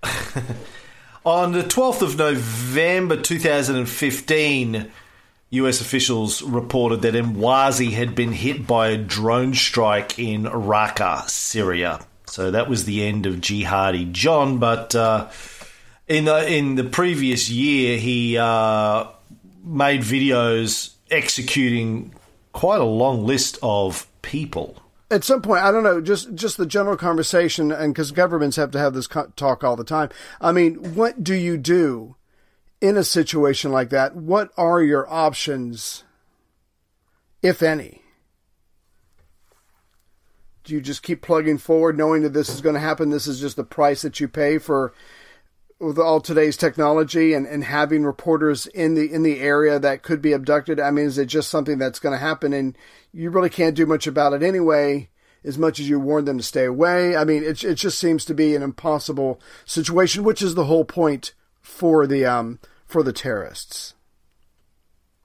on 1.26 1.52
the 1.52 1.64
12th 1.64 2.02
of 2.02 2.18
November 2.18 3.16
2015, 3.16 4.92
US 5.52 5.82
officials 5.82 6.42
reported 6.42 7.02
that 7.02 7.14
Mwazi 7.14 7.92
had 7.92 8.16
been 8.16 8.32
hit 8.32 8.66
by 8.66 8.90
a 8.90 8.98
drone 8.98 9.54
strike 9.54 10.18
in 10.18 10.44
Raqqa, 10.44 11.30
Syria. 11.30 12.00
So 12.26 12.52
that 12.52 12.70
was 12.70 12.86
the 12.86 13.06
end 13.06 13.26
of 13.26 13.36
Jihadi 13.36 14.12
John. 14.14 14.58
But 14.58 14.96
uh, 14.96 15.30
in 16.08 16.26
the 16.26 16.48
in 16.48 16.76
the 16.76 16.86
previous 16.86 17.50
year, 17.50 17.98
he 17.98 18.38
uh, 18.38 19.08
made 19.64 20.02
videos 20.02 20.94
executing 21.10 22.14
quite 22.54 22.80
a 22.80 22.86
long 22.86 23.26
list 23.26 23.60
of 23.62 24.08
people. 24.22 24.78
At 25.12 25.26
some 25.26 25.42
point, 25.42 25.62
I 25.62 25.72
don't 25.72 25.84
know, 25.84 26.00
just 26.00 26.34
just 26.34 26.58
the 26.58 26.66
general 26.66 26.96
conversation, 26.96 27.72
and 27.72 27.94
because 27.94 28.12
governments 28.12 28.56
have 28.56 28.72
to 28.72 28.80
have 28.80 28.94
this 28.94 29.08
co- 29.08 29.32
talk 29.36 29.64
all 29.64 29.76
the 29.76 29.84
time. 29.84 30.10
I 30.40 30.52
mean, 30.52 30.96
what 30.96 31.24
do 31.24 31.36
you 31.36 31.58
do 31.58 32.16
in 32.80 32.96
a 32.98 33.04
situation 33.04 33.72
like 33.72 33.90
that? 33.90 34.16
What 34.16 34.52
are 34.58 34.82
your 34.82 35.12
options, 35.12 36.06
if 37.44 37.62
any? 37.62 38.02
Do 40.64 40.74
you 40.74 40.82
just 40.82 41.04
keep 41.04 41.22
plugging 41.22 41.58
forward, 41.58 41.98
knowing 41.98 42.22
that 42.22 42.34
this 42.34 42.50
is 42.50 42.62
going 42.62 42.76
to 42.76 42.80
happen? 42.80 43.10
This 43.10 43.28
is 43.28 43.42
just 43.42 43.58
the 43.58 43.64
price 43.64 44.04
that 44.04 44.20
you 44.20 44.28
pay 44.28 44.60
for 44.60 44.94
with 45.82 45.98
all 45.98 46.22
today's 46.22 46.56
technology 46.56 47.34
and, 47.34 47.48
and 47.48 47.64
having 47.64 48.04
reporters 48.04 48.68
in 48.68 48.94
the 48.94 49.12
in 49.12 49.24
the 49.24 49.40
area 49.40 49.80
that 49.80 50.04
could 50.04 50.22
be 50.22 50.32
abducted. 50.32 50.80
I 50.80 50.92
mean, 50.92 51.06
is 51.06 51.18
it 51.18 51.26
just 51.26 51.50
something 51.50 51.78
that's 51.78 52.00
going 52.00 52.14
to 52.14 52.20
happen 52.20 52.54
and 52.54 52.78
you 53.12 53.32
really 53.32 53.50
can't 53.50 53.76
do 53.76 53.86
much 53.86 54.08
about 54.08 54.34
it 54.34 54.44
anyway? 54.44 55.10
As 55.44 55.58
much 55.58 55.80
as 55.80 55.90
you 55.90 56.00
warn 56.00 56.26
them 56.26 56.38
to 56.38 56.44
stay 56.44 56.66
away, 56.66 57.16
I 57.18 57.24
mean, 57.24 57.44
it 57.44 57.64
it 57.64 57.76
just 57.76 57.98
seems 57.98 58.26
to 58.26 58.36
be 58.36 58.56
an 58.56 58.62
impossible 58.62 59.42
situation, 59.66 60.24
which 60.24 60.44
is 60.44 60.54
the 60.54 60.66
whole 60.66 60.86
point 60.86 61.34
for 61.62 62.06
the 62.06 62.26
um 62.26 62.60
for 62.86 63.02
the 63.02 63.12
terrorists. 63.12 63.96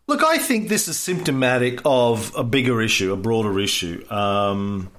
Look, 0.07 0.22
I 0.22 0.38
think 0.38 0.68
this 0.68 0.88
is 0.88 0.96
symptomatic 0.96 1.80
of 1.84 2.32
a 2.34 2.44
bigger 2.44 2.80
issue, 2.80 3.12
a 3.12 3.16
broader 3.16 3.59
issue. 3.59 4.07
Um, 4.09 4.90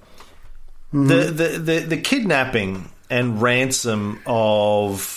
the, 0.91 1.32
the, 1.32 1.47
the, 1.60 1.80
the 1.80 1.97
kidnapping 1.97 2.89
and 3.10 3.41
ransom 3.41 4.20
of 4.26 5.16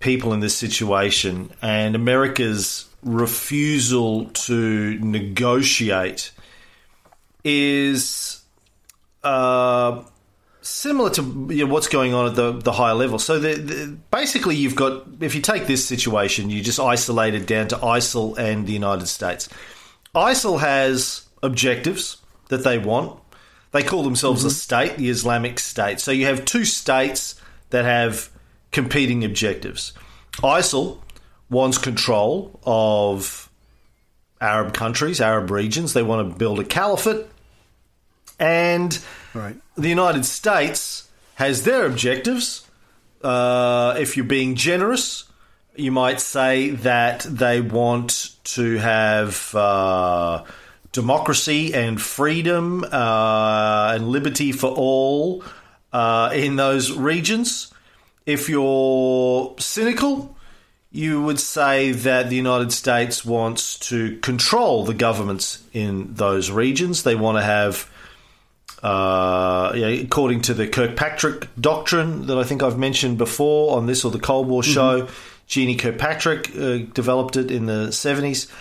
people 0.00 0.32
in 0.32 0.40
this 0.40 0.56
situation 0.56 1.50
and 1.60 1.94
America's 1.94 2.88
refusal 3.02 4.26
to 4.26 4.98
negotiate 5.00 6.32
is 7.44 8.42
uh, 9.24 10.02
similar 10.60 11.10
to 11.10 11.22
you 11.50 11.64
know, 11.66 11.72
what's 11.72 11.88
going 11.88 12.14
on 12.14 12.26
at 12.26 12.34
the, 12.34 12.52
the 12.52 12.72
higher 12.72 12.94
level. 12.94 13.18
So 13.18 13.38
the, 13.38 13.54
the, 13.54 13.98
basically, 14.10 14.56
you've 14.56 14.76
got 14.76 15.04
if 15.20 15.34
you 15.34 15.40
take 15.40 15.66
this 15.66 15.86
situation, 15.86 16.50
you 16.50 16.62
just 16.62 16.80
isolate 16.80 17.34
it 17.34 17.46
down 17.46 17.68
to 17.68 17.76
ISIL 17.76 18.36
and 18.38 18.66
the 18.66 18.72
United 18.72 19.06
States. 19.06 19.48
ISIL 20.14 20.60
has 20.60 21.26
objectives 21.42 22.18
that 22.48 22.64
they 22.64 22.78
want. 22.78 23.20
They 23.72 23.82
call 23.82 24.02
themselves 24.02 24.44
a 24.44 24.50
state, 24.50 24.96
the 24.96 25.10
Islamic 25.10 25.58
State. 25.58 26.00
So 26.00 26.10
you 26.10 26.26
have 26.26 26.44
two 26.44 26.64
states 26.64 27.40
that 27.70 27.84
have 27.84 28.30
competing 28.72 29.24
objectives. 29.24 29.92
ISIL 30.38 30.98
wants 31.50 31.78
control 31.78 32.58
of 32.64 33.48
Arab 34.40 34.74
countries, 34.74 35.20
Arab 35.20 35.50
regions. 35.50 35.92
They 35.92 36.02
want 36.02 36.32
to 36.32 36.38
build 36.38 36.60
a 36.60 36.64
caliphate. 36.64 37.26
And 38.38 38.98
Right. 39.34 39.56
the 39.76 39.88
United 39.88 40.24
States 40.24 41.08
has 41.36 41.64
their 41.64 41.86
objectives. 41.86 42.66
Uh, 43.22 43.96
if 43.98 44.16
you're 44.16 44.26
being 44.26 44.54
generous, 44.54 45.24
you 45.74 45.90
might 45.90 46.20
say 46.20 46.70
that 46.70 47.20
they 47.20 47.60
want 47.60 48.36
to 48.44 48.76
have 48.78 49.54
uh, 49.54 50.44
democracy 50.92 51.74
and 51.74 52.00
freedom 52.00 52.84
uh, 52.84 53.92
and 53.94 54.08
liberty 54.08 54.52
for 54.52 54.70
all 54.70 55.44
uh, 55.92 56.30
in 56.32 56.56
those 56.56 56.92
regions. 56.92 57.72
If 58.28 58.50
you're 58.50 59.54
cynical, 59.58 60.36
you 60.92 61.22
would 61.22 61.40
say 61.40 61.92
that 61.92 62.28
the 62.28 62.36
United 62.36 62.72
States 62.72 63.24
wants 63.24 63.78
to 63.88 64.18
control 64.18 64.84
the 64.84 64.92
governments 64.92 65.62
in 65.72 66.12
those 66.12 66.50
regions. 66.50 67.04
They 67.04 67.14
want 67.14 67.38
to 67.38 67.42
have 67.42 67.90
uh, 68.82 69.72
you 69.74 69.80
know, 69.80 70.02
according 70.02 70.42
to 70.42 70.52
the 70.52 70.68
Kirkpatrick 70.68 71.48
doctrine 71.58 72.26
that 72.26 72.36
I 72.36 72.44
think 72.44 72.62
I've 72.62 72.78
mentioned 72.78 73.16
before 73.16 73.78
on 73.78 73.86
this 73.86 74.04
or 74.04 74.10
the 74.10 74.18
Cold 74.18 74.46
War 74.46 74.62
show, 74.62 75.08
Jeane 75.46 75.78
Kirkpatrick 75.78 76.54
uh, 76.54 76.78
developed 76.92 77.38
it 77.38 77.50
in 77.50 77.64
the 77.64 77.88
70s. 77.88 78.52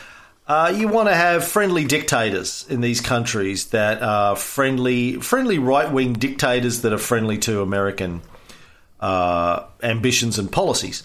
Uh, 0.47 0.74
you 0.74 0.88
want 0.88 1.09
to 1.09 1.13
have 1.13 1.45
friendly 1.45 1.84
dictators 1.84 2.65
in 2.70 2.80
these 2.80 3.01
countries 3.01 3.65
that 3.72 4.01
are 4.01 4.38
friendly, 4.38 5.15
friendly 5.18 5.59
right 5.59 5.91
wing 5.91 6.13
dictators 6.13 6.84
that 6.84 6.93
are 6.93 6.97
friendly 6.97 7.38
to 7.39 7.61
American 7.61 8.22
uh, 9.00 9.64
ambitions 9.84 10.39
and 10.39 10.52
policies, 10.52 11.04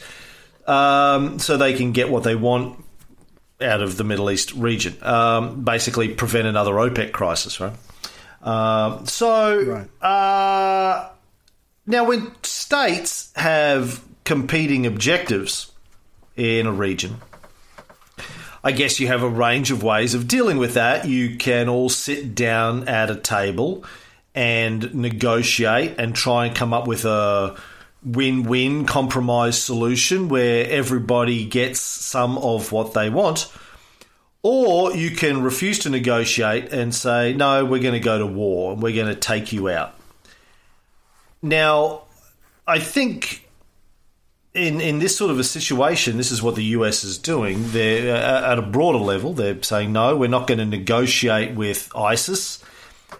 um, 0.66 1.38
so 1.38 1.56
they 1.56 1.74
can 1.74 1.92
get 1.92 2.08
what 2.08 2.24
they 2.24 2.34
want 2.34 2.82
out 3.60 3.82
of 3.82 3.96
the 3.96 4.04
Middle 4.04 4.30
East 4.30 4.52
region. 4.54 4.96
Um, 5.02 5.62
basically, 5.64 6.08
prevent 6.08 6.46
another 6.46 6.72
OPEC 6.72 7.12
crisis, 7.12 7.60
right? 7.60 7.72
Um, 8.42 9.06
so 9.06 9.62
Right. 9.62 10.04
uh, 10.04 11.08
now, 11.86 12.04
when 12.04 12.32
states 12.42 13.30
have 13.36 14.00
competing 14.24 14.86
objectives 14.86 15.70
in 16.36 16.66
a 16.66 16.72
region, 16.72 17.20
I 18.64 18.72
guess 18.72 19.00
you 19.00 19.08
have 19.08 19.22
a 19.22 19.28
range 19.28 19.70
of 19.70 19.82
ways 19.82 20.14
of 20.14 20.28
dealing 20.28 20.58
with 20.58 20.74
that. 20.74 21.06
You 21.06 21.36
can 21.36 21.68
all 21.68 21.88
sit 21.88 22.34
down 22.34 22.88
at 22.88 23.10
a 23.10 23.16
table 23.16 23.84
and 24.34 24.94
negotiate 24.94 25.96
and 25.98 26.14
try 26.14 26.46
and 26.46 26.54
come 26.56 26.72
up 26.72 26.86
with 26.86 27.04
a 27.04 27.56
win 28.04 28.42
win 28.44 28.84
compromise 28.84 29.62
solution 29.62 30.28
where 30.28 30.68
everybody 30.68 31.44
gets 31.44 31.80
some 31.80 32.38
of 32.38 32.72
what 32.72 32.94
they 32.94 33.10
want. 33.10 33.52
Or 34.42 34.92
you 34.92 35.12
can 35.12 35.42
refuse 35.42 35.78
to 35.80 35.90
negotiate 35.90 36.72
and 36.72 36.92
say, 36.92 37.32
no, 37.32 37.64
we're 37.64 37.82
going 37.82 37.94
to 37.94 38.00
go 38.00 38.18
to 38.18 38.26
war 38.26 38.72
and 38.72 38.82
we're 38.82 38.94
going 38.94 39.14
to 39.14 39.20
take 39.20 39.52
you 39.52 39.68
out. 39.68 39.94
Now, 41.40 42.02
I 42.66 42.80
think 42.80 43.48
in 44.54 44.80
in 44.80 44.98
this 44.98 45.16
sort 45.16 45.30
of 45.30 45.38
a 45.38 45.44
situation, 45.44 46.16
this 46.16 46.30
is 46.30 46.42
what 46.42 46.56
the 46.56 46.64
US 46.64 47.04
is 47.04 47.18
doing. 47.18 47.70
They're 47.70 48.14
uh, 48.14 48.52
at 48.52 48.58
a 48.58 48.62
broader 48.62 48.98
level. 48.98 49.32
They're 49.32 49.62
saying 49.62 49.92
no, 49.92 50.16
we're 50.16 50.28
not 50.28 50.46
going 50.46 50.58
to 50.58 50.66
negotiate 50.66 51.54
with 51.54 51.90
ISIS. 51.94 52.62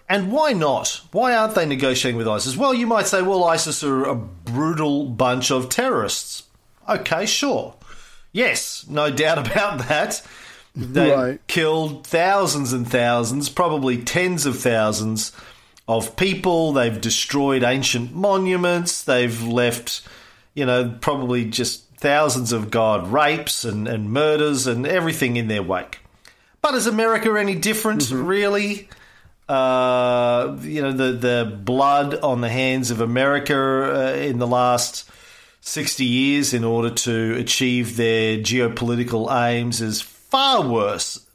And 0.09 0.31
why 0.31 0.53
not? 0.53 1.01
Why 1.11 1.35
aren't 1.35 1.55
they 1.55 1.65
negotiating 1.65 2.17
with 2.17 2.27
ISIS? 2.27 2.57
Well, 2.57 2.73
you 2.73 2.87
might 2.87 3.07
say, 3.07 3.21
well, 3.21 3.43
ISIS 3.43 3.83
are 3.83 4.03
a 4.05 4.15
brutal 4.15 5.05
bunch 5.05 5.51
of 5.51 5.69
terrorists. 5.69 6.43
Okay, 6.87 7.25
sure. 7.25 7.75
Yes, 8.31 8.85
no 8.89 9.09
doubt 9.11 9.37
about 9.51 9.87
that. 9.87 10.21
They 10.75 11.11
Right. 11.11 11.47
killed 11.47 12.07
thousands 12.07 12.73
and 12.73 12.89
thousands, 12.89 13.47
probably 13.49 13.97
tens 14.01 14.45
of 14.45 14.59
thousands 14.59 15.31
of 15.87 16.15
people. 16.15 16.73
They've 16.73 16.99
destroyed 16.99 17.63
ancient 17.63 18.13
monuments. 18.15 19.03
They've 19.03 19.41
left, 19.43 20.01
you 20.55 20.65
know, 20.65 20.97
probably 20.99 21.45
just 21.45 21.83
thousands 21.97 22.51
of 22.51 22.71
God 22.71 23.07
rapes 23.07 23.63
and, 23.63 23.87
and 23.87 24.11
murders 24.11 24.67
and 24.67 24.85
everything 24.87 25.37
in 25.37 25.47
their 25.47 25.63
wake. 25.63 25.99
But 26.61 26.73
is 26.75 26.87
America 26.87 27.37
any 27.37 27.55
different, 27.55 28.01
mm-hmm. 28.01 28.25
really? 28.25 28.89
Uh, 29.47 30.57
you 30.61 30.81
know, 30.81 30.91
the, 30.91 31.11
the 31.11 31.59
blood 31.63 32.15
on 32.21 32.41
the 32.41 32.49
hands 32.49 32.91
of 32.91 33.01
America 33.01 33.55
uh, 33.55 34.15
in 34.15 34.39
the 34.39 34.47
last 34.47 35.09
60 35.61 36.05
years 36.05 36.53
in 36.53 36.63
order 36.63 36.89
to 36.89 37.35
achieve 37.37 37.97
their 37.97 38.37
geopolitical 38.37 39.29
aims 39.31 39.81
is 39.81 40.01
far 40.01 40.67
worse. 40.67 41.25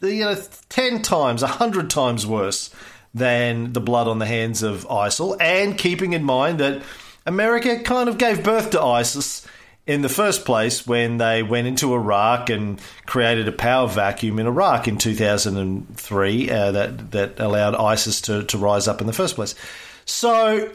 You 0.00 0.24
know, 0.24 0.36
10 0.68 1.02
times, 1.02 1.42
100 1.42 1.90
times 1.90 2.26
worse 2.26 2.74
than 3.12 3.72
the 3.72 3.80
blood 3.80 4.06
on 4.06 4.18
the 4.18 4.26
hands 4.26 4.62
of 4.62 4.86
ISIL. 4.88 5.36
And 5.40 5.76
keeping 5.76 6.12
in 6.12 6.24
mind 6.24 6.58
that 6.60 6.82
America 7.26 7.80
kind 7.80 8.08
of 8.08 8.18
gave 8.18 8.44
birth 8.44 8.70
to 8.70 8.80
ISIS 8.80 9.46
in 9.88 10.02
the 10.02 10.08
first 10.08 10.44
place 10.44 10.86
when 10.86 11.16
they 11.16 11.42
went 11.42 11.66
into 11.66 11.94
Iraq 11.94 12.50
and 12.50 12.78
created 13.06 13.48
a 13.48 13.52
power 13.52 13.88
vacuum 13.88 14.38
in 14.38 14.46
Iraq 14.46 14.86
in 14.86 14.98
2003 14.98 16.50
uh, 16.50 16.70
that, 16.72 17.10
that 17.10 17.40
allowed 17.40 17.74
ISIS 17.74 18.20
to, 18.20 18.44
to 18.44 18.58
rise 18.58 18.86
up 18.86 19.00
in 19.00 19.06
the 19.06 19.14
first 19.14 19.34
place. 19.34 19.54
So 20.04 20.70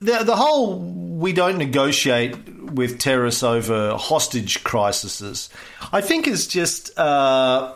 the 0.00 0.24
the 0.24 0.36
whole 0.36 0.78
we 0.78 1.32
don't 1.32 1.58
negotiate 1.58 2.36
with 2.60 2.98
terrorists 2.98 3.42
over 3.42 3.96
hostage 3.96 4.62
crises, 4.64 5.48
I 5.92 6.00
think 6.00 6.28
is 6.28 6.46
just 6.46 6.96
uh, 6.98 7.74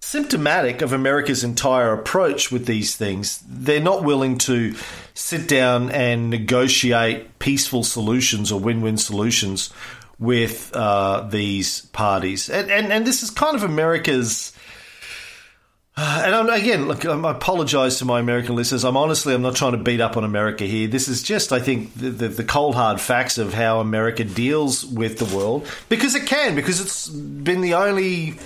symptomatic 0.00 0.80
of 0.82 0.92
America's 0.92 1.44
entire 1.44 1.92
approach 1.92 2.50
with 2.50 2.66
these 2.66 2.96
things. 2.96 3.42
They're 3.48 3.80
not 3.80 4.04
willing 4.04 4.38
to 4.38 4.74
sit 5.14 5.48
down 5.48 5.90
and 5.90 6.30
negotiate 6.30 7.38
peaceful 7.38 7.84
solutions 7.84 8.52
or 8.52 8.60
win-win 8.60 8.96
solutions 8.96 9.70
with 10.18 10.74
uh, 10.74 11.28
these 11.30 11.82
parties, 11.86 12.48
and, 12.48 12.70
and 12.70 12.92
and 12.92 13.06
this 13.06 13.22
is 13.22 13.30
kind 13.30 13.54
of 13.54 13.62
America's. 13.62 14.52
Uh, 16.00 16.22
and 16.26 16.34
I'm, 16.34 16.48
again, 16.48 16.86
look, 16.86 17.04
I 17.04 17.30
apologise 17.30 17.98
to 17.98 18.04
my 18.04 18.20
American 18.20 18.54
listeners. 18.54 18.84
I'm 18.84 18.96
honestly, 18.96 19.34
I'm 19.34 19.42
not 19.42 19.56
trying 19.56 19.72
to 19.72 19.78
beat 19.78 20.00
up 20.00 20.16
on 20.16 20.22
America 20.22 20.62
here. 20.62 20.86
This 20.86 21.08
is 21.08 21.24
just, 21.24 21.52
I 21.52 21.58
think, 21.58 21.92
the, 21.94 22.10
the, 22.10 22.28
the 22.28 22.44
cold 22.44 22.76
hard 22.76 23.00
facts 23.00 23.36
of 23.36 23.52
how 23.52 23.80
America 23.80 24.22
deals 24.22 24.86
with 24.86 25.18
the 25.18 25.36
world 25.36 25.66
because 25.88 26.14
it 26.14 26.24
can, 26.24 26.54
because 26.54 26.80
it's 26.80 27.08
been 27.08 27.62
the 27.62 27.74
only 27.74 28.38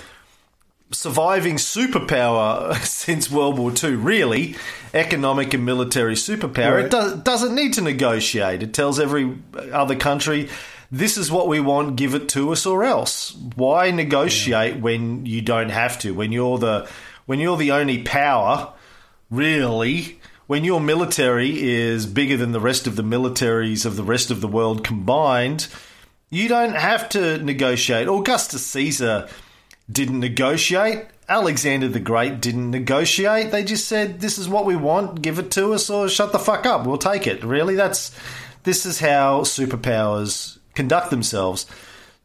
surviving 0.93 1.55
superpower 1.55 2.75
since 2.85 3.29
World 3.29 3.57
War 3.57 3.71
II, 3.71 3.95
really, 3.95 4.55
economic 4.93 5.53
and 5.53 5.65
military 5.65 6.15
superpower. 6.15 6.75
Right. 6.75 6.85
It 6.85 6.91
does, 6.91 7.15
doesn't 7.19 7.55
need 7.55 7.73
to 7.73 7.81
negotiate. 7.81 8.63
It 8.63 8.73
tells 8.73 8.99
every 8.99 9.37
other 9.71 9.95
country, 9.95 10.49
this 10.91 11.17
is 11.17 11.31
what 11.31 11.47
we 11.47 11.59
want, 11.59 11.95
give 11.95 12.13
it 12.13 12.29
to 12.29 12.51
us 12.51 12.65
or 12.65 12.83
else. 12.83 13.35
Why 13.55 13.91
negotiate 13.91 14.79
when 14.79 15.25
you 15.25 15.41
don't 15.41 15.69
have 15.69 15.97
to? 15.99 16.13
When 16.13 16.31
you're 16.31 16.57
the 16.57 16.87
when 17.25 17.39
you're 17.39 17.57
the 17.57 17.71
only 17.71 18.03
power, 18.03 18.73
really, 19.31 20.19
when 20.45 20.63
your 20.63 20.81
military 20.81 21.63
is 21.63 22.05
bigger 22.05 22.37
than 22.37 22.51
the 22.51 22.59
rest 22.59 22.85
of 22.85 22.95
the 22.95 23.03
militaries 23.03 23.85
of 23.85 23.95
the 23.95 24.03
rest 24.03 24.29
of 24.29 24.41
the 24.41 24.47
world 24.47 24.83
combined, 24.83 25.67
you 26.29 26.47
don't 26.47 26.75
have 26.75 27.09
to 27.09 27.37
negotiate. 27.39 28.07
Augustus 28.07 28.65
Caesar 28.65 29.29
didn't 29.93 30.19
negotiate. 30.19 31.05
Alexander 31.29 31.87
the 31.87 31.99
Great 32.01 32.41
didn't 32.41 32.69
negotiate. 32.71 33.51
They 33.51 33.63
just 33.63 33.87
said, 33.87 34.19
"This 34.19 34.37
is 34.37 34.49
what 34.49 34.65
we 34.65 34.75
want. 34.75 35.21
Give 35.21 35.39
it 35.39 35.51
to 35.51 35.73
us, 35.73 35.89
or 35.89 36.09
shut 36.09 36.31
the 36.33 36.39
fuck 36.39 36.65
up. 36.65 36.85
We'll 36.85 36.97
take 36.97 37.27
it." 37.27 37.43
Really, 37.43 37.75
that's 37.75 38.11
this 38.63 38.85
is 38.85 38.99
how 38.99 39.41
superpowers 39.41 40.57
conduct 40.75 41.09
themselves. 41.11 41.65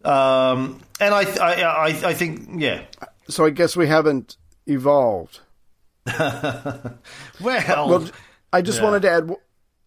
Um, 0.05 0.81
and 1.01 1.12
I, 1.14 1.23
I, 1.41 1.62
I, 1.62 1.87
I 1.87 2.14
think, 2.14 2.49
yeah. 2.61 2.85
So 3.29 3.45
I 3.45 3.51
guess 3.51 3.77
we 3.77 3.87
haven't 3.89 4.37
evolved. 4.66 5.41
Well, 7.41 7.89
Well, 7.89 8.09
I 8.53 8.62
just 8.62 8.79
Yeah. 8.79 8.85
wanted 8.85 9.03
to 9.03 9.11
add. 9.11 9.31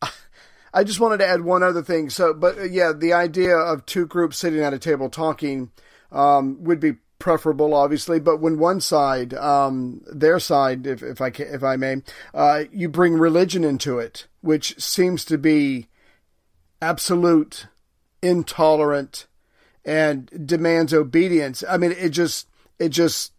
I 0.74 0.84
just 0.84 1.00
wanted 1.00 1.18
to 1.18 1.28
add 1.28 1.42
one 1.42 1.64
other 1.64 1.82
thing. 1.82 2.10
So, 2.10 2.34
but 2.34 2.58
uh, 2.58 2.64
yeah, 2.64 2.92
the 2.96 3.14
idea 3.14 3.56
of 3.58 3.86
two 3.86 4.06
groups 4.06 4.38
sitting 4.38 4.62
at 4.62 4.74
a 4.74 4.80
table 4.80 5.10
talking 5.10 5.72
um, 6.12 6.64
would 6.64 6.80
be 6.80 6.94
preferable, 7.22 7.74
obviously. 7.74 8.19
But 8.19 8.41
when 8.41 8.59
one 8.59 8.82
side, 8.82 9.34
um, 9.36 10.01
their 10.11 10.39
side, 10.39 10.86
if, 10.86 11.01
if 11.01 11.22
I 11.22 11.30
can, 11.30 11.47
if 11.47 11.63
I 11.63 11.78
may, 11.78 12.01
uh, 12.34 12.65
you 12.74 12.89
bring 12.89 13.13
religion 13.13 13.63
into 13.63 13.99
it, 13.99 14.28
which 14.41 14.78
seems 14.82 15.24
to 15.26 15.38
be 15.38 15.88
absolute, 16.82 17.67
intolerant, 18.22 19.28
and 19.86 20.30
demands 20.45 20.93
obedience. 20.93 21.63
I 21.69 21.78
mean, 21.78 21.91
it 21.91 22.09
just 22.09 22.47
it 22.80 22.89
just 22.89 23.32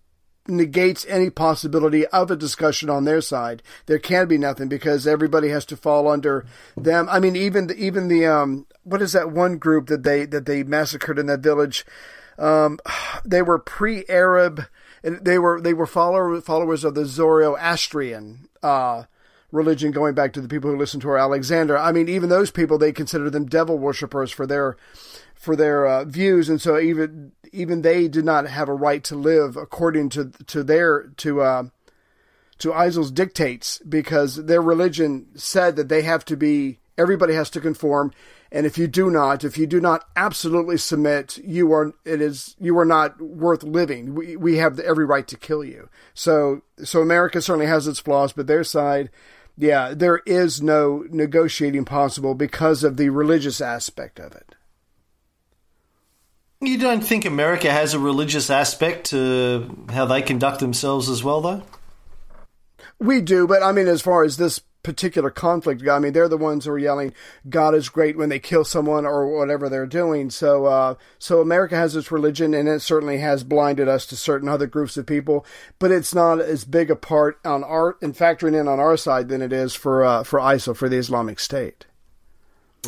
negates 0.48 1.06
any 1.08 1.30
possibility 1.30 2.06
of 2.08 2.30
a 2.30 2.36
discussion 2.36 2.90
on 2.90 3.04
their 3.04 3.20
side. 3.20 3.62
There 3.86 3.98
can 3.98 4.26
be 4.26 4.38
nothing 4.38 4.68
because 4.68 5.06
everybody 5.06 5.48
has 5.50 5.64
to 5.66 5.76
fall 5.76 6.08
under 6.08 6.44
them. 6.76 7.08
I 7.08 7.20
mean, 7.20 7.36
even 7.36 7.68
the, 7.68 7.74
even 7.74 8.08
the 8.08 8.26
um, 8.26 8.66
what 8.84 9.02
is 9.02 9.12
that 9.12 9.30
one 9.30 9.58
group 9.58 9.88
that 9.88 10.02
they 10.02 10.24
that 10.26 10.46
they 10.46 10.62
massacred 10.62 11.18
in 11.18 11.26
that 11.26 11.40
village? 11.40 11.84
Um, 12.38 12.78
they 13.24 13.42
were 13.42 13.58
pre-Arab, 13.58 14.66
and 15.02 15.24
they 15.24 15.38
were 15.38 15.60
they 15.60 15.74
were 15.74 15.86
follower, 15.86 16.40
followers 16.40 16.84
of 16.84 16.94
the 16.94 17.04
Zoroastrian 17.04 18.48
uh, 18.62 19.04
religion, 19.50 19.92
going 19.92 20.14
back 20.14 20.32
to 20.32 20.40
the 20.40 20.48
people 20.48 20.70
who 20.70 20.76
listened 20.76 21.02
to 21.02 21.08
our 21.10 21.18
Alexander. 21.18 21.78
I 21.78 21.92
mean, 21.92 22.08
even 22.08 22.28
those 22.28 22.50
people 22.50 22.78
they 22.78 22.92
consider 22.92 23.30
them 23.30 23.46
devil 23.46 23.78
worshippers 23.78 24.30
for 24.30 24.46
their 24.46 24.76
for 25.34 25.56
their 25.56 25.86
uh, 25.86 26.04
views, 26.04 26.48
and 26.48 26.60
so 26.60 26.78
even 26.78 27.32
even 27.52 27.82
they 27.82 28.08
did 28.08 28.24
not 28.24 28.46
have 28.46 28.68
a 28.68 28.74
right 28.74 29.02
to 29.04 29.16
live 29.16 29.56
according 29.56 30.08
to 30.10 30.30
to 30.46 30.62
their 30.62 31.08
to 31.18 31.42
uh, 31.42 31.64
to 32.58 32.72
ISIL's 32.72 33.10
dictates 33.10 33.78
because 33.80 34.36
their 34.46 34.62
religion 34.62 35.26
said 35.34 35.76
that 35.76 35.88
they 35.88 36.02
have 36.02 36.24
to 36.26 36.36
be 36.36 36.78
everybody 36.98 37.34
has 37.34 37.50
to 37.50 37.60
conform. 37.60 38.12
And 38.50 38.66
if 38.66 38.76
you 38.76 38.86
do 38.86 39.10
not 39.10 39.44
if 39.44 39.56
you 39.56 39.66
do 39.66 39.80
not 39.80 40.04
absolutely 40.16 40.76
submit 40.76 41.38
you 41.38 41.72
are 41.72 41.94
it 42.04 42.20
is 42.20 42.54
you 42.58 42.76
are 42.78 42.84
not 42.84 43.20
worth 43.20 43.62
living. 43.62 44.14
We, 44.14 44.36
we 44.36 44.56
have 44.58 44.78
every 44.78 45.04
right 45.04 45.26
to 45.28 45.36
kill 45.36 45.64
you. 45.64 45.88
So 46.14 46.62
so 46.82 47.00
america 47.00 47.40
certainly 47.40 47.66
has 47.66 47.86
its 47.86 48.00
flaws 48.00 48.32
but 48.32 48.46
their 48.46 48.64
side 48.64 49.10
yeah 49.56 49.94
there 49.94 50.20
is 50.26 50.62
no 50.62 51.04
negotiating 51.10 51.84
possible 51.84 52.34
because 52.34 52.84
of 52.84 52.96
the 52.96 53.08
religious 53.08 53.60
aspect 53.60 54.18
of 54.20 54.34
it. 54.34 54.54
You 56.62 56.78
don't 56.78 57.00
think 57.00 57.24
America 57.24 57.72
has 57.72 57.92
a 57.92 57.98
religious 57.98 58.48
aspect 58.48 59.06
to 59.06 59.84
how 59.90 60.04
they 60.04 60.22
conduct 60.22 60.60
themselves 60.60 61.08
as 61.08 61.24
well, 61.24 61.40
though? 61.40 61.62
We 63.00 63.20
do, 63.20 63.48
but 63.48 63.64
I 63.64 63.72
mean, 63.72 63.88
as 63.88 64.00
far 64.00 64.22
as 64.22 64.36
this 64.36 64.60
particular 64.82 65.30
conflict, 65.30 65.86
I 65.88 65.98
mean, 65.98 66.12
they're 66.12 66.28
the 66.28 66.36
ones 66.36 66.64
who 66.64 66.72
are 66.72 66.78
yelling, 66.78 67.12
"God 67.48 67.74
is 67.74 67.88
great" 67.88 68.16
when 68.16 68.28
they 68.28 68.38
kill 68.38 68.64
someone 68.64 69.06
or 69.06 69.26
whatever 69.26 69.68
they're 69.68 69.86
doing. 69.86 70.30
So, 70.30 70.66
uh, 70.66 70.94
so 71.18 71.40
America 71.40 71.76
has 71.76 71.94
its 71.96 72.10
religion, 72.10 72.54
and 72.54 72.68
it 72.68 72.82
certainly 72.82 73.18
has 73.18 73.44
blinded 73.44 73.88
us 73.88 74.06
to 74.06 74.16
certain 74.16 74.48
other 74.48 74.66
groups 74.66 74.96
of 74.96 75.06
people. 75.06 75.44
But 75.78 75.90
it's 75.90 76.14
not 76.14 76.40
as 76.40 76.64
big 76.64 76.90
a 76.90 76.96
part 76.96 77.38
on 77.44 77.64
our 77.64 77.96
and 78.02 78.14
factoring 78.14 78.58
in 78.58 78.68
on 78.68 78.80
our 78.80 78.96
side 78.96 79.28
than 79.28 79.42
it 79.42 79.52
is 79.52 79.74
for 79.74 80.04
uh, 80.04 80.22
for 80.24 80.40
ISIL 80.40 80.76
for 80.76 80.88
the 80.88 80.96
Islamic 80.98 81.38
State. 81.38 81.86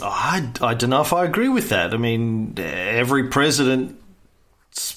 I, 0.02 0.50
I 0.60 0.74
don't 0.74 0.90
know 0.90 1.02
if 1.02 1.12
I 1.12 1.24
agree 1.24 1.48
with 1.48 1.68
that. 1.68 1.94
I 1.94 1.96
mean, 1.96 2.54
every 2.58 3.28
president, 3.28 4.00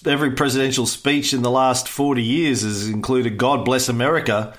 every 0.05 0.31
presidential 0.31 0.87
speech 0.87 1.33
in 1.33 1.43
the 1.43 1.51
last 1.51 1.87
40 1.87 2.23
years 2.23 2.63
has 2.63 2.89
included 2.89 3.37
God 3.37 3.63
bless 3.63 3.89
America. 3.89 4.55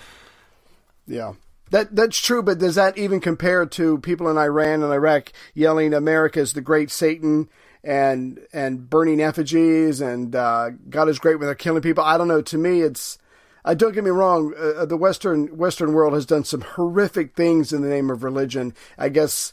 Yeah. 1.07 1.33
That 1.71 1.95
that's 1.95 2.19
true, 2.19 2.43
but 2.43 2.59
does 2.59 2.77
that 2.77 2.97
even 2.99 3.21
compare 3.21 3.67
to 3.67 3.99
people 3.99 4.29
in 4.29 4.39
Iran 4.39 4.83
and 4.83 4.93
Iraq 4.93 5.33
yelling 5.55 5.93
America 5.93 6.41
is 6.41 6.53
the 6.53 6.61
great 6.61 6.91
Satan 6.91 7.49
and 7.85 8.41
and 8.53 8.89
burning 8.89 9.21
effigies 9.21 10.01
and 10.01 10.35
uh, 10.35 10.71
God 10.89 11.09
is 11.09 11.19
great 11.19 11.39
when 11.39 11.47
they're 11.47 11.55
killing 11.55 11.83
people? 11.83 12.05
I 12.05 12.17
don't 12.17 12.29
know. 12.29 12.43
To 12.43 12.59
me, 12.59 12.81
it's 12.81 13.19
uh, 13.65 13.75
don't 13.75 13.93
get 13.93 14.05
me 14.05 14.11
wrong. 14.11 14.55
Uh, 14.59 14.87
the 14.87 14.97
Western 14.97 15.57
Western 15.57 15.93
world 15.93 16.15
has 16.15 16.27
done 16.27 16.45
some 16.45 16.63
horrific 16.63 17.35
things 17.35 17.73
in 17.73 17.83
the 17.83 17.89
name 17.89 18.11
of 18.11 18.25
religion. 18.25 18.75
I 18.97 19.11
guess 19.11 19.53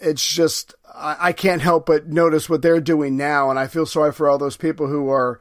it's 0.00 0.26
just 0.26 0.74
I, 0.94 1.16
I 1.20 1.32
can't 1.32 1.62
help 1.62 1.86
but 1.86 2.08
notice 2.08 2.48
what 2.48 2.62
they're 2.62 2.80
doing 2.80 3.16
now, 3.16 3.50
and 3.50 3.58
I 3.58 3.66
feel 3.66 3.86
sorry 3.86 4.12
for 4.12 4.28
all 4.28 4.38
those 4.38 4.56
people 4.56 4.86
who 4.86 5.10
are 5.10 5.40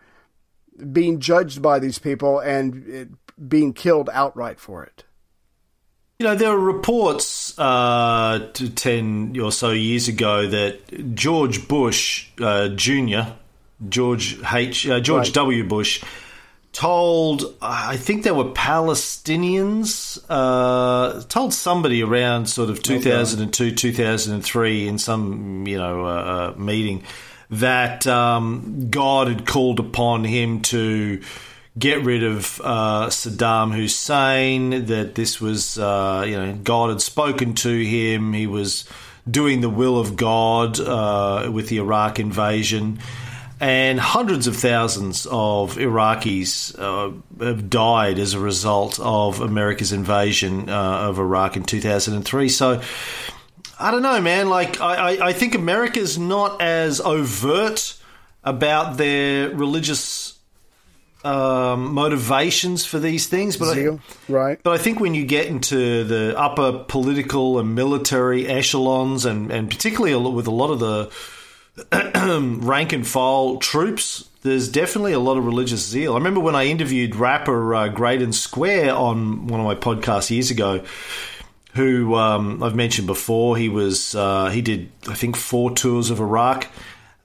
being 0.91 1.19
judged 1.19 1.61
by 1.61 1.79
these 1.79 1.99
people 1.99 2.39
and 2.39 2.87
it, 2.87 3.09
being 3.47 3.73
killed 3.73 4.09
outright 4.11 4.59
for 4.59 4.83
it. 4.83 5.03
You 6.21 6.27
know, 6.27 6.35
there 6.35 6.51
are 6.51 6.59
reports 6.59 7.57
uh, 7.57 8.51
to 8.53 8.69
10 8.69 9.39
or 9.41 9.51
so 9.51 9.71
years 9.71 10.07
ago 10.07 10.45
that 10.45 11.15
George 11.15 11.67
Bush 11.67 12.27
uh, 12.39 12.67
Jr., 12.67 13.21
George 13.89 14.37
H. 14.53 14.87
Uh, 14.87 14.99
George 14.99 15.29
right. 15.29 15.33
W. 15.33 15.63
Bush, 15.63 16.03
told 16.73 17.55
I 17.59 17.97
think 17.97 18.21
they 18.21 18.29
were 18.29 18.51
Palestinians 18.51 20.23
uh, 20.29 21.23
told 21.23 21.55
somebody 21.55 22.03
around 22.03 22.45
sort 22.45 22.69
of 22.69 22.83
2002 22.83 23.71
2003 23.73 24.87
in 24.87 24.99
some 24.99 25.65
you 25.65 25.79
know 25.79 26.05
uh, 26.05 26.53
uh, 26.55 26.59
meeting 26.59 27.03
that 27.49 28.05
um, 28.05 28.91
God 28.91 29.27
had 29.27 29.47
called 29.47 29.79
upon 29.79 30.23
him 30.23 30.61
to 30.61 31.23
get 31.77 32.03
rid 32.03 32.23
of 32.23 32.59
uh, 32.63 33.07
Saddam 33.07 33.73
Hussein 33.73 34.85
that 34.85 35.15
this 35.15 35.39
was 35.39 35.77
uh, 35.77 36.23
you 36.27 36.35
know 36.35 36.55
God 36.55 36.89
had 36.89 37.01
spoken 37.01 37.53
to 37.55 37.69
him 37.69 38.33
he 38.33 38.47
was 38.47 38.85
doing 39.29 39.61
the 39.61 39.69
will 39.69 39.99
of 39.99 40.15
God 40.15 40.79
uh, 40.79 41.49
with 41.51 41.69
the 41.69 41.77
Iraq 41.77 42.19
invasion 42.19 42.99
and 43.61 43.99
hundreds 43.99 44.47
of 44.47 44.55
thousands 44.55 45.27
of 45.27 45.75
Iraqis 45.75 46.77
uh, 46.79 47.11
have 47.45 47.69
died 47.69 48.17
as 48.17 48.33
a 48.33 48.39
result 48.39 48.99
of 48.99 49.39
America's 49.39 49.93
invasion 49.93 50.67
uh, 50.67 51.07
of 51.07 51.19
Iraq 51.19 51.55
in 51.57 51.63
2003. 51.63 52.49
So 52.49 52.81
I 53.79 53.91
don't 53.91 54.01
know, 54.01 54.19
man. 54.19 54.49
Like 54.49 54.81
I, 54.81 55.27
I 55.27 55.33
think 55.33 55.53
America's 55.53 56.17
not 56.17 56.59
as 56.59 56.99
overt 57.01 57.97
about 58.43 58.97
their 58.97 59.49
religious 59.51 60.01
um, 61.23 61.93
motivations 61.93 62.85
for 62.85 62.99
these 62.99 63.27
things, 63.27 63.57
but 63.57 63.77
I, 63.77 63.99
right. 64.27 64.59
But 64.63 64.73
I 64.73 64.77
think 64.77 64.99
when 64.99 65.13
you 65.13 65.25
get 65.25 65.47
into 65.47 66.03
the 66.03 66.37
upper 66.37 66.83
political 66.87 67.59
and 67.59 67.75
military 67.75 68.47
echelons, 68.47 69.25
and 69.25 69.51
and 69.51 69.69
particularly 69.69 70.15
with 70.31 70.47
a 70.47 70.51
lot 70.51 70.71
of 70.71 70.79
the 70.79 72.59
rank 72.61 72.93
and 72.93 73.07
file 73.07 73.57
troops, 73.57 74.29
there's 74.41 74.69
definitely 74.69 75.13
a 75.13 75.19
lot 75.19 75.37
of 75.37 75.45
religious 75.45 75.85
zeal. 75.87 76.13
I 76.13 76.17
remember 76.17 76.39
when 76.39 76.55
I 76.55 76.65
interviewed 76.65 77.15
rapper 77.15 77.75
uh, 77.75 77.89
Greydon 77.89 78.33
Square 78.33 78.95
on 78.95 79.47
one 79.47 79.59
of 79.59 79.65
my 79.65 79.75
podcasts 79.75 80.29
years 80.29 80.51
ago, 80.51 80.83
who 81.73 82.15
um, 82.15 82.63
I've 82.63 82.75
mentioned 82.75 83.07
before. 83.07 83.57
He 83.57 83.69
was 83.69 84.15
uh, 84.15 84.49
he 84.49 84.61
did 84.61 84.91
I 85.07 85.13
think 85.13 85.35
four 85.35 85.71
tours 85.71 86.09
of 86.09 86.19
Iraq. 86.19 86.67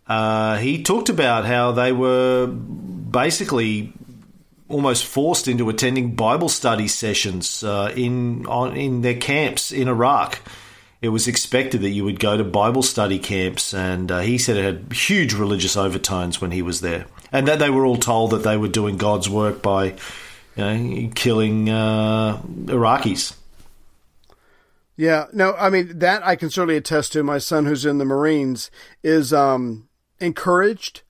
Uh, 0.06 0.56
he 0.58 0.84
talked 0.84 1.08
about 1.08 1.44
how 1.44 1.72
they 1.72 1.90
were 1.90 2.46
basically 3.08 3.92
almost 4.68 5.04
forced 5.04 5.46
into 5.48 5.68
attending 5.68 6.14
Bible 6.14 6.48
study 6.48 6.88
sessions 6.88 7.62
uh, 7.62 7.92
in 7.96 8.46
on, 8.46 8.76
in 8.76 9.02
their 9.02 9.16
camps 9.16 9.70
in 9.72 9.88
Iraq 9.88 10.40
it 11.02 11.10
was 11.10 11.28
expected 11.28 11.82
that 11.82 11.90
you 11.90 12.04
would 12.04 12.18
go 12.18 12.36
to 12.36 12.44
Bible 12.44 12.82
study 12.82 13.18
camps, 13.18 13.74
and 13.74 14.10
uh, 14.10 14.20
he 14.20 14.38
said 14.38 14.56
it 14.56 14.64
had 14.64 14.92
huge 14.92 15.34
religious 15.34 15.76
overtones 15.76 16.40
when 16.40 16.50
he 16.50 16.62
was 16.62 16.80
there, 16.80 17.06
and 17.30 17.46
that 17.48 17.58
they 17.58 17.70
were 17.70 17.84
all 17.84 17.96
told 17.96 18.30
that 18.30 18.42
they 18.42 18.56
were 18.56 18.68
doing 18.68 18.96
God's 18.96 19.28
work 19.28 19.62
by, 19.62 19.94
you 20.56 20.64
know, 20.64 21.10
killing 21.14 21.68
uh, 21.68 22.40
Iraqis. 22.64 23.36
Yeah, 24.96 25.26
no, 25.32 25.54
I 25.54 25.68
mean 25.68 25.98
that 25.98 26.26
I 26.26 26.34
can 26.34 26.48
certainly 26.48 26.76
attest 26.76 27.12
to. 27.12 27.22
My 27.22 27.38
son, 27.38 27.66
who's 27.66 27.84
in 27.84 27.98
the 27.98 28.04
Marines, 28.06 28.70
is 29.02 29.32
um, 29.32 29.88
encouraged 30.18 31.02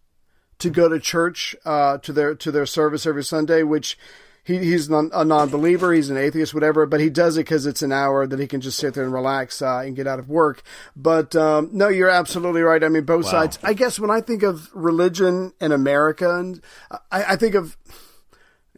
to 0.58 0.70
go 0.70 0.88
to 0.88 0.98
church 0.98 1.54
uh, 1.64 1.98
to 1.98 2.12
their 2.12 2.34
to 2.34 2.50
their 2.50 2.66
service 2.66 3.06
every 3.06 3.24
Sunday, 3.24 3.62
which 3.62 3.98
he, 4.46 4.58
he's 4.58 4.88
non, 4.88 5.10
a 5.12 5.24
non-believer, 5.24 5.92
he's 5.92 6.08
an 6.08 6.16
atheist, 6.16 6.54
whatever, 6.54 6.86
but 6.86 7.00
he 7.00 7.10
does 7.10 7.36
it 7.36 7.40
because 7.40 7.66
it's 7.66 7.82
an 7.82 7.90
hour 7.90 8.28
that 8.28 8.38
he 8.38 8.46
can 8.46 8.60
just 8.60 8.78
sit 8.78 8.94
there 8.94 9.02
and 9.02 9.12
relax 9.12 9.60
uh, 9.60 9.78
and 9.78 9.96
get 9.96 10.06
out 10.06 10.20
of 10.20 10.28
work. 10.28 10.62
But 10.94 11.34
um, 11.34 11.70
no, 11.72 11.88
you're 11.88 12.08
absolutely 12.08 12.62
right. 12.62 12.82
I 12.84 12.88
mean, 12.88 13.04
both 13.04 13.24
wow. 13.24 13.32
sides. 13.32 13.58
I 13.64 13.72
guess 13.72 13.98
when 13.98 14.10
I 14.10 14.20
think 14.20 14.44
of 14.44 14.70
religion 14.72 15.52
in 15.60 15.72
America, 15.72 16.32
and 16.32 16.62
I, 17.10 17.32
I 17.32 17.36
think 17.36 17.56
of 17.56 17.76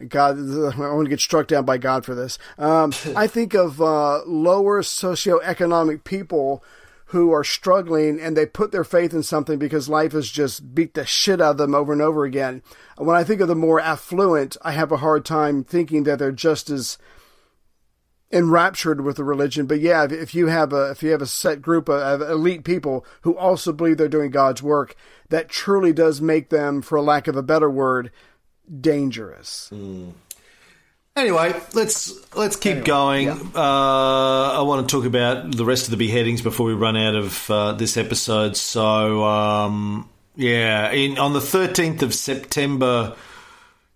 God, 0.07 0.37
I 0.39 0.93
want 0.93 1.05
to 1.05 1.09
get 1.09 1.19
struck 1.19 1.47
down 1.47 1.65
by 1.65 1.77
God 1.77 2.03
for 2.03 2.15
this. 2.15 2.39
Um, 2.57 2.91
I 3.15 3.27
think 3.27 3.53
of 3.53 3.79
uh, 3.79 4.23
lower 4.25 4.81
socioeconomic 4.81 6.03
people 6.03 6.63
who 7.09 7.31
are 7.31 7.43
struggling 7.43 8.19
and 8.19 8.37
they 8.37 8.45
put 8.45 8.71
their 8.71 8.83
faith 8.83 9.13
in 9.13 9.23
something 9.23 9.57
because 9.57 9.89
life 9.89 10.11
has 10.11 10.29
just 10.29 10.75
beat 10.75 10.93
the 10.93 11.05
shit 11.05 11.41
out 11.41 11.51
of 11.51 11.57
them 11.57 11.73
over 11.73 11.91
and 11.91 12.03
over 12.03 12.23
again. 12.23 12.61
When 12.97 13.15
I 13.15 13.23
think 13.23 13.41
of 13.41 13.47
the 13.47 13.55
more 13.55 13.79
affluent, 13.79 14.57
I 14.61 14.73
have 14.73 14.91
a 14.91 14.97
hard 14.97 15.25
time 15.25 15.63
thinking 15.63 16.03
that 16.03 16.19
they're 16.19 16.31
just 16.31 16.69
as 16.69 16.99
enraptured 18.31 19.01
with 19.01 19.17
the 19.17 19.23
religion. 19.23 19.65
But 19.65 19.79
yeah, 19.79 20.07
if, 20.09 20.35
you 20.35 20.47
have 20.47 20.71
a 20.71 20.91
if 20.91 21.01
you 21.01 21.09
have 21.09 21.21
a 21.21 21.27
set 21.27 21.63
group 21.63 21.89
of, 21.89 22.21
elite 22.21 22.63
people 22.63 23.03
who 23.21 23.35
also 23.35 23.73
believe 23.73 23.97
they're 23.97 24.07
doing 24.07 24.29
God's 24.29 24.61
work, 24.61 24.95
that 25.29 25.49
truly 25.49 25.91
does 25.91 26.21
make 26.21 26.49
them, 26.49 26.83
for 26.83 27.01
lack 27.01 27.27
of 27.27 27.35
a 27.35 27.41
better 27.41 27.71
word, 27.71 28.11
dangerous. 28.79 29.69
Hmm. 29.69 30.11
Anyway, 31.19 31.53
let's 31.73 32.13
let's 32.33 32.55
keep 32.55 32.85
going. 32.85 33.29
Uh, 33.29 33.53
I 33.53 34.61
want 34.61 34.87
to 34.87 34.95
talk 34.95 35.05
about 35.05 35.53
the 35.53 35.65
rest 35.65 35.83
of 35.83 35.91
the 35.91 35.97
beheadings 35.97 36.41
before 36.41 36.65
we 36.65 36.73
run 36.73 36.95
out 36.95 37.13
of 37.13 37.51
uh, 37.51 37.73
this 37.73 37.97
episode. 37.97 38.55
So, 38.55 39.25
um, 39.25 40.09
yeah, 40.37 40.91
in 40.91 41.17
on 41.17 41.33
the 41.33 41.41
thirteenth 41.41 42.03
of 42.03 42.13
September. 42.13 43.17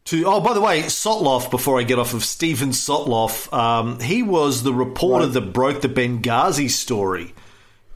To, 0.07 0.26
oh, 0.26 0.41
by 0.41 0.53
the 0.53 0.59
way, 0.59 0.82
Sotloff. 0.82 1.49
Before 1.49 1.80
I 1.80 1.84
get 1.84 1.97
off 1.97 2.13
of 2.13 2.26
Steven 2.26 2.71
Sotloff, 2.71 3.51
um, 3.53 4.01
he 4.01 4.21
was 4.21 4.63
the 4.63 4.74
reporter 4.74 5.28
that 5.28 5.53
broke 5.53 5.80
the 5.80 5.88
Benghazi 5.88 6.69
story. 6.69 7.34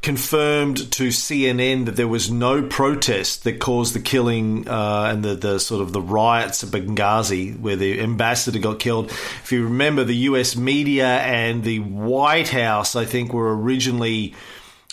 Confirmed 0.02 0.91
to 0.93 1.10
CNN 1.10 1.86
that 1.86 1.95
there 1.95 2.08
was 2.08 2.32
no 2.32 2.62
protest 2.62 3.43
that 3.43 3.60
caused 3.60 3.93
the 3.93 4.00
killing 4.00 4.68
uh, 4.68 5.10
and 5.12 5.24
the, 5.24 5.36
the 5.36 5.60
sort 5.60 5.82
of 5.82 5.91
the 5.91 6.02
riots 6.02 6.64
at 6.64 6.70
Benghazi, 6.70 7.60
where 7.60 7.76
the 7.76 8.00
ambassador 8.00 8.60
got 8.60 8.80
killed. 8.80 9.10
If 9.10 9.52
you 9.52 9.66
remember, 9.66 10.04
the 10.04 10.16
U.S. 10.16 10.56
media 10.56 11.08
and 11.08 11.64
the 11.64 11.80
White 11.80 12.50
House, 12.50 12.95
I 12.95 13.06
think, 13.06 13.34
were 13.34 13.56
originally 13.56 14.34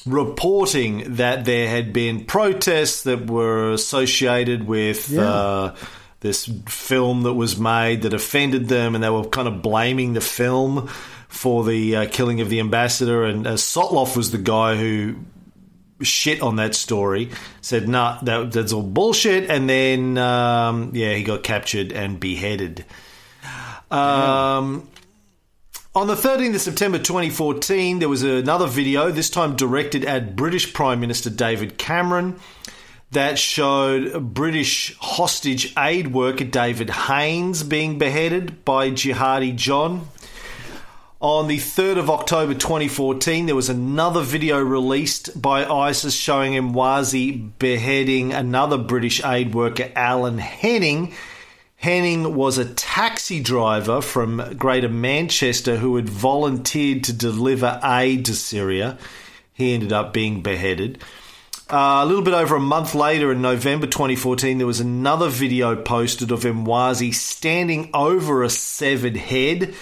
reporting 0.07 1.15
that 1.17 1.45
there 1.45 1.69
had 1.69 1.93
been 1.93 2.25
protests 2.25 3.05
that 3.05 3.29
were 3.29 3.73
associated 3.73 4.67
with. 4.67 5.17
Uh, 5.17 5.75
this 6.25 6.51
film 6.66 7.22
that 7.25 7.35
was 7.35 7.59
made 7.59 8.01
that 8.03 8.14
offended 8.14 8.66
them, 8.66 8.95
and 8.95 9.05
they 9.05 9.11
were 9.11 9.25
kind 9.27 9.47
of 9.47 9.61
blaming 9.61 10.14
the 10.14 10.22
film 10.22 10.89
for 11.29 11.64
the 11.64 11.97
uh, 11.97 12.07
killing 12.11 12.41
of 12.41 12.49
the 12.49 12.61
ambassador. 12.61 13.25
And 13.25 13.47
uh, 13.47 13.53
Sotloff 13.53 14.16
was 14.16 14.33
the 14.33 14.39
guy 14.39 14.75
who 14.77 15.16
shit 16.01 16.41
on 16.41 16.57
that 16.57 16.75
story, 16.75 17.31
said, 17.61 17.91
nah, 17.91 18.18
that, 18.22 18.53
that's 18.53 18.72
all 18.72 18.83
bullshit. 18.83 19.51
And 19.51 19.68
then, 19.68 20.16
um, 20.16 20.93
yeah, 20.95 21.12
he 21.12 21.22
got 21.22 21.43
captured 21.43 21.93
and 21.93 22.18
beheaded. 22.18 22.87
Um, 23.91 24.89
on 25.95 26.07
the 26.07 26.14
13th 26.14 26.55
of 26.55 26.61
September 26.62 26.97
2014, 26.97 27.99
there 27.99 28.09
was 28.09 28.22
another 28.22 28.66
video, 28.66 29.11
this 29.11 29.29
time 29.29 29.57
directed 29.57 30.07
at 30.07 30.35
British 30.37 30.72
Prime 30.72 31.01
Minister 31.01 31.29
David 31.29 31.77
Cameron, 31.77 32.41
that 33.15 33.39
showed 33.39 34.35
British 34.35 34.97
hostage 34.99 35.73
aid 35.79 36.12
worker 36.12 36.45
David 36.45 36.91
Haines 36.91 37.62
being 37.62 37.97
beheaded 37.99 38.65
by 38.65 38.91
Jihadi 38.91 39.57
John. 39.57 40.09
On 41.21 41.47
the 41.47 41.57
3rd 41.57 41.99
of 41.99 42.11
October 42.11 42.55
2014, 42.55 43.47
there 43.47 43.55
was 43.55 43.71
another 43.71 44.21
video 44.21 44.61
released 44.61 45.41
by 45.41 45.65
ISIS 45.65 46.15
showing 46.15 46.53
Mwazi 46.55 47.51
beheading 47.59 48.33
another 48.33 48.77
British 48.77 49.25
aid 49.25 49.55
worker, 49.55 49.91
Alan 49.97 50.39
Henning. 50.39 51.15
Henning 51.77 52.35
was 52.35 52.59
a 52.59 52.75
taxi 52.75 53.41
driver 53.41 54.03
from 54.03 54.57
Greater 54.59 54.89
Manchester 54.89 55.77
who 55.77 55.97
had 55.97 56.09
volunteered 56.09 57.05
to 57.05 57.12
deliver 57.12 57.81
aid 57.83 58.25
to 58.27 58.35
Syria. 58.35 58.99
He 59.53 59.73
ended 59.73 59.93
up 59.93 60.12
being 60.12 60.43
beheaded. 60.43 61.03
Uh, 61.71 62.01
a 62.03 62.07
little 62.07 62.23
bit 62.23 62.35
over 62.35 62.57
a 62.57 62.61
month 62.61 62.95
later, 62.95 63.33
in 63.33 63.41
November 63.41 63.87
2014, 63.87 64.59
there 64.59 64.67
was 64.67 64.81
another 64.81 65.29
video 65.31 65.75
posted 65.75 66.31
of 66.31 66.41
Mwazi 66.41 67.15
standing 67.15 67.89
over 67.95 68.43
a 68.43 68.51
severed 68.51 69.17
head, 69.17 69.75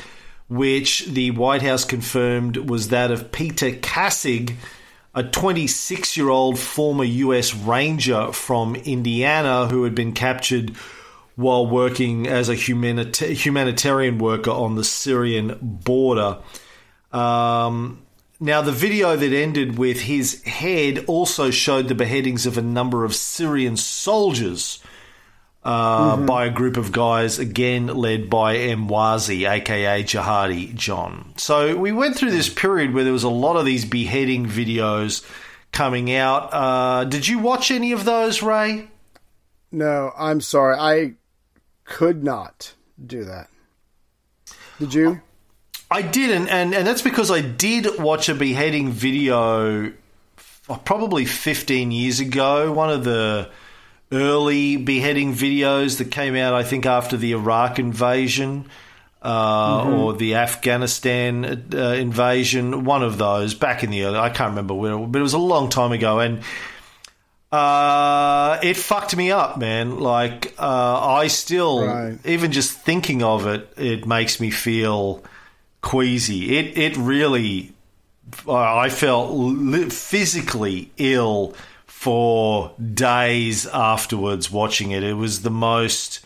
which 0.48 1.06
the 1.06 1.32
White 1.32 1.62
House 1.62 1.84
confirmed 1.84 2.56
was 2.56 2.88
that 2.88 3.10
of 3.10 3.32
Peter 3.32 3.72
Kassig, 3.72 4.54
a 5.12 5.24
26 5.24 6.16
year 6.16 6.28
old 6.28 6.56
former 6.56 7.04
US 7.04 7.52
Ranger 7.52 8.32
from 8.32 8.76
Indiana 8.76 9.66
who 9.66 9.82
had 9.82 9.94
been 9.94 10.12
captured 10.12 10.70
while 11.34 11.66
working 11.66 12.28
as 12.28 12.48
a 12.48 12.54
humanita- 12.54 13.34
humanitarian 13.34 14.18
worker 14.18 14.52
on 14.52 14.76
the 14.76 14.84
Syrian 14.84 15.58
border. 15.60 16.38
Um, 17.10 18.02
now, 18.42 18.60
the 18.60 18.72
video 18.72 19.14
that 19.14 19.32
ended 19.32 19.78
with 19.78 20.00
his 20.00 20.42
head 20.42 21.04
also 21.06 21.52
showed 21.52 21.86
the 21.86 21.94
beheadings 21.94 22.44
of 22.44 22.58
a 22.58 22.62
number 22.62 23.04
of 23.04 23.14
Syrian 23.14 23.76
soldiers 23.76 24.82
uh, 25.62 26.16
by 26.16 26.46
a 26.46 26.50
group 26.50 26.76
of 26.76 26.90
guys, 26.90 27.38
again 27.38 27.86
led 27.86 28.28
by 28.28 28.56
Mwazi, 28.56 29.48
aka 29.48 30.02
Jihadi 30.02 30.74
John. 30.74 31.34
So 31.36 31.76
we 31.76 31.92
went 31.92 32.16
through 32.16 32.32
this 32.32 32.48
period 32.48 32.92
where 32.92 33.04
there 33.04 33.12
was 33.12 33.22
a 33.22 33.28
lot 33.28 33.56
of 33.56 33.64
these 33.64 33.84
beheading 33.84 34.46
videos 34.46 35.24
coming 35.70 36.12
out. 36.12 36.48
Uh, 36.52 37.04
did 37.04 37.28
you 37.28 37.38
watch 37.38 37.70
any 37.70 37.92
of 37.92 38.04
those, 38.04 38.42
Ray? 38.42 38.88
No, 39.70 40.12
I'm 40.18 40.40
sorry. 40.40 40.76
I 40.76 41.14
could 41.84 42.24
not 42.24 42.74
do 43.06 43.22
that. 43.22 43.48
Did 44.80 44.94
you? 44.94 45.22
I 45.92 46.00
didn't, 46.00 46.48
and, 46.48 46.74
and 46.74 46.86
that's 46.86 47.02
because 47.02 47.30
I 47.30 47.42
did 47.42 48.00
watch 48.00 48.28
a 48.30 48.34
beheading 48.34 48.90
video 48.90 49.92
probably 50.84 51.26
15 51.26 51.90
years 51.90 52.18
ago. 52.18 52.72
One 52.72 52.88
of 52.90 53.04
the 53.04 53.50
early 54.10 54.76
beheading 54.76 55.34
videos 55.34 55.98
that 55.98 56.10
came 56.10 56.34
out, 56.34 56.54
I 56.54 56.62
think, 56.62 56.86
after 56.86 57.16
the 57.18 57.32
Iraq 57.32 57.78
invasion 57.78 58.66
uh, 59.22 59.84
or 59.86 60.14
the 60.14 60.36
Afghanistan 60.36 61.66
uh, 61.74 61.78
invasion. 61.92 62.84
One 62.84 63.02
of 63.02 63.18
those 63.18 63.52
back 63.54 63.84
in 63.84 63.90
the 63.90 64.04
early, 64.04 64.18
I 64.18 64.30
can't 64.30 64.50
remember 64.50 64.74
where, 64.74 64.96
but 64.96 65.18
it 65.18 65.22
was 65.22 65.34
a 65.34 65.38
long 65.38 65.68
time 65.68 65.92
ago. 65.92 66.20
And 66.20 66.42
uh, 67.50 68.58
it 68.62 68.76
fucked 68.78 69.14
me 69.14 69.30
up, 69.30 69.58
man. 69.58 69.98
Like, 70.00 70.54
uh, 70.58 71.06
I 71.06 71.26
still, 71.26 71.84
Right. 71.86 72.18
even 72.24 72.50
just 72.50 72.72
thinking 72.72 73.22
of 73.22 73.46
it, 73.46 73.70
it 73.76 74.06
makes 74.06 74.40
me 74.40 74.50
feel 74.50 75.22
queasy. 75.82 76.56
It 76.56 76.78
it 76.78 76.96
really, 76.96 77.72
I 78.48 78.88
felt 78.88 79.92
physically 79.92 80.90
ill 80.96 81.54
for 81.86 82.72
days 82.94 83.66
afterwards 83.66 84.50
watching 84.50 84.90
it. 84.92 85.02
It 85.02 85.14
was 85.14 85.42
the 85.42 85.50
most 85.50 86.20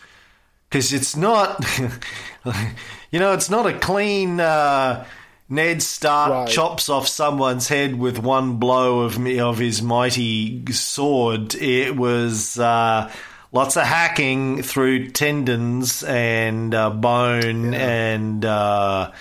because 0.69 0.91
it's 0.93 1.15
not, 1.15 1.63
you 3.11 3.19
know, 3.19 3.33
it's 3.33 3.49
not 3.49 3.65
a 3.65 3.77
clean. 3.77 4.39
Uh, 4.39 5.05
Ned 5.49 5.81
Stark 5.81 6.29
Right. 6.31 6.47
chops 6.49 6.89
off 6.89 7.07
someone's 7.07 7.69
head 7.69 7.97
with 7.97 8.19
one 8.19 8.57
blow 8.57 8.99
of 9.03 9.17
me 9.17 9.39
of 9.39 9.57
his 9.57 9.81
mighty 9.81 10.69
sword. 10.73 11.55
It 11.55 11.95
was 11.95 12.59
uh, 12.59 13.09
lots 13.53 13.77
of 13.77 13.83
hacking 13.83 14.61
through 14.61 15.11
tendons 15.11 16.03
and 16.03 16.75
uh, 16.75 16.89
bone, 16.89 17.73
and 17.73 18.43
uh, 18.43 19.11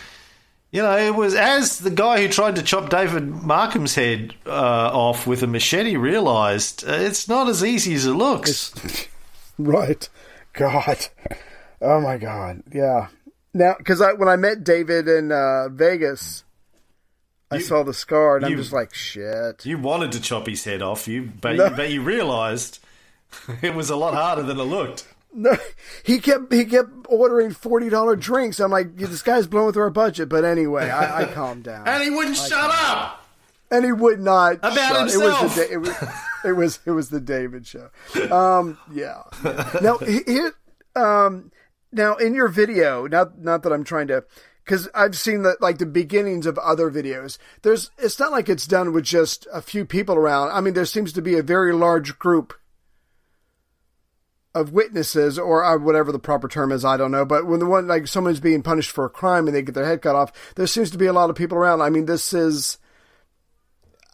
you 0.72 0.82
know, 0.82 0.96
it 0.96 1.14
was 1.14 1.34
as 1.34 1.78
the 1.78 1.90
guy 1.90 2.20
who 2.22 2.28
tried 2.28 2.56
to 2.56 2.62
chop 2.62 2.90
David 2.90 3.26
Markham's 3.28 3.94
head 3.94 4.34
uh, 4.46 4.50
off 4.92 5.26
with 5.26 5.42
a 5.42 5.46
machete 5.46 5.96
realized 5.96 6.84
uh, 6.86 6.92
it's 6.92 7.28
not 7.28 7.48
as 7.48 7.64
easy 7.64 7.94
as 7.94 8.06
it 8.06 8.12
looks. 8.12 8.74
Right. 9.58 10.06
God. 10.52 11.06
Oh 11.80 11.98
my 12.02 12.18
God. 12.18 12.62
Yeah. 12.74 13.08
Now, 13.54 13.74
because 13.78 14.02
I 14.02 14.12
when 14.12 14.28
I 14.28 14.36
met 14.36 14.64
David 14.64 15.08
in 15.08 15.32
uh, 15.32 15.70
Vegas, 15.70 16.44
I 17.50 17.54
You- 17.56 17.62
saw 17.62 17.82
the 17.82 17.94
scar, 17.94 18.36
and 18.36 18.44
I'm 18.44 18.56
just 18.56 18.74
like, 18.74 18.92
shit. 18.92 19.64
You 19.64 19.78
wanted 19.78 20.12
to 20.12 20.20
chop 20.20 20.46
his 20.46 20.62
head 20.64 20.82
off, 20.82 21.08
you 21.08 21.30
but, 21.40 21.56
No. 21.56 21.70
but 21.70 21.88
you 21.90 22.02
realized 22.02 22.80
it 23.62 23.74
was 23.74 23.88
a 23.88 23.96
lot 23.96 24.12
harder 24.12 24.42
than 24.42 24.60
it 24.60 24.64
looked. 24.64 25.06
No, 25.38 25.56
he 26.02 26.18
kept 26.18 26.52
he 26.52 26.64
kept 26.64 26.88
ordering 27.08 27.50
forty 27.50 27.88
dollar 27.90 28.16
drinks. 28.16 28.58
I'm 28.58 28.70
like, 28.70 28.96
this 28.96 29.20
guy's 29.22 29.46
blowing 29.46 29.72
through 29.74 29.82
our 29.82 29.90
budget. 29.90 30.28
But 30.30 30.44
anyway, 30.46 30.88
I, 30.90 31.22
I 31.22 31.24
calmed 31.26 31.64
down, 31.64 31.86
And 31.86 32.02
he 32.02 32.08
wouldn't 32.10 32.36
shut 32.38 32.52
up. 32.72 33.22
and 33.70 33.84
he 33.84 33.92
would 33.92 34.18
not 34.20 34.54
About 34.58 34.74
shut- 34.74 35.00
himself. 35.10 35.42
It 35.42 35.44
was 35.44 35.54
the 35.56 35.72
it 35.72 35.76
was, 35.78 35.96
it 36.44 36.52
was 36.52 36.78
it 36.86 36.90
was 36.92 37.08
the 37.10 37.20
David 37.20 37.66
show. 37.66 37.90
Um, 38.34 38.78
yeah. 38.92 39.22
Now 39.82 39.98
he- 39.98 40.22
here, 40.26 40.54
um, 40.94 41.52
now 41.92 42.14
in 42.16 42.34
your 42.34 42.48
video, 42.48 43.06
not 43.06 43.38
not 43.38 43.62
that 43.64 43.72
I'm 43.72 43.84
trying 43.84 44.06
to. 44.08 44.24
Because 44.64 44.88
I've 44.94 45.16
seen 45.16 45.42
the 45.42 45.56
like 45.60 45.78
the 45.78 45.86
beginnings 45.86 46.44
of 46.46 46.58
other 46.58 46.90
videos. 46.90 47.38
There's 47.62 47.90
it's 47.98 48.18
not 48.18 48.32
like 48.32 48.48
it's 48.48 48.66
done 48.66 48.92
with 48.92 49.04
just 49.04 49.46
a 49.52 49.60
few 49.62 49.84
people 49.84 50.16
around. 50.16 50.50
I 50.50 50.60
mean, 50.60 50.74
there 50.74 50.84
seems 50.86 51.12
to 51.12 51.22
be 51.22 51.36
a 51.38 51.42
very 51.42 51.72
large 51.72 52.18
group 52.18 52.52
of 54.56 54.72
witnesses 54.72 55.38
or 55.38 55.62
uh, 55.62 55.76
whatever 55.76 56.10
the 56.10 56.18
proper 56.18 56.48
term 56.48 56.72
is, 56.72 56.82
I 56.82 56.96
don't 56.96 57.10
know. 57.10 57.26
But 57.26 57.46
when 57.46 57.60
the 57.60 57.66
one 57.66 57.86
like 57.86 58.06
someone's 58.06 58.40
being 58.40 58.62
punished 58.62 58.90
for 58.90 59.04
a 59.04 59.10
crime 59.10 59.46
and 59.46 59.54
they 59.54 59.60
get 59.60 59.74
their 59.74 59.84
head 59.84 60.00
cut 60.00 60.16
off, 60.16 60.54
there 60.54 60.66
seems 60.66 60.90
to 60.92 60.98
be 60.98 61.04
a 61.04 61.12
lot 61.12 61.28
of 61.28 61.36
people 61.36 61.58
around. 61.58 61.82
I 61.82 61.90
mean, 61.90 62.06
this 62.06 62.32
is 62.32 62.78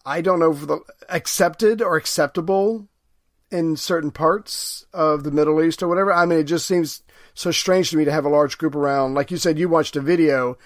I 0.05 0.21
don't 0.21 0.41
know 0.41 0.53
the 0.53 0.81
accepted 1.09 1.81
or 1.81 1.97
acceptable 1.97 2.89
in 3.53 3.77
certain 3.77 4.11
parts 4.11 4.85
of 4.93 5.23
the 5.23 5.31
Middle 5.31 5.63
East 5.63 5.81
or 5.81 5.87
whatever. 5.87 6.13
I 6.13 6.27
mean, 6.27 6.41
it 6.41 6.45
just 6.45 6.67
seems 6.67 7.05
so 7.35 7.53
strange 7.53 7.91
to 7.91 7.97
me 7.97 8.05
to 8.05 8.13
have 8.13 8.25
a 8.25 8.31
large 8.31 8.59
group 8.59 8.75
around. 8.75 9.15
Like 9.15 9.31
you 9.31 9.37
said, 9.37 9.61
you 9.61 9.69
watched 9.69 9.95
a 9.95 10.01
video 10.01 10.59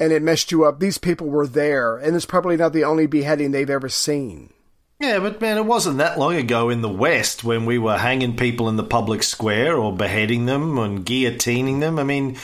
and 0.00 0.10
it 0.10 0.22
messed 0.22 0.50
you 0.50 0.64
up. 0.64 0.80
These 0.80 0.96
people 0.96 1.28
were 1.28 1.46
there, 1.46 1.98
and 1.98 2.16
it's 2.16 2.24
probably 2.24 2.56
not 2.56 2.72
the 2.72 2.84
only 2.84 3.06
beheading 3.06 3.50
they've 3.50 3.68
ever 3.68 3.88
seen. 3.88 4.54
Yeah, 5.00 5.20
but 5.20 5.40
man, 5.40 5.56
it 5.58 5.64
wasn't 5.64 5.98
that 5.98 6.18
long 6.18 6.34
ago 6.34 6.70
in 6.70 6.80
the 6.80 6.88
West 6.88 7.44
when 7.44 7.66
we 7.66 7.78
were 7.78 7.98
hanging 7.98 8.36
people 8.36 8.68
in 8.68 8.76
the 8.76 8.82
public 8.82 9.22
square 9.22 9.76
or 9.76 9.92
beheading 9.94 10.46
them 10.46 10.76
and 10.76 11.06
guillotining 11.06 11.78
them. 11.78 12.00
I 12.00 12.02
mean, 12.02 12.36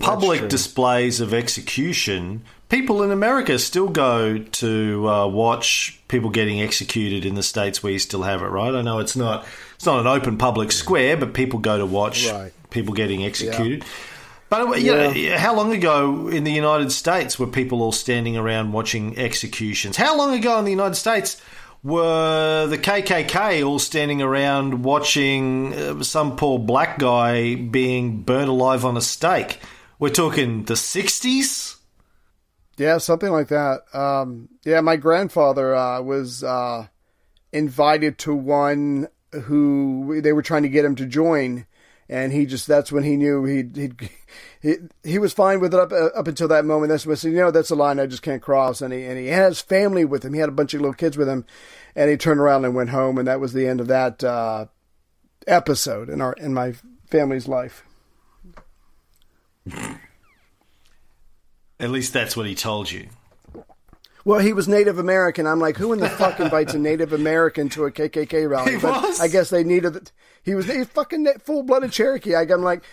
public 0.00 0.48
displays 0.48 1.20
of 1.20 1.32
execution. 1.32 2.42
People 2.68 3.04
in 3.04 3.12
America 3.12 3.56
still 3.58 3.88
go 3.88 4.38
to 4.38 5.08
uh, 5.08 5.26
watch 5.28 6.00
people 6.08 6.30
getting 6.30 6.60
executed 6.60 7.24
in 7.24 7.36
the 7.36 7.42
states 7.42 7.82
where 7.84 7.92
you 7.92 8.00
still 8.00 8.22
have 8.22 8.42
it, 8.42 8.46
right? 8.46 8.74
I 8.74 8.82
know 8.82 8.98
it's 8.98 9.14
not 9.14 9.46
it's 9.76 9.86
not 9.86 10.00
an 10.00 10.08
open 10.08 10.38
public 10.38 10.72
square, 10.72 11.16
but 11.16 11.34
people 11.34 11.60
go 11.60 11.78
to 11.78 11.86
watch 11.86 12.28
Right. 12.28 12.52
people 12.70 12.94
getting 12.94 13.24
executed. 13.24 13.84
But 14.48 14.82
you 14.82 14.92
know, 14.92 15.36
how 15.38 15.54
long 15.54 15.72
ago 15.72 16.26
in 16.28 16.44
the 16.44 16.52
United 16.52 16.90
States 16.92 17.38
were 17.38 17.46
people 17.46 17.80
all 17.80 17.92
standing 17.92 18.36
around 18.36 18.72
watching 18.72 19.16
executions? 19.18 19.96
How 19.96 20.16
long 20.16 20.34
ago 20.34 20.58
in 20.58 20.64
the 20.64 20.70
United 20.72 20.96
States 20.96 21.40
were 21.82 22.66
the 22.66 22.78
KKK 22.78 23.66
all 23.66 23.78
standing 23.78 24.22
around 24.22 24.84
watching 24.84 25.74
uh, 25.74 26.02
some 26.02 26.36
poor 26.36 26.58
black 26.58 26.98
guy 26.98 27.56
being 27.56 28.22
burnt 28.22 28.48
alive 28.48 28.84
on 28.84 28.96
a 28.96 29.00
stake? 29.00 29.58
We're 29.98 30.10
talking 30.10 30.64
the 30.64 30.74
60s? 30.74 31.76
Yeah, 32.76 32.98
something 32.98 33.30
like 33.30 33.48
that. 33.48 33.82
Um, 33.94 34.48
yeah, 34.64 34.80
my 34.80 34.96
grandfather 34.96 35.74
uh, 35.74 36.00
was 36.00 36.42
uh, 36.42 36.86
invited 37.52 38.18
to 38.18 38.34
one 38.34 39.08
who 39.32 40.20
they 40.20 40.32
were 40.32 40.42
trying 40.42 40.62
to 40.62 40.68
get 40.68 40.84
him 40.84 40.96
to 40.96 41.06
join, 41.06 41.66
and 42.08 42.32
he 42.32 42.46
just 42.46 42.66
that's 42.66 42.92
when 42.92 43.04
he 43.04 43.16
knew 43.16 43.44
he'd, 43.44 43.76
he'd 43.76 44.10
he 44.60 44.76
he 45.02 45.18
was 45.18 45.32
fine 45.32 45.60
with 45.60 45.74
it 45.74 45.80
up 45.80 45.92
uh, 45.92 46.06
up 46.16 46.28
until 46.28 46.48
that 46.48 46.64
moment. 46.64 46.90
That's 46.90 47.06
when 47.06 47.16
he 47.16 47.20
said, 47.20 47.32
you 47.32 47.38
know, 47.38 47.50
that's 47.50 47.70
a 47.70 47.74
line 47.74 48.00
I 48.00 48.06
just 48.06 48.22
can't 48.22 48.42
cross. 48.42 48.80
And 48.80 48.92
he 48.92 49.04
and 49.04 49.18
he 49.18 49.28
had 49.28 49.48
his 49.48 49.60
family 49.60 50.04
with 50.04 50.24
him. 50.24 50.34
He 50.34 50.40
had 50.40 50.48
a 50.48 50.52
bunch 50.52 50.74
of 50.74 50.80
little 50.80 50.94
kids 50.94 51.16
with 51.16 51.28
him, 51.28 51.44
and 51.94 52.10
he 52.10 52.16
turned 52.16 52.40
around 52.40 52.64
and 52.64 52.74
went 52.74 52.90
home, 52.90 53.18
and 53.18 53.28
that 53.28 53.40
was 53.40 53.52
the 53.52 53.66
end 53.66 53.80
of 53.80 53.88
that 53.88 54.22
uh, 54.22 54.66
episode 55.46 56.08
in 56.08 56.20
our 56.20 56.32
in 56.34 56.54
my 56.54 56.74
family's 57.06 57.48
life. 57.48 57.84
At 61.78 61.90
least 61.90 62.12
that's 62.12 62.36
what 62.36 62.46
he 62.46 62.54
told 62.54 62.90
you. 62.90 63.08
Well, 64.24 64.38
he 64.40 64.52
was 64.52 64.68
Native 64.68 64.98
American. 64.98 65.46
I'm 65.46 65.58
like, 65.58 65.76
who 65.76 65.92
in 65.92 65.98
the 65.98 66.08
fuck 66.08 66.38
invites 66.38 66.74
a 66.74 66.78
Native 66.80 67.12
American 67.12 67.68
to 67.70 67.84
a 67.86 67.90
KKK 67.90 68.48
rally? 68.48 68.72
He 68.74 68.78
but 68.78 69.02
was? 69.02 69.20
I 69.20 69.28
guess 69.28 69.50
they 69.50 69.64
needed. 69.64 70.12
He 70.42 70.54
was 70.54 70.68
a 70.68 70.84
fucking 70.84 71.26
full 71.40 71.62
blooded 71.62 71.92
Cherokee. 71.92 72.36
I'm 72.36 72.62
like, 72.62 72.84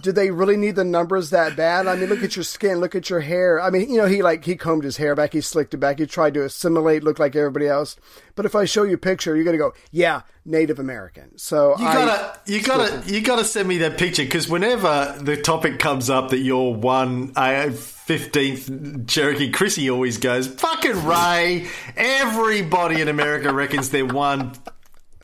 do 0.00 0.12
they 0.12 0.30
really 0.30 0.56
need 0.56 0.76
the 0.76 0.84
numbers 0.84 1.30
that 1.30 1.56
bad? 1.56 1.86
I 1.86 1.96
mean, 1.96 2.08
look 2.08 2.22
at 2.22 2.36
your 2.36 2.44
skin, 2.44 2.78
look 2.78 2.94
at 2.94 3.08
your 3.10 3.20
hair. 3.20 3.60
I 3.60 3.70
mean, 3.70 3.90
you 3.90 3.96
know, 3.96 4.06
he 4.06 4.22
like 4.22 4.44
he 4.44 4.54
combed 4.54 4.84
his 4.84 4.96
hair 4.98 5.14
back, 5.14 5.32
he 5.32 5.40
slicked 5.40 5.72
it 5.74 5.78
back, 5.78 5.98
he 5.98 6.06
tried 6.06 6.34
to 6.34 6.44
assimilate, 6.44 7.02
look 7.02 7.18
like 7.18 7.34
everybody 7.34 7.66
else. 7.66 7.96
But 8.36 8.44
if 8.46 8.54
I 8.54 8.64
show 8.66 8.82
you 8.84 8.94
a 8.94 8.98
picture, 8.98 9.34
you're 9.34 9.44
gonna 9.46 9.56
go, 9.58 9.72
yeah, 9.90 10.20
Native 10.44 10.78
American. 10.78 11.36
So 11.38 11.76
You 11.78 11.86
I- 11.86 11.92
gotta, 11.94 12.40
you 12.46 12.62
gotta, 12.62 13.02
you 13.12 13.20
gotta 13.22 13.44
send 13.44 13.66
me 13.66 13.78
that 13.78 13.98
picture 13.98 14.22
because 14.24 14.48
whenever 14.48 15.16
the 15.20 15.36
topic 15.38 15.78
comes 15.78 16.10
up 16.10 16.30
that 16.30 16.38
you're 16.38 16.74
one 16.74 17.32
uh, 17.34 17.70
fifteenth 17.70 19.06
Cherokee, 19.08 19.50
Chrissy 19.50 19.88
always 19.90 20.18
goes, 20.18 20.46
"Fucking 20.46 21.06
Ray." 21.06 21.66
Everybody 21.96 23.00
in 23.00 23.08
America 23.08 23.52
reckons 23.52 23.88
they're 23.90 24.04
one 24.06 24.52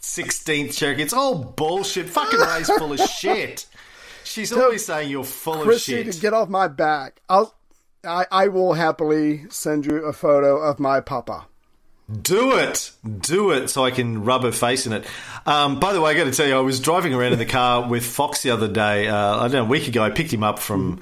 sixteenth 0.00 0.74
Cherokee. 0.74 1.02
It's 1.02 1.12
all 1.12 1.34
bullshit. 1.44 2.08
Fucking 2.08 2.38
Ray's 2.40 2.70
full 2.70 2.92
of 2.92 3.00
shit. 3.00 3.66
She's 4.24 4.52
always 4.52 4.84
saying 4.84 5.10
you're 5.10 5.24
full 5.24 5.68
of 5.68 5.80
shit. 5.80 6.10
to 6.10 6.20
get 6.20 6.32
off 6.32 6.48
my 6.48 6.68
back. 6.68 7.20
I'll, 7.28 7.54
I, 8.02 8.26
I 8.30 8.48
will 8.48 8.72
happily 8.74 9.44
send 9.50 9.86
you 9.86 10.04
a 10.04 10.12
photo 10.12 10.58
of 10.58 10.80
my 10.80 11.00
papa. 11.00 11.46
Do 12.20 12.58
it, 12.58 12.90
do 13.20 13.50
it, 13.52 13.68
so 13.68 13.82
I 13.82 13.90
can 13.90 14.24
rub 14.24 14.42
her 14.42 14.52
face 14.52 14.86
in 14.86 14.92
it. 14.92 15.06
Um, 15.46 15.80
by 15.80 15.94
the 15.94 16.02
way, 16.02 16.10
I 16.10 16.14
got 16.14 16.24
to 16.24 16.32
tell 16.32 16.46
you, 16.46 16.54
I 16.54 16.60
was 16.60 16.78
driving 16.78 17.14
around 17.14 17.32
in 17.32 17.38
the 17.38 17.46
car 17.46 17.88
with 17.88 18.04
Fox 18.04 18.42
the 18.42 18.50
other 18.50 18.68
day. 18.68 19.08
Uh, 19.08 19.38
I 19.38 19.42
don't 19.48 19.52
know, 19.52 19.62
a 19.62 19.68
week 19.68 19.88
ago. 19.88 20.02
I 20.02 20.10
picked 20.10 20.30
him 20.30 20.42
up 20.42 20.58
from 20.58 21.00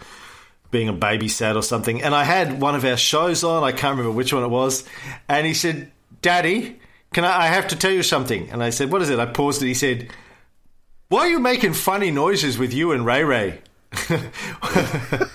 being 0.71 0.89
a 0.89 0.95
babysat 0.95 1.57
or 1.57 1.63
something, 1.63 2.03
and 2.03 2.15
I 2.15 2.23
had 2.23 2.61
one 2.61 2.77
of 2.77 2.85
our 2.85 2.97
shows 2.97 3.43
on. 3.43 3.65
I 3.65 3.73
can't 3.73 3.99
remember 3.99 4.13
which 4.13 4.33
one 4.33 4.45
it 4.45 4.49
was, 4.49 4.85
and 5.29 5.45
he 5.45 5.55
said, 5.55 5.91
"Daddy, 6.23 6.79
can 7.13 7.25
I? 7.25 7.43
I 7.43 7.47
have 7.49 7.67
to 7.69 7.77
tell 7.77 7.91
you 7.91 8.05
something." 8.05 8.51
And 8.51 8.63
I 8.63 8.71
said, 8.71 8.93
"What 8.93 9.03
is 9.03 9.11
it?" 9.11 9.19
I 9.19 9.27
paused 9.27 9.61
it. 9.61 9.67
He 9.67 9.75
said, 9.75 10.09
"Why 11.13 11.27
are 11.27 11.29
you 11.29 11.41
making 11.41 11.75
funny 11.75 12.11
noises 12.11 12.57
with 12.57 12.73
you 12.73 12.93
and 12.93 13.05
Ray 13.05 13.23
Ray?" 13.23 13.59
I 13.93 15.29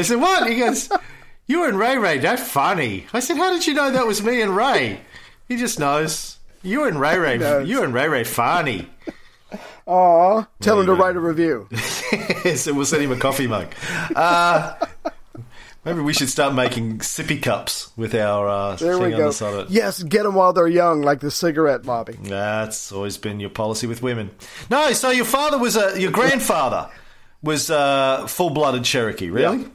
said, 0.00 0.18
"What?" 0.18 0.48
He 0.48 0.56
goes, 0.56 0.88
"You 1.46 1.68
and 1.68 1.78
Ray 1.78 1.98
Ray, 1.98 2.16
that's 2.16 2.50
funny." 2.50 3.04
I 3.12 3.20
said, 3.20 3.36
"How 3.36 3.50
did 3.50 3.66
you 3.66 3.74
know 3.74 3.90
that 3.90 4.06
was 4.06 4.22
me 4.22 4.40
and 4.40 4.56
Ray?" 4.56 5.02
He 5.48 5.56
just 5.56 5.78
knows. 5.78 6.38
You 6.62 6.84
and 6.84 6.98
Ray 6.98 7.18
Ray, 7.18 7.66
you 7.66 7.82
and 7.82 7.92
Ray 7.92 8.08
Ray, 8.08 8.24
funny. 8.24 8.88
Aw, 9.84 10.46
tell 10.60 10.80
him 10.80 10.86
to 10.86 10.94
write 10.94 11.16
a 11.16 11.20
review. 11.20 11.68
so 12.56 12.72
we'll 12.72 12.86
send 12.86 13.02
him 13.02 13.12
a 13.12 13.16
coffee 13.16 13.46
mug. 13.46 13.66
Uh, 14.16 14.76
maybe 15.84 16.00
we 16.00 16.12
should 16.12 16.28
start 16.28 16.54
making 16.54 16.98
sippy 16.98 17.42
cups 17.42 17.90
with 17.96 18.14
our 18.14 18.48
uh, 18.48 18.76
There 18.76 18.94
thing 18.98 19.02
we 19.08 19.14
on 19.14 19.20
the 19.20 19.32
side 19.32 19.54
of 19.54 19.66
it. 19.66 19.70
Yes, 19.70 20.02
get 20.02 20.22
them 20.24 20.34
while 20.34 20.52
they're 20.52 20.66
young, 20.68 21.02
like 21.02 21.20
the 21.20 21.30
cigarette 21.30 21.84
lobby. 21.86 22.14
That's 22.22 22.92
always 22.92 23.16
been 23.18 23.40
your 23.40 23.50
policy 23.50 23.86
with 23.86 24.02
women. 24.02 24.30
No, 24.70 24.92
so 24.92 25.10
your 25.10 25.24
father 25.24 25.58
was 25.58 25.76
a 25.76 26.00
your 26.00 26.10
grandfather 26.12 26.88
was 27.42 27.70
a 27.70 28.24
full-blooded 28.28 28.84
Cherokee, 28.84 29.30
really? 29.30 29.58
Yeah. 29.62 29.68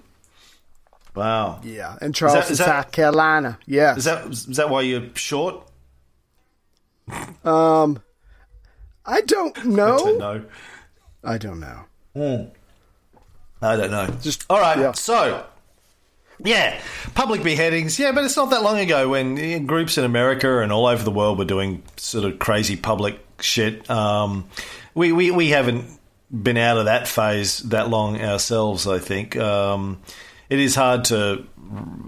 Wow. 1.16 1.62
Yeah, 1.64 1.97
in 2.01 2.14
Charleston, 2.14 2.51
is 2.53 2.58
that- 2.60 2.66
South 2.66 2.91
Carolina. 2.91 3.58
Yeah. 3.66 3.95
Is 3.95 4.03
that 4.05 4.28
is 4.28 4.45
that 4.58 4.70
why 4.70 4.82
you're 4.82 5.10
short? 5.16 5.64
Um, 7.43 7.99
I 9.05 9.22
don't 9.22 9.58
I 9.60 9.64
don't 9.66 10.18
know. 10.20 10.45
I 11.24 11.38
don't 11.38 11.60
know. 11.60 11.80
Hmm. 12.14 12.43
I 13.62 13.76
don't 13.76 13.91
know. 13.91 14.08
Just- 14.22 14.45
all 14.49 14.60
right. 14.60 14.78
yeah. 14.78 14.91
So, 14.91 15.45
yeah, 16.44 16.80
public 17.16 17.44
beheadings. 17.44 18.00
Yeah, 18.00 18.12
but 18.12 18.24
it's 18.24 18.38
not 18.38 18.52
that 18.52 18.64
long 18.64 18.80
ago 18.80 19.10
when 19.10 19.38
eh, 19.38 19.60
groups 19.60 19.98
in 19.98 20.04
America 20.04 20.60
and 20.60 20.72
all 20.72 20.86
over 20.86 21.04
the 21.04 21.12
world 21.12 21.38
were 21.38 21.46
doing 21.46 21.84
sort 21.98 22.26
of 22.26 22.40
crazy 22.40 22.76
public 22.76 23.20
shit. 23.40 23.90
Um, 23.90 24.48
we, 24.94 25.12
we 25.12 25.32
we 25.32 25.50
haven't 25.50 25.86
been 26.32 26.58
out 26.58 26.78
of 26.78 26.86
that 26.86 27.08
phase 27.08 27.60
that 27.60 27.90
long 27.90 28.22
ourselves. 28.22 28.88
I 28.88 29.00
think 29.00 29.36
um, 29.38 30.02
it 30.50 30.60
is 30.60 30.76
hard 30.76 31.06
to 31.06 31.46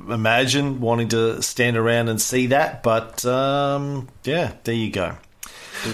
imagine 0.10 0.80
wanting 0.80 1.10
to 1.10 1.42
stand 1.42 1.78
around 1.78 2.10
and 2.10 2.22
see 2.22 2.48
that, 2.48 2.84
but 2.84 3.26
um, 3.26 4.08
yeah, 4.24 4.54
there 4.64 4.76
you 4.76 4.92
go. 4.92 5.18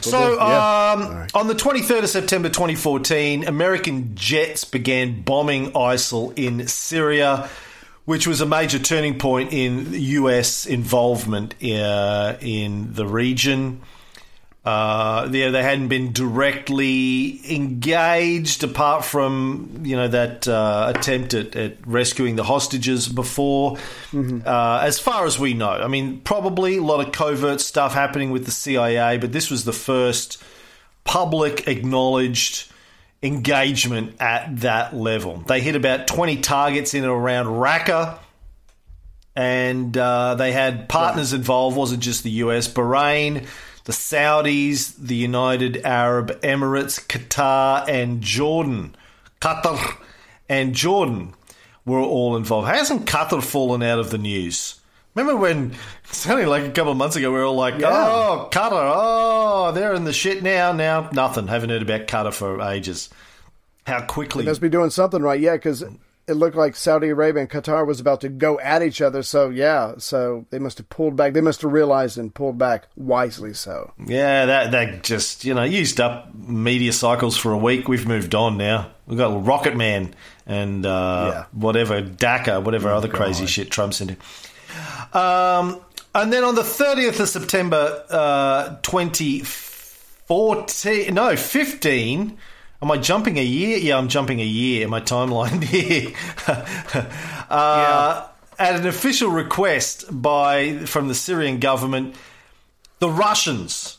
So, 0.02 0.40
um, 0.42 1.28
on 1.36 1.48
the 1.48 1.54
23rd 1.54 2.04
of 2.04 2.10
September 2.10 2.50
2014, 2.50 3.48
American 3.48 4.16
jets 4.16 4.66
began 4.66 5.22
bombing 5.22 5.72
ISIL 5.74 6.34
in 6.38 6.68
Syria, 6.68 7.50
which 8.06 8.28
was 8.28 8.39
a 8.41 8.45
major 8.45 8.80
turning 8.80 9.18
point 9.18 9.51
in 9.51 9.93
US 9.93 10.66
involvement 10.66 11.56
uh, 11.64 12.38
in 12.39 12.93
the 12.93 13.06
region. 13.06 13.82
Uh, 14.64 15.28
they, 15.28 15.47
they 15.51 15.62
hadn't 15.62 15.89
been 15.89 16.12
directly 16.12 17.39
engaged 17.53 18.64
apart 18.64 19.06
from 19.06 19.82
you 19.84 19.95
know 19.95 20.08
that 20.08 20.47
uh, 20.47 20.91
attempt 20.95 21.36
at, 21.36 21.56
at 21.56 21.78
rescuing 21.86 22.36
the 22.36 22.43
hostages 22.43 23.08
before. 23.08 23.78
Uh, 24.43 24.80
as 24.82 24.97
far 24.97 25.26
as 25.26 25.38
we 25.38 25.53
know, 25.53 25.70
I 25.70 25.88
mean, 25.88 26.20
probably 26.22 26.78
a 26.78 26.82
lot 26.82 27.06
of 27.06 27.14
covert 27.14 27.62
stuff 27.62 27.93
happening 27.93 28.32
with 28.32 28.45
the 28.45 28.51
CIA, 28.51 29.20
but 29.20 29.32
this 29.32 29.51
was 29.51 29.66
the 29.66 29.74
first 29.74 30.41
public 31.03 31.68
acknowledged 31.68 32.72
engagement 33.24 34.16
at 34.20 34.61
that 34.61 34.95
level. 34.95 35.38
They 35.47 35.61
hit 35.61 35.76
about 35.76 36.07
20 36.07 36.38
targets 36.38 36.93
in 36.93 37.03
and 37.03 37.11
around 37.11 37.47
Raqqa 37.47 38.20
and 39.36 39.95
uh, 39.97 40.36
they 40.36 40.51
had 40.51 40.88
partners 40.88 41.34
involved. 41.34 41.76
wasn't 41.76 42.01
just 42.01 42.24
the 42.24 42.32
US, 42.32 42.72
Bahrain, 42.72 43.47
the 43.84 43.93
Saudis, 43.93 44.95
the 44.97 45.16
United 45.16 45.86
Arab 45.86 46.39
Emirates, 46.41 47.05
Qatar, 47.05 47.88
and 47.89 48.22
Jordan. 48.22 48.95
Qatar 49.41 49.97
and 50.47 50.74
Jordan 50.74 51.34
were 51.86 51.99
all 51.99 52.36
involved. 52.36 52.68
Hasn't 52.68 53.05
Qatar 53.05 53.43
fallen 53.43 53.84
out 53.84 53.99
of 53.99 54.09
the 54.09 54.18
news? 54.18 54.80
Remember 55.16 55.38
when 55.39 55.74
it's 56.09 56.28
only 56.30 56.45
like 56.45 56.63
a 56.66 56.72
couple 56.72 56.91
of 56.91 56.97
months 56.97 57.16
ago 57.16 57.32
we 57.32 57.38
were 57.39 57.45
all 57.45 57.55
like, 57.55 57.80
Yeah. 57.80 57.88
"Oh, 57.89 58.49
Qatar! 58.51 58.91
Oh, 58.93 59.72
they're 59.74 59.93
in 59.93 60.03
the 60.03 60.13
shit 60.13 60.43
now." 60.43 60.72
Now 60.74 61.09
nothing. 61.13 61.47
Haven't 61.47 61.70
heard 61.70 61.82
about 61.82 62.07
Qatar 62.07 62.34
for 62.34 62.61
ages. 62.61 63.09
How 63.88 64.01
quickly? 64.01 64.43
Must 64.45 64.61
be 64.61 64.70
doing 64.70 64.89
something 64.89 65.22
right. 65.22 65.39
Yeah, 65.39 65.53
because 65.53 65.84
it 66.28 66.34
looked 66.34 66.55
like 66.57 66.76
Saudi 66.76 67.09
Arabia 67.09 67.41
and 67.43 67.49
Qatar 67.49 67.86
was 67.86 67.99
about 67.99 68.20
to 68.22 68.30
go 68.30 68.59
at 68.59 68.82
each 68.82 68.99
other. 68.99 69.22
So 69.24 69.49
yeah, 69.49 69.93
so 69.99 70.45
they 70.49 70.59
must 70.59 70.80
have 70.80 70.89
pulled 70.89 71.16
back. 71.16 71.34
They 71.34 71.39
must 71.41 71.61
have 71.61 71.72
realized 71.72 72.18
and 72.18 72.34
pulled 72.34 72.57
back 72.57 72.88
wisely. 72.97 73.53
So 73.53 73.93
Yeah, 74.05 74.45
that 74.47 74.72
that 74.72 75.03
just 75.03 75.45
you 75.45 75.53
know 75.53 75.63
used 75.63 76.01
up 76.01 76.34
media 76.36 76.91
cycles 76.91 77.38
for 77.38 77.53
a 77.53 77.57
week. 77.57 77.88
We've 77.88 78.07
moved 78.07 78.36
on 78.36 78.57
now. 78.57 78.89
We've 79.07 79.20
got 79.20 79.45
Rocket 79.45 79.78
Man 79.78 80.13
and 80.47 80.86
uh, 80.86 81.30
Yeah. 81.32 81.43
whatever 81.53 82.01
DACA, 82.01 82.61
whatever 82.63 82.89
other 82.91 83.07
crazy 83.07 83.45
shit 83.45 83.70
Trump's 83.72 84.01
into. 84.01 84.18
Um, 85.13 85.80
and 86.13 86.32
then 86.32 86.43
on 86.43 86.55
the 86.55 86.61
30th 86.61 87.19
of 87.19 87.28
September, 87.30 88.03
uh, 88.09 88.76
2014, 88.82 91.13
no, 91.13 91.36
15. 91.36 92.38
Am 92.82 92.91
I 92.91 92.97
jumping 92.97 93.38
a 93.38 93.43
year? 93.43 93.78
Yeah, 93.78 93.97
I'm 93.97 94.09
jumping 94.09 94.39
a 94.41 94.45
year 94.45 94.84
in 94.84 94.89
my 94.89 95.01
timeline 95.01 95.63
here. 95.63 96.13
uh, 97.49 98.28
At 98.59 98.76
an 98.76 98.88
official 98.88 99.30
request 99.30 100.05
by 100.09 100.80
from 100.86 101.07
the 101.07 101.15
Syrian 101.15 101.59
government, 101.59 102.15
the 102.99 103.09
Russians 103.09 103.97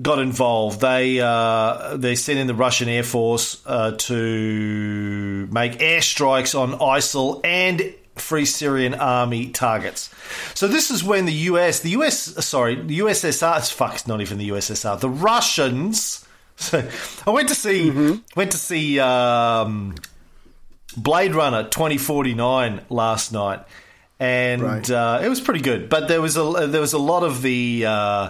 got 0.00 0.18
involved. 0.18 0.80
They 0.80 1.20
uh, 1.20 1.96
they 1.96 2.14
sent 2.16 2.38
in 2.38 2.46
the 2.46 2.54
Russian 2.54 2.88
Air 2.88 3.04
Force 3.04 3.62
uh, 3.66 3.92
to 3.92 5.48
make 5.52 5.78
airstrikes 5.78 6.58
on 6.58 6.72
ISIL 6.78 7.40
and 7.44 7.94
Free 8.16 8.44
Syrian 8.44 8.94
Army 8.94 9.48
targets. 9.48 10.08
So 10.54 10.68
this 10.68 10.90
is 10.90 11.02
when 11.02 11.24
the 11.26 11.32
US, 11.50 11.80
the 11.80 11.90
US, 11.90 12.14
sorry, 12.46 12.76
the 12.76 13.00
USSR, 13.00 13.58
it's 13.58 13.70
fuck, 13.70 13.94
it's 13.94 14.06
not 14.06 14.20
even 14.20 14.38
the 14.38 14.48
USSR, 14.50 14.98
the 15.00 15.10
Russians. 15.10 16.20
So 16.56 16.88
I 17.26 17.30
went 17.30 17.48
to 17.48 17.54
see 17.56 17.90
went 18.36 18.52
to 18.52 18.56
see 18.58 19.00
um, 19.00 19.96
Blade 20.96 21.34
Runner 21.34 21.64
2049 21.64 22.80
last 22.90 23.32
night, 23.32 23.64
and 24.20 24.62
Right. 24.62 24.88
uh, 24.88 25.18
it 25.20 25.28
was 25.28 25.40
pretty 25.40 25.60
good. 25.62 25.88
But 25.88 26.06
there 26.06 26.22
was 26.22 26.36
a 26.36 26.68
there 26.68 26.80
was 26.80 26.92
a 26.92 26.98
lot 26.98 27.24
of 27.24 27.42
the 27.42 27.84
uh, 27.86 28.28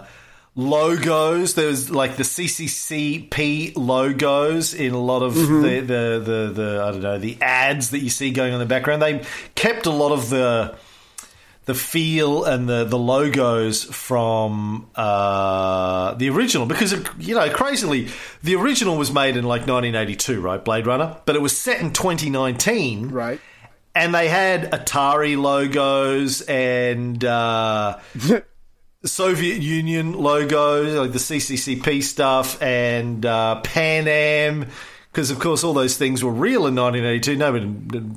logos. 0.56 1.54
There 1.54 1.66
was 1.68 1.90
like 1.90 2.16
the 2.16 2.22
CCCP 2.22 3.72
logos 3.76 4.74
in 4.74 4.92
a 4.94 4.98
lot 5.00 5.22
of 5.22 5.34
the, 5.34 5.80
the 5.80 6.22
the 6.24 6.52
the 6.54 6.82
I 6.84 6.90
don't 6.92 7.02
know 7.02 7.18
the 7.18 7.38
ads 7.40 7.90
that 7.90 8.00
you 8.00 8.10
see 8.10 8.30
going 8.30 8.52
on 8.54 8.60
in 8.60 8.66
the 8.68 8.72
background. 8.72 9.02
They 9.02 9.24
kept 9.54 9.86
a 9.86 9.90
lot 9.90 10.12
of 10.12 10.30
the 10.30 10.76
the 11.66 11.74
feel 11.74 12.44
and 12.44 12.68
the, 12.68 12.84
the 12.84 12.98
logos 12.98 13.84
from 13.84 14.86
uh, 14.94 16.12
the 16.14 16.28
original 16.28 16.66
because 16.66 16.92
it, 16.92 17.06
you 17.18 17.34
know 17.34 17.48
crazily 17.48 18.08
the 18.42 18.54
original 18.54 18.98
was 18.98 19.10
made 19.10 19.34
in 19.34 19.44
like 19.44 19.60
1982 19.62 20.42
right 20.42 20.62
Blade 20.62 20.86
Runner 20.86 21.16
but 21.24 21.34
it 21.36 21.40
was 21.40 21.56
set 21.56 21.80
in 21.80 21.90
2019 21.94 23.08
Right. 23.08 23.40
and 23.94 24.14
they 24.14 24.28
had 24.28 24.70
Atari 24.72 25.40
logos 25.40 26.42
and 26.42 27.24
uh, 27.24 27.98
Soviet 29.04 29.60
Union 29.60 30.12
logos 30.14 30.94
like 30.94 31.12
the 31.12 31.18
CCCP 31.18 32.02
stuff 32.02 32.60
and 32.62 33.24
uh, 33.26 33.60
Pan 33.60 34.08
Am 34.08 34.66
because 35.12 35.30
of 35.30 35.38
course 35.38 35.62
all 35.64 35.74
those 35.74 35.96
things 35.96 36.24
were 36.24 36.30
real 36.32 36.66
in 36.66 36.74
1982 36.74 37.36
nobody 37.36 38.10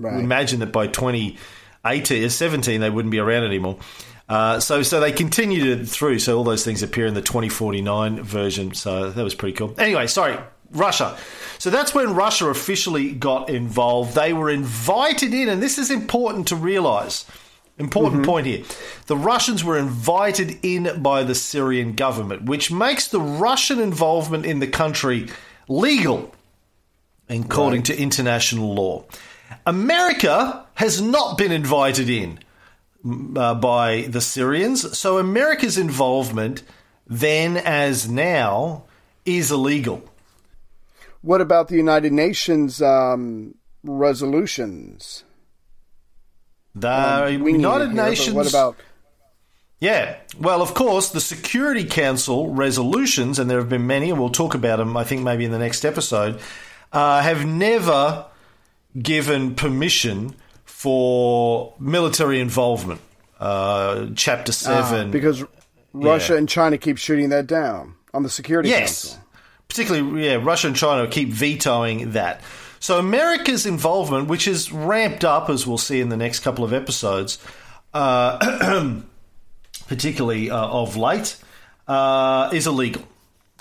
Right. 0.00 0.20
imagine 0.20 0.60
that 0.60 0.70
by 0.70 0.86
2018 0.86 2.24
or 2.24 2.28
17 2.28 2.80
they 2.80 2.88
wouldn't 2.90 3.10
be 3.10 3.18
around 3.18 3.44
anymore. 3.44 3.78
Uh, 4.28 4.60
so 4.60 4.82
so 4.82 5.00
they 5.00 5.10
continued 5.10 5.80
it 5.80 5.88
through. 5.88 6.18
So 6.20 6.36
all 6.36 6.44
those 6.44 6.64
things 6.64 6.82
appear 6.82 7.06
in 7.06 7.14
the 7.14 7.22
2049 7.22 8.22
version. 8.22 8.74
So 8.74 9.10
that 9.10 9.24
was 9.24 9.34
pretty 9.34 9.56
cool. 9.56 9.74
Anyway, 9.78 10.06
sorry, 10.06 10.38
Russia. 10.70 11.16
So 11.58 11.70
that's 11.70 11.94
when 11.94 12.14
Russia 12.14 12.46
officially 12.46 13.12
got 13.12 13.48
involved. 13.50 14.14
They 14.14 14.32
were 14.32 14.50
invited 14.50 15.32
in, 15.34 15.48
and 15.48 15.60
this 15.62 15.78
is 15.78 15.90
important 15.90 16.48
to 16.48 16.56
realize. 16.56 17.24
Important 17.78 18.24
point 18.24 18.46
here. 18.46 18.64
The 19.06 19.16
Russians 19.16 19.62
were 19.62 19.78
invited 19.78 20.58
in 20.62 21.00
by 21.00 21.22
the 21.22 21.34
Syrian 21.34 21.94
government, 21.94 22.42
which 22.44 22.72
makes 22.72 23.06
the 23.06 23.20
Russian 23.20 23.78
involvement 23.78 24.44
in 24.44 24.58
the 24.58 24.66
country 24.66 25.28
legal 25.68 26.34
according 27.28 27.82
to 27.84 27.96
international 27.96 28.74
law. 28.74 29.04
America 29.66 30.66
has 30.74 31.00
not 31.00 31.38
been 31.38 31.52
invited 31.52 32.08
in 32.08 32.38
uh, 33.36 33.54
by 33.54 34.02
the 34.02 34.20
Syrians, 34.20 34.98
so 34.98 35.18
America's 35.18 35.78
involvement 35.78 36.62
then 37.06 37.56
as 37.56 38.08
now 38.08 38.84
is 39.24 39.50
illegal. 39.50 40.02
What 41.22 41.40
about 41.40 41.68
the 41.68 41.76
United 41.76 42.12
Nations 42.12 42.80
um, 42.82 43.54
resolutions? 43.82 45.24
The 46.74 46.88
Um, 47.36 47.46
United 47.48 47.92
here, 47.92 48.04
Nations. 48.04 48.34
What 48.36 48.48
about? 48.48 48.76
Yeah. 49.80 50.16
Well, 50.38 50.60
of 50.62 50.74
course, 50.74 51.10
the 51.10 51.20
Security 51.20 51.84
Council 51.84 52.50
resolutions, 52.52 53.38
and 53.38 53.48
there 53.50 53.58
have 53.58 53.68
been 53.68 53.86
many, 53.86 54.10
and 54.10 54.18
we'll 54.18 54.28
talk 54.30 54.54
about 54.54 54.78
them, 54.78 54.96
I 54.96 55.04
think, 55.04 55.22
maybe 55.22 55.44
in 55.44 55.50
the 55.52 55.58
next 55.58 55.84
episode, 55.84 56.40
uh, 56.92 57.20
have 57.22 57.44
never 57.46 58.26
given 59.00 59.54
permission 59.54 60.34
for 60.64 61.74
military 61.78 62.40
involvement. 62.40 63.00
Uh, 63.40 64.06
chapter 64.16 64.50
7. 64.52 65.08
Ah, 65.08 65.12
because 65.12 65.44
Russia 65.92 66.32
Yeah. 66.32 66.38
and 66.38 66.48
China 66.48 66.76
keep 66.78 66.98
shooting 66.98 67.28
that 67.28 67.46
down 67.46 67.94
on 68.12 68.22
the 68.24 68.30
Security 68.30 68.68
Yes. 68.70 69.04
Council. 69.04 69.24
Particularly, 69.68 70.26
yeah, 70.26 70.38
Russia 70.42 70.66
and 70.68 70.76
China 70.76 71.06
keep 71.06 71.28
vetoing 71.30 72.12
that. 72.12 72.40
So 72.80 72.98
America's 72.98 73.66
involvement, 73.66 74.28
which 74.28 74.46
is 74.46 74.72
ramped 74.72 75.24
up, 75.24 75.50
as 75.50 75.66
we'll 75.66 75.78
see 75.78 76.00
in 76.00 76.08
the 76.08 76.16
next 76.16 76.40
couple 76.40 76.64
of 76.64 76.72
episodes, 76.72 77.38
uh, 77.92 78.92
particularly 79.88 80.50
uh, 80.50 80.66
of 80.66 80.96
late, 80.96 81.36
uh, 81.86 82.50
is 82.52 82.66
illegal 82.66 83.02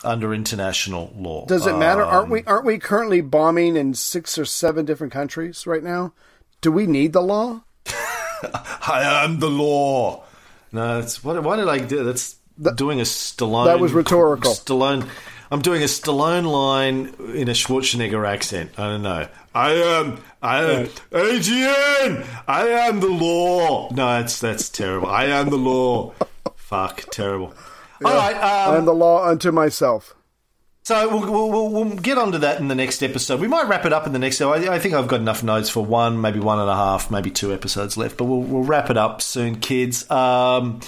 under 0.03 0.33
international 0.33 1.11
law. 1.15 1.45
Does 1.45 1.65
it 1.65 1.75
matter? 1.77 2.03
Um, 2.03 2.09
aren't 2.09 2.29
we 2.29 2.43
aren't 2.43 2.65
we 2.65 2.77
currently 2.77 3.21
bombing 3.21 3.75
in 3.75 3.93
six 3.93 4.37
or 4.37 4.45
seven 4.45 4.85
different 4.85 5.13
countries 5.13 5.65
right 5.65 5.83
now? 5.83 6.13
Do 6.61 6.71
we 6.71 6.85
need 6.85 7.13
the 7.13 7.21
law? 7.21 7.63
I 8.43 9.23
am 9.23 9.39
the 9.39 9.49
law. 9.49 10.23
No, 10.71 10.99
it's 10.99 11.23
what? 11.23 11.41
Why 11.43 11.55
did 11.55 11.67
I 11.67 11.79
do? 11.79 12.03
That's 12.03 12.35
doing 12.75 12.99
a 12.99 13.03
Stallone. 13.03 13.65
that 13.65 13.79
was 13.79 13.93
rhetorical. 13.93 14.53
Stallone. 14.53 15.07
I'm 15.49 15.61
doing 15.61 15.81
a 15.81 15.85
Stallone 15.85 16.45
line 16.51 17.13
in 17.33 17.47
a 17.47 17.53
Schwarzenegger 17.53 18.27
accent. 18.27 18.71
I 18.77 18.87
don't 18.89 19.03
know. 19.03 19.27
I 19.55 19.71
am. 19.71 20.21
I 20.41 20.63
am. 20.63 20.89
Adrian. 21.13 22.23
I 22.47 22.67
am 22.87 22.99
the 22.99 23.07
law. 23.07 23.89
No, 23.91 24.19
that's 24.19 24.39
that's 24.39 24.69
terrible. 24.69 25.07
I 25.07 25.25
am 25.25 25.49
the 25.49 25.55
law. 25.57 26.13
Fuck, 26.55 27.05
terrible. 27.11 27.53
All 28.03 28.13
right. 28.13 28.35
Um, 28.35 28.73
I 28.73 28.77
am 28.77 28.85
the 28.85 28.93
law 28.93 29.25
unto 29.25 29.51
myself. 29.51 30.13
so 30.83 31.07
we'll, 31.09 31.31
we'll, 31.31 31.49
we'll, 31.49 31.69
we'll 31.69 31.95
get 31.97 32.17
onto 32.17 32.37
that 32.39 32.59
in 32.59 32.67
the 32.67 32.75
next 32.75 33.01
episode. 33.01 33.39
We 33.39 33.47
might 33.47 33.67
wrap 33.67 33.85
it 33.85 33.93
up 33.93 34.05
in 34.05 34.13
the 34.13 34.19
next. 34.19 34.41
I, 34.41 34.75
I 34.75 34.79
think 34.79 34.93
I've 34.93 35.07
got 35.07 35.21
enough 35.21 35.43
notes 35.43 35.69
for 35.69 35.83
one, 35.83 36.19
maybe 36.21 36.39
one 36.39 36.59
and 36.59 36.69
a 36.69 36.75
half, 36.75 37.09
maybe 37.09 37.31
two 37.31 37.53
episodes 37.53 37.95
left. 37.97 38.17
But 38.17 38.25
we'll, 38.25 38.41
we'll 38.41 38.63
wrap 38.63 38.89
it 38.89 38.97
up 38.97 39.21
soon, 39.21 39.59
kids. 39.59 40.09
Um, 40.11 40.81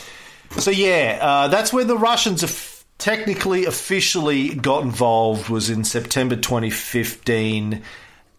so 0.57 0.69
yeah, 0.69 1.17
uh, 1.21 1.47
that's 1.47 1.71
where 1.73 1.85
the 1.85 1.97
Russians 1.97 2.41
have 2.41 2.78
technically, 2.99 3.65
officially 3.65 4.49
got 4.49 4.83
involved. 4.83 5.49
Was 5.49 5.71
in 5.71 5.83
September 5.83 6.35
2015, 6.35 7.81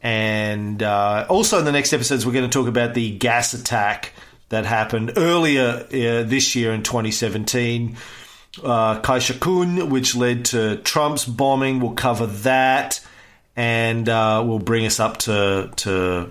and 0.01 0.83
uh, 0.83 1.27
also 1.29 1.59
in 1.59 1.65
the 1.65 1.73
next 1.73 1.93
episodes 1.93 2.25
we're 2.25 2.33
going 2.33 2.49
to 2.49 2.59
talk 2.59 2.69
about 2.69 2.95
the 2.95 3.19
gas 3.19 3.53
attack 3.53 4.13
that 4.51 4.65
happened 4.65 5.15
earlier 5.17 5.85
uh, 5.87 6.23
this 6.23 6.55
year 6.55 6.73
in 6.73 6.83
2017 6.83 7.97
uh, 8.63 9.01
Khan 9.01 9.21
Shaykhun, 9.21 9.91
which 9.91 10.17
led 10.17 10.47
to 10.47 10.77
Trump's 10.79 11.25
bombing. 11.25 11.81
We'll 11.81 11.93
cover 11.93 12.27
that, 12.27 13.01
and 13.57 14.09
uh, 14.09 14.43
we'll 14.45 14.59
bring 14.59 14.87
us 14.87 15.01
up 15.01 15.19
to 15.19 15.71
to 15.77 16.31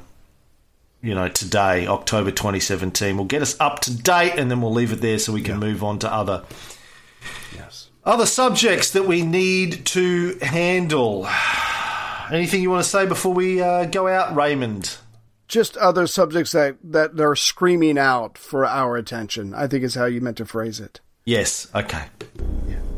you 1.01 1.15
know 1.15 1.29
today, 1.29 1.87
October 1.87 2.31
2017. 2.31 3.15
We'll 3.15 3.25
get 3.25 3.41
us 3.41 3.55
up 3.59 3.79
to 3.81 3.95
date, 3.95 4.33
and 4.37 4.51
then 4.51 4.61
we'll 4.61 4.73
leave 4.73 4.91
it 4.91 5.01
there 5.01 5.19
so 5.19 5.33
we 5.33 5.41
can 5.41 5.59
move 5.59 5.83
on 5.83 5.99
to 5.99 6.13
other 6.13 6.43
other 8.03 8.25
subjects 8.25 8.91
that 8.91 9.05
we 9.05 9.21
need 9.23 9.85
to 9.87 10.37
handle. 10.41 11.27
Anything 12.31 12.61
you 12.61 12.69
want 12.69 12.83
to 12.83 12.89
say 12.89 13.05
before 13.05 13.33
we 13.33 13.61
uh, 13.61 13.85
go 13.85 14.07
out, 14.07 14.35
Raymond? 14.35 14.97
Just 15.47 15.77
other 15.77 16.05
subjects 16.05 16.51
that 16.51 16.77
that 16.83 17.19
are 17.19 17.35
screaming 17.35 17.97
out 17.97 18.37
for 18.37 18.65
our 18.65 18.97
attention. 18.97 19.53
I 19.55 19.67
think 19.67 19.83
is 19.83 19.95
how 19.95 20.05
you 20.05 20.21
meant 20.21 20.37
to 20.37 20.45
phrase 20.45 20.79
it. 20.79 21.01
Yes. 21.25 21.67
Okay. 21.73 22.03
Okay. 22.67 22.88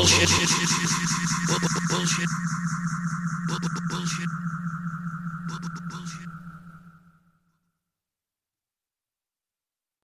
Bullshit. 0.00 0.30
Bu- 1.48 1.60
bu- 1.60 1.94
Bullshit. 1.94 2.59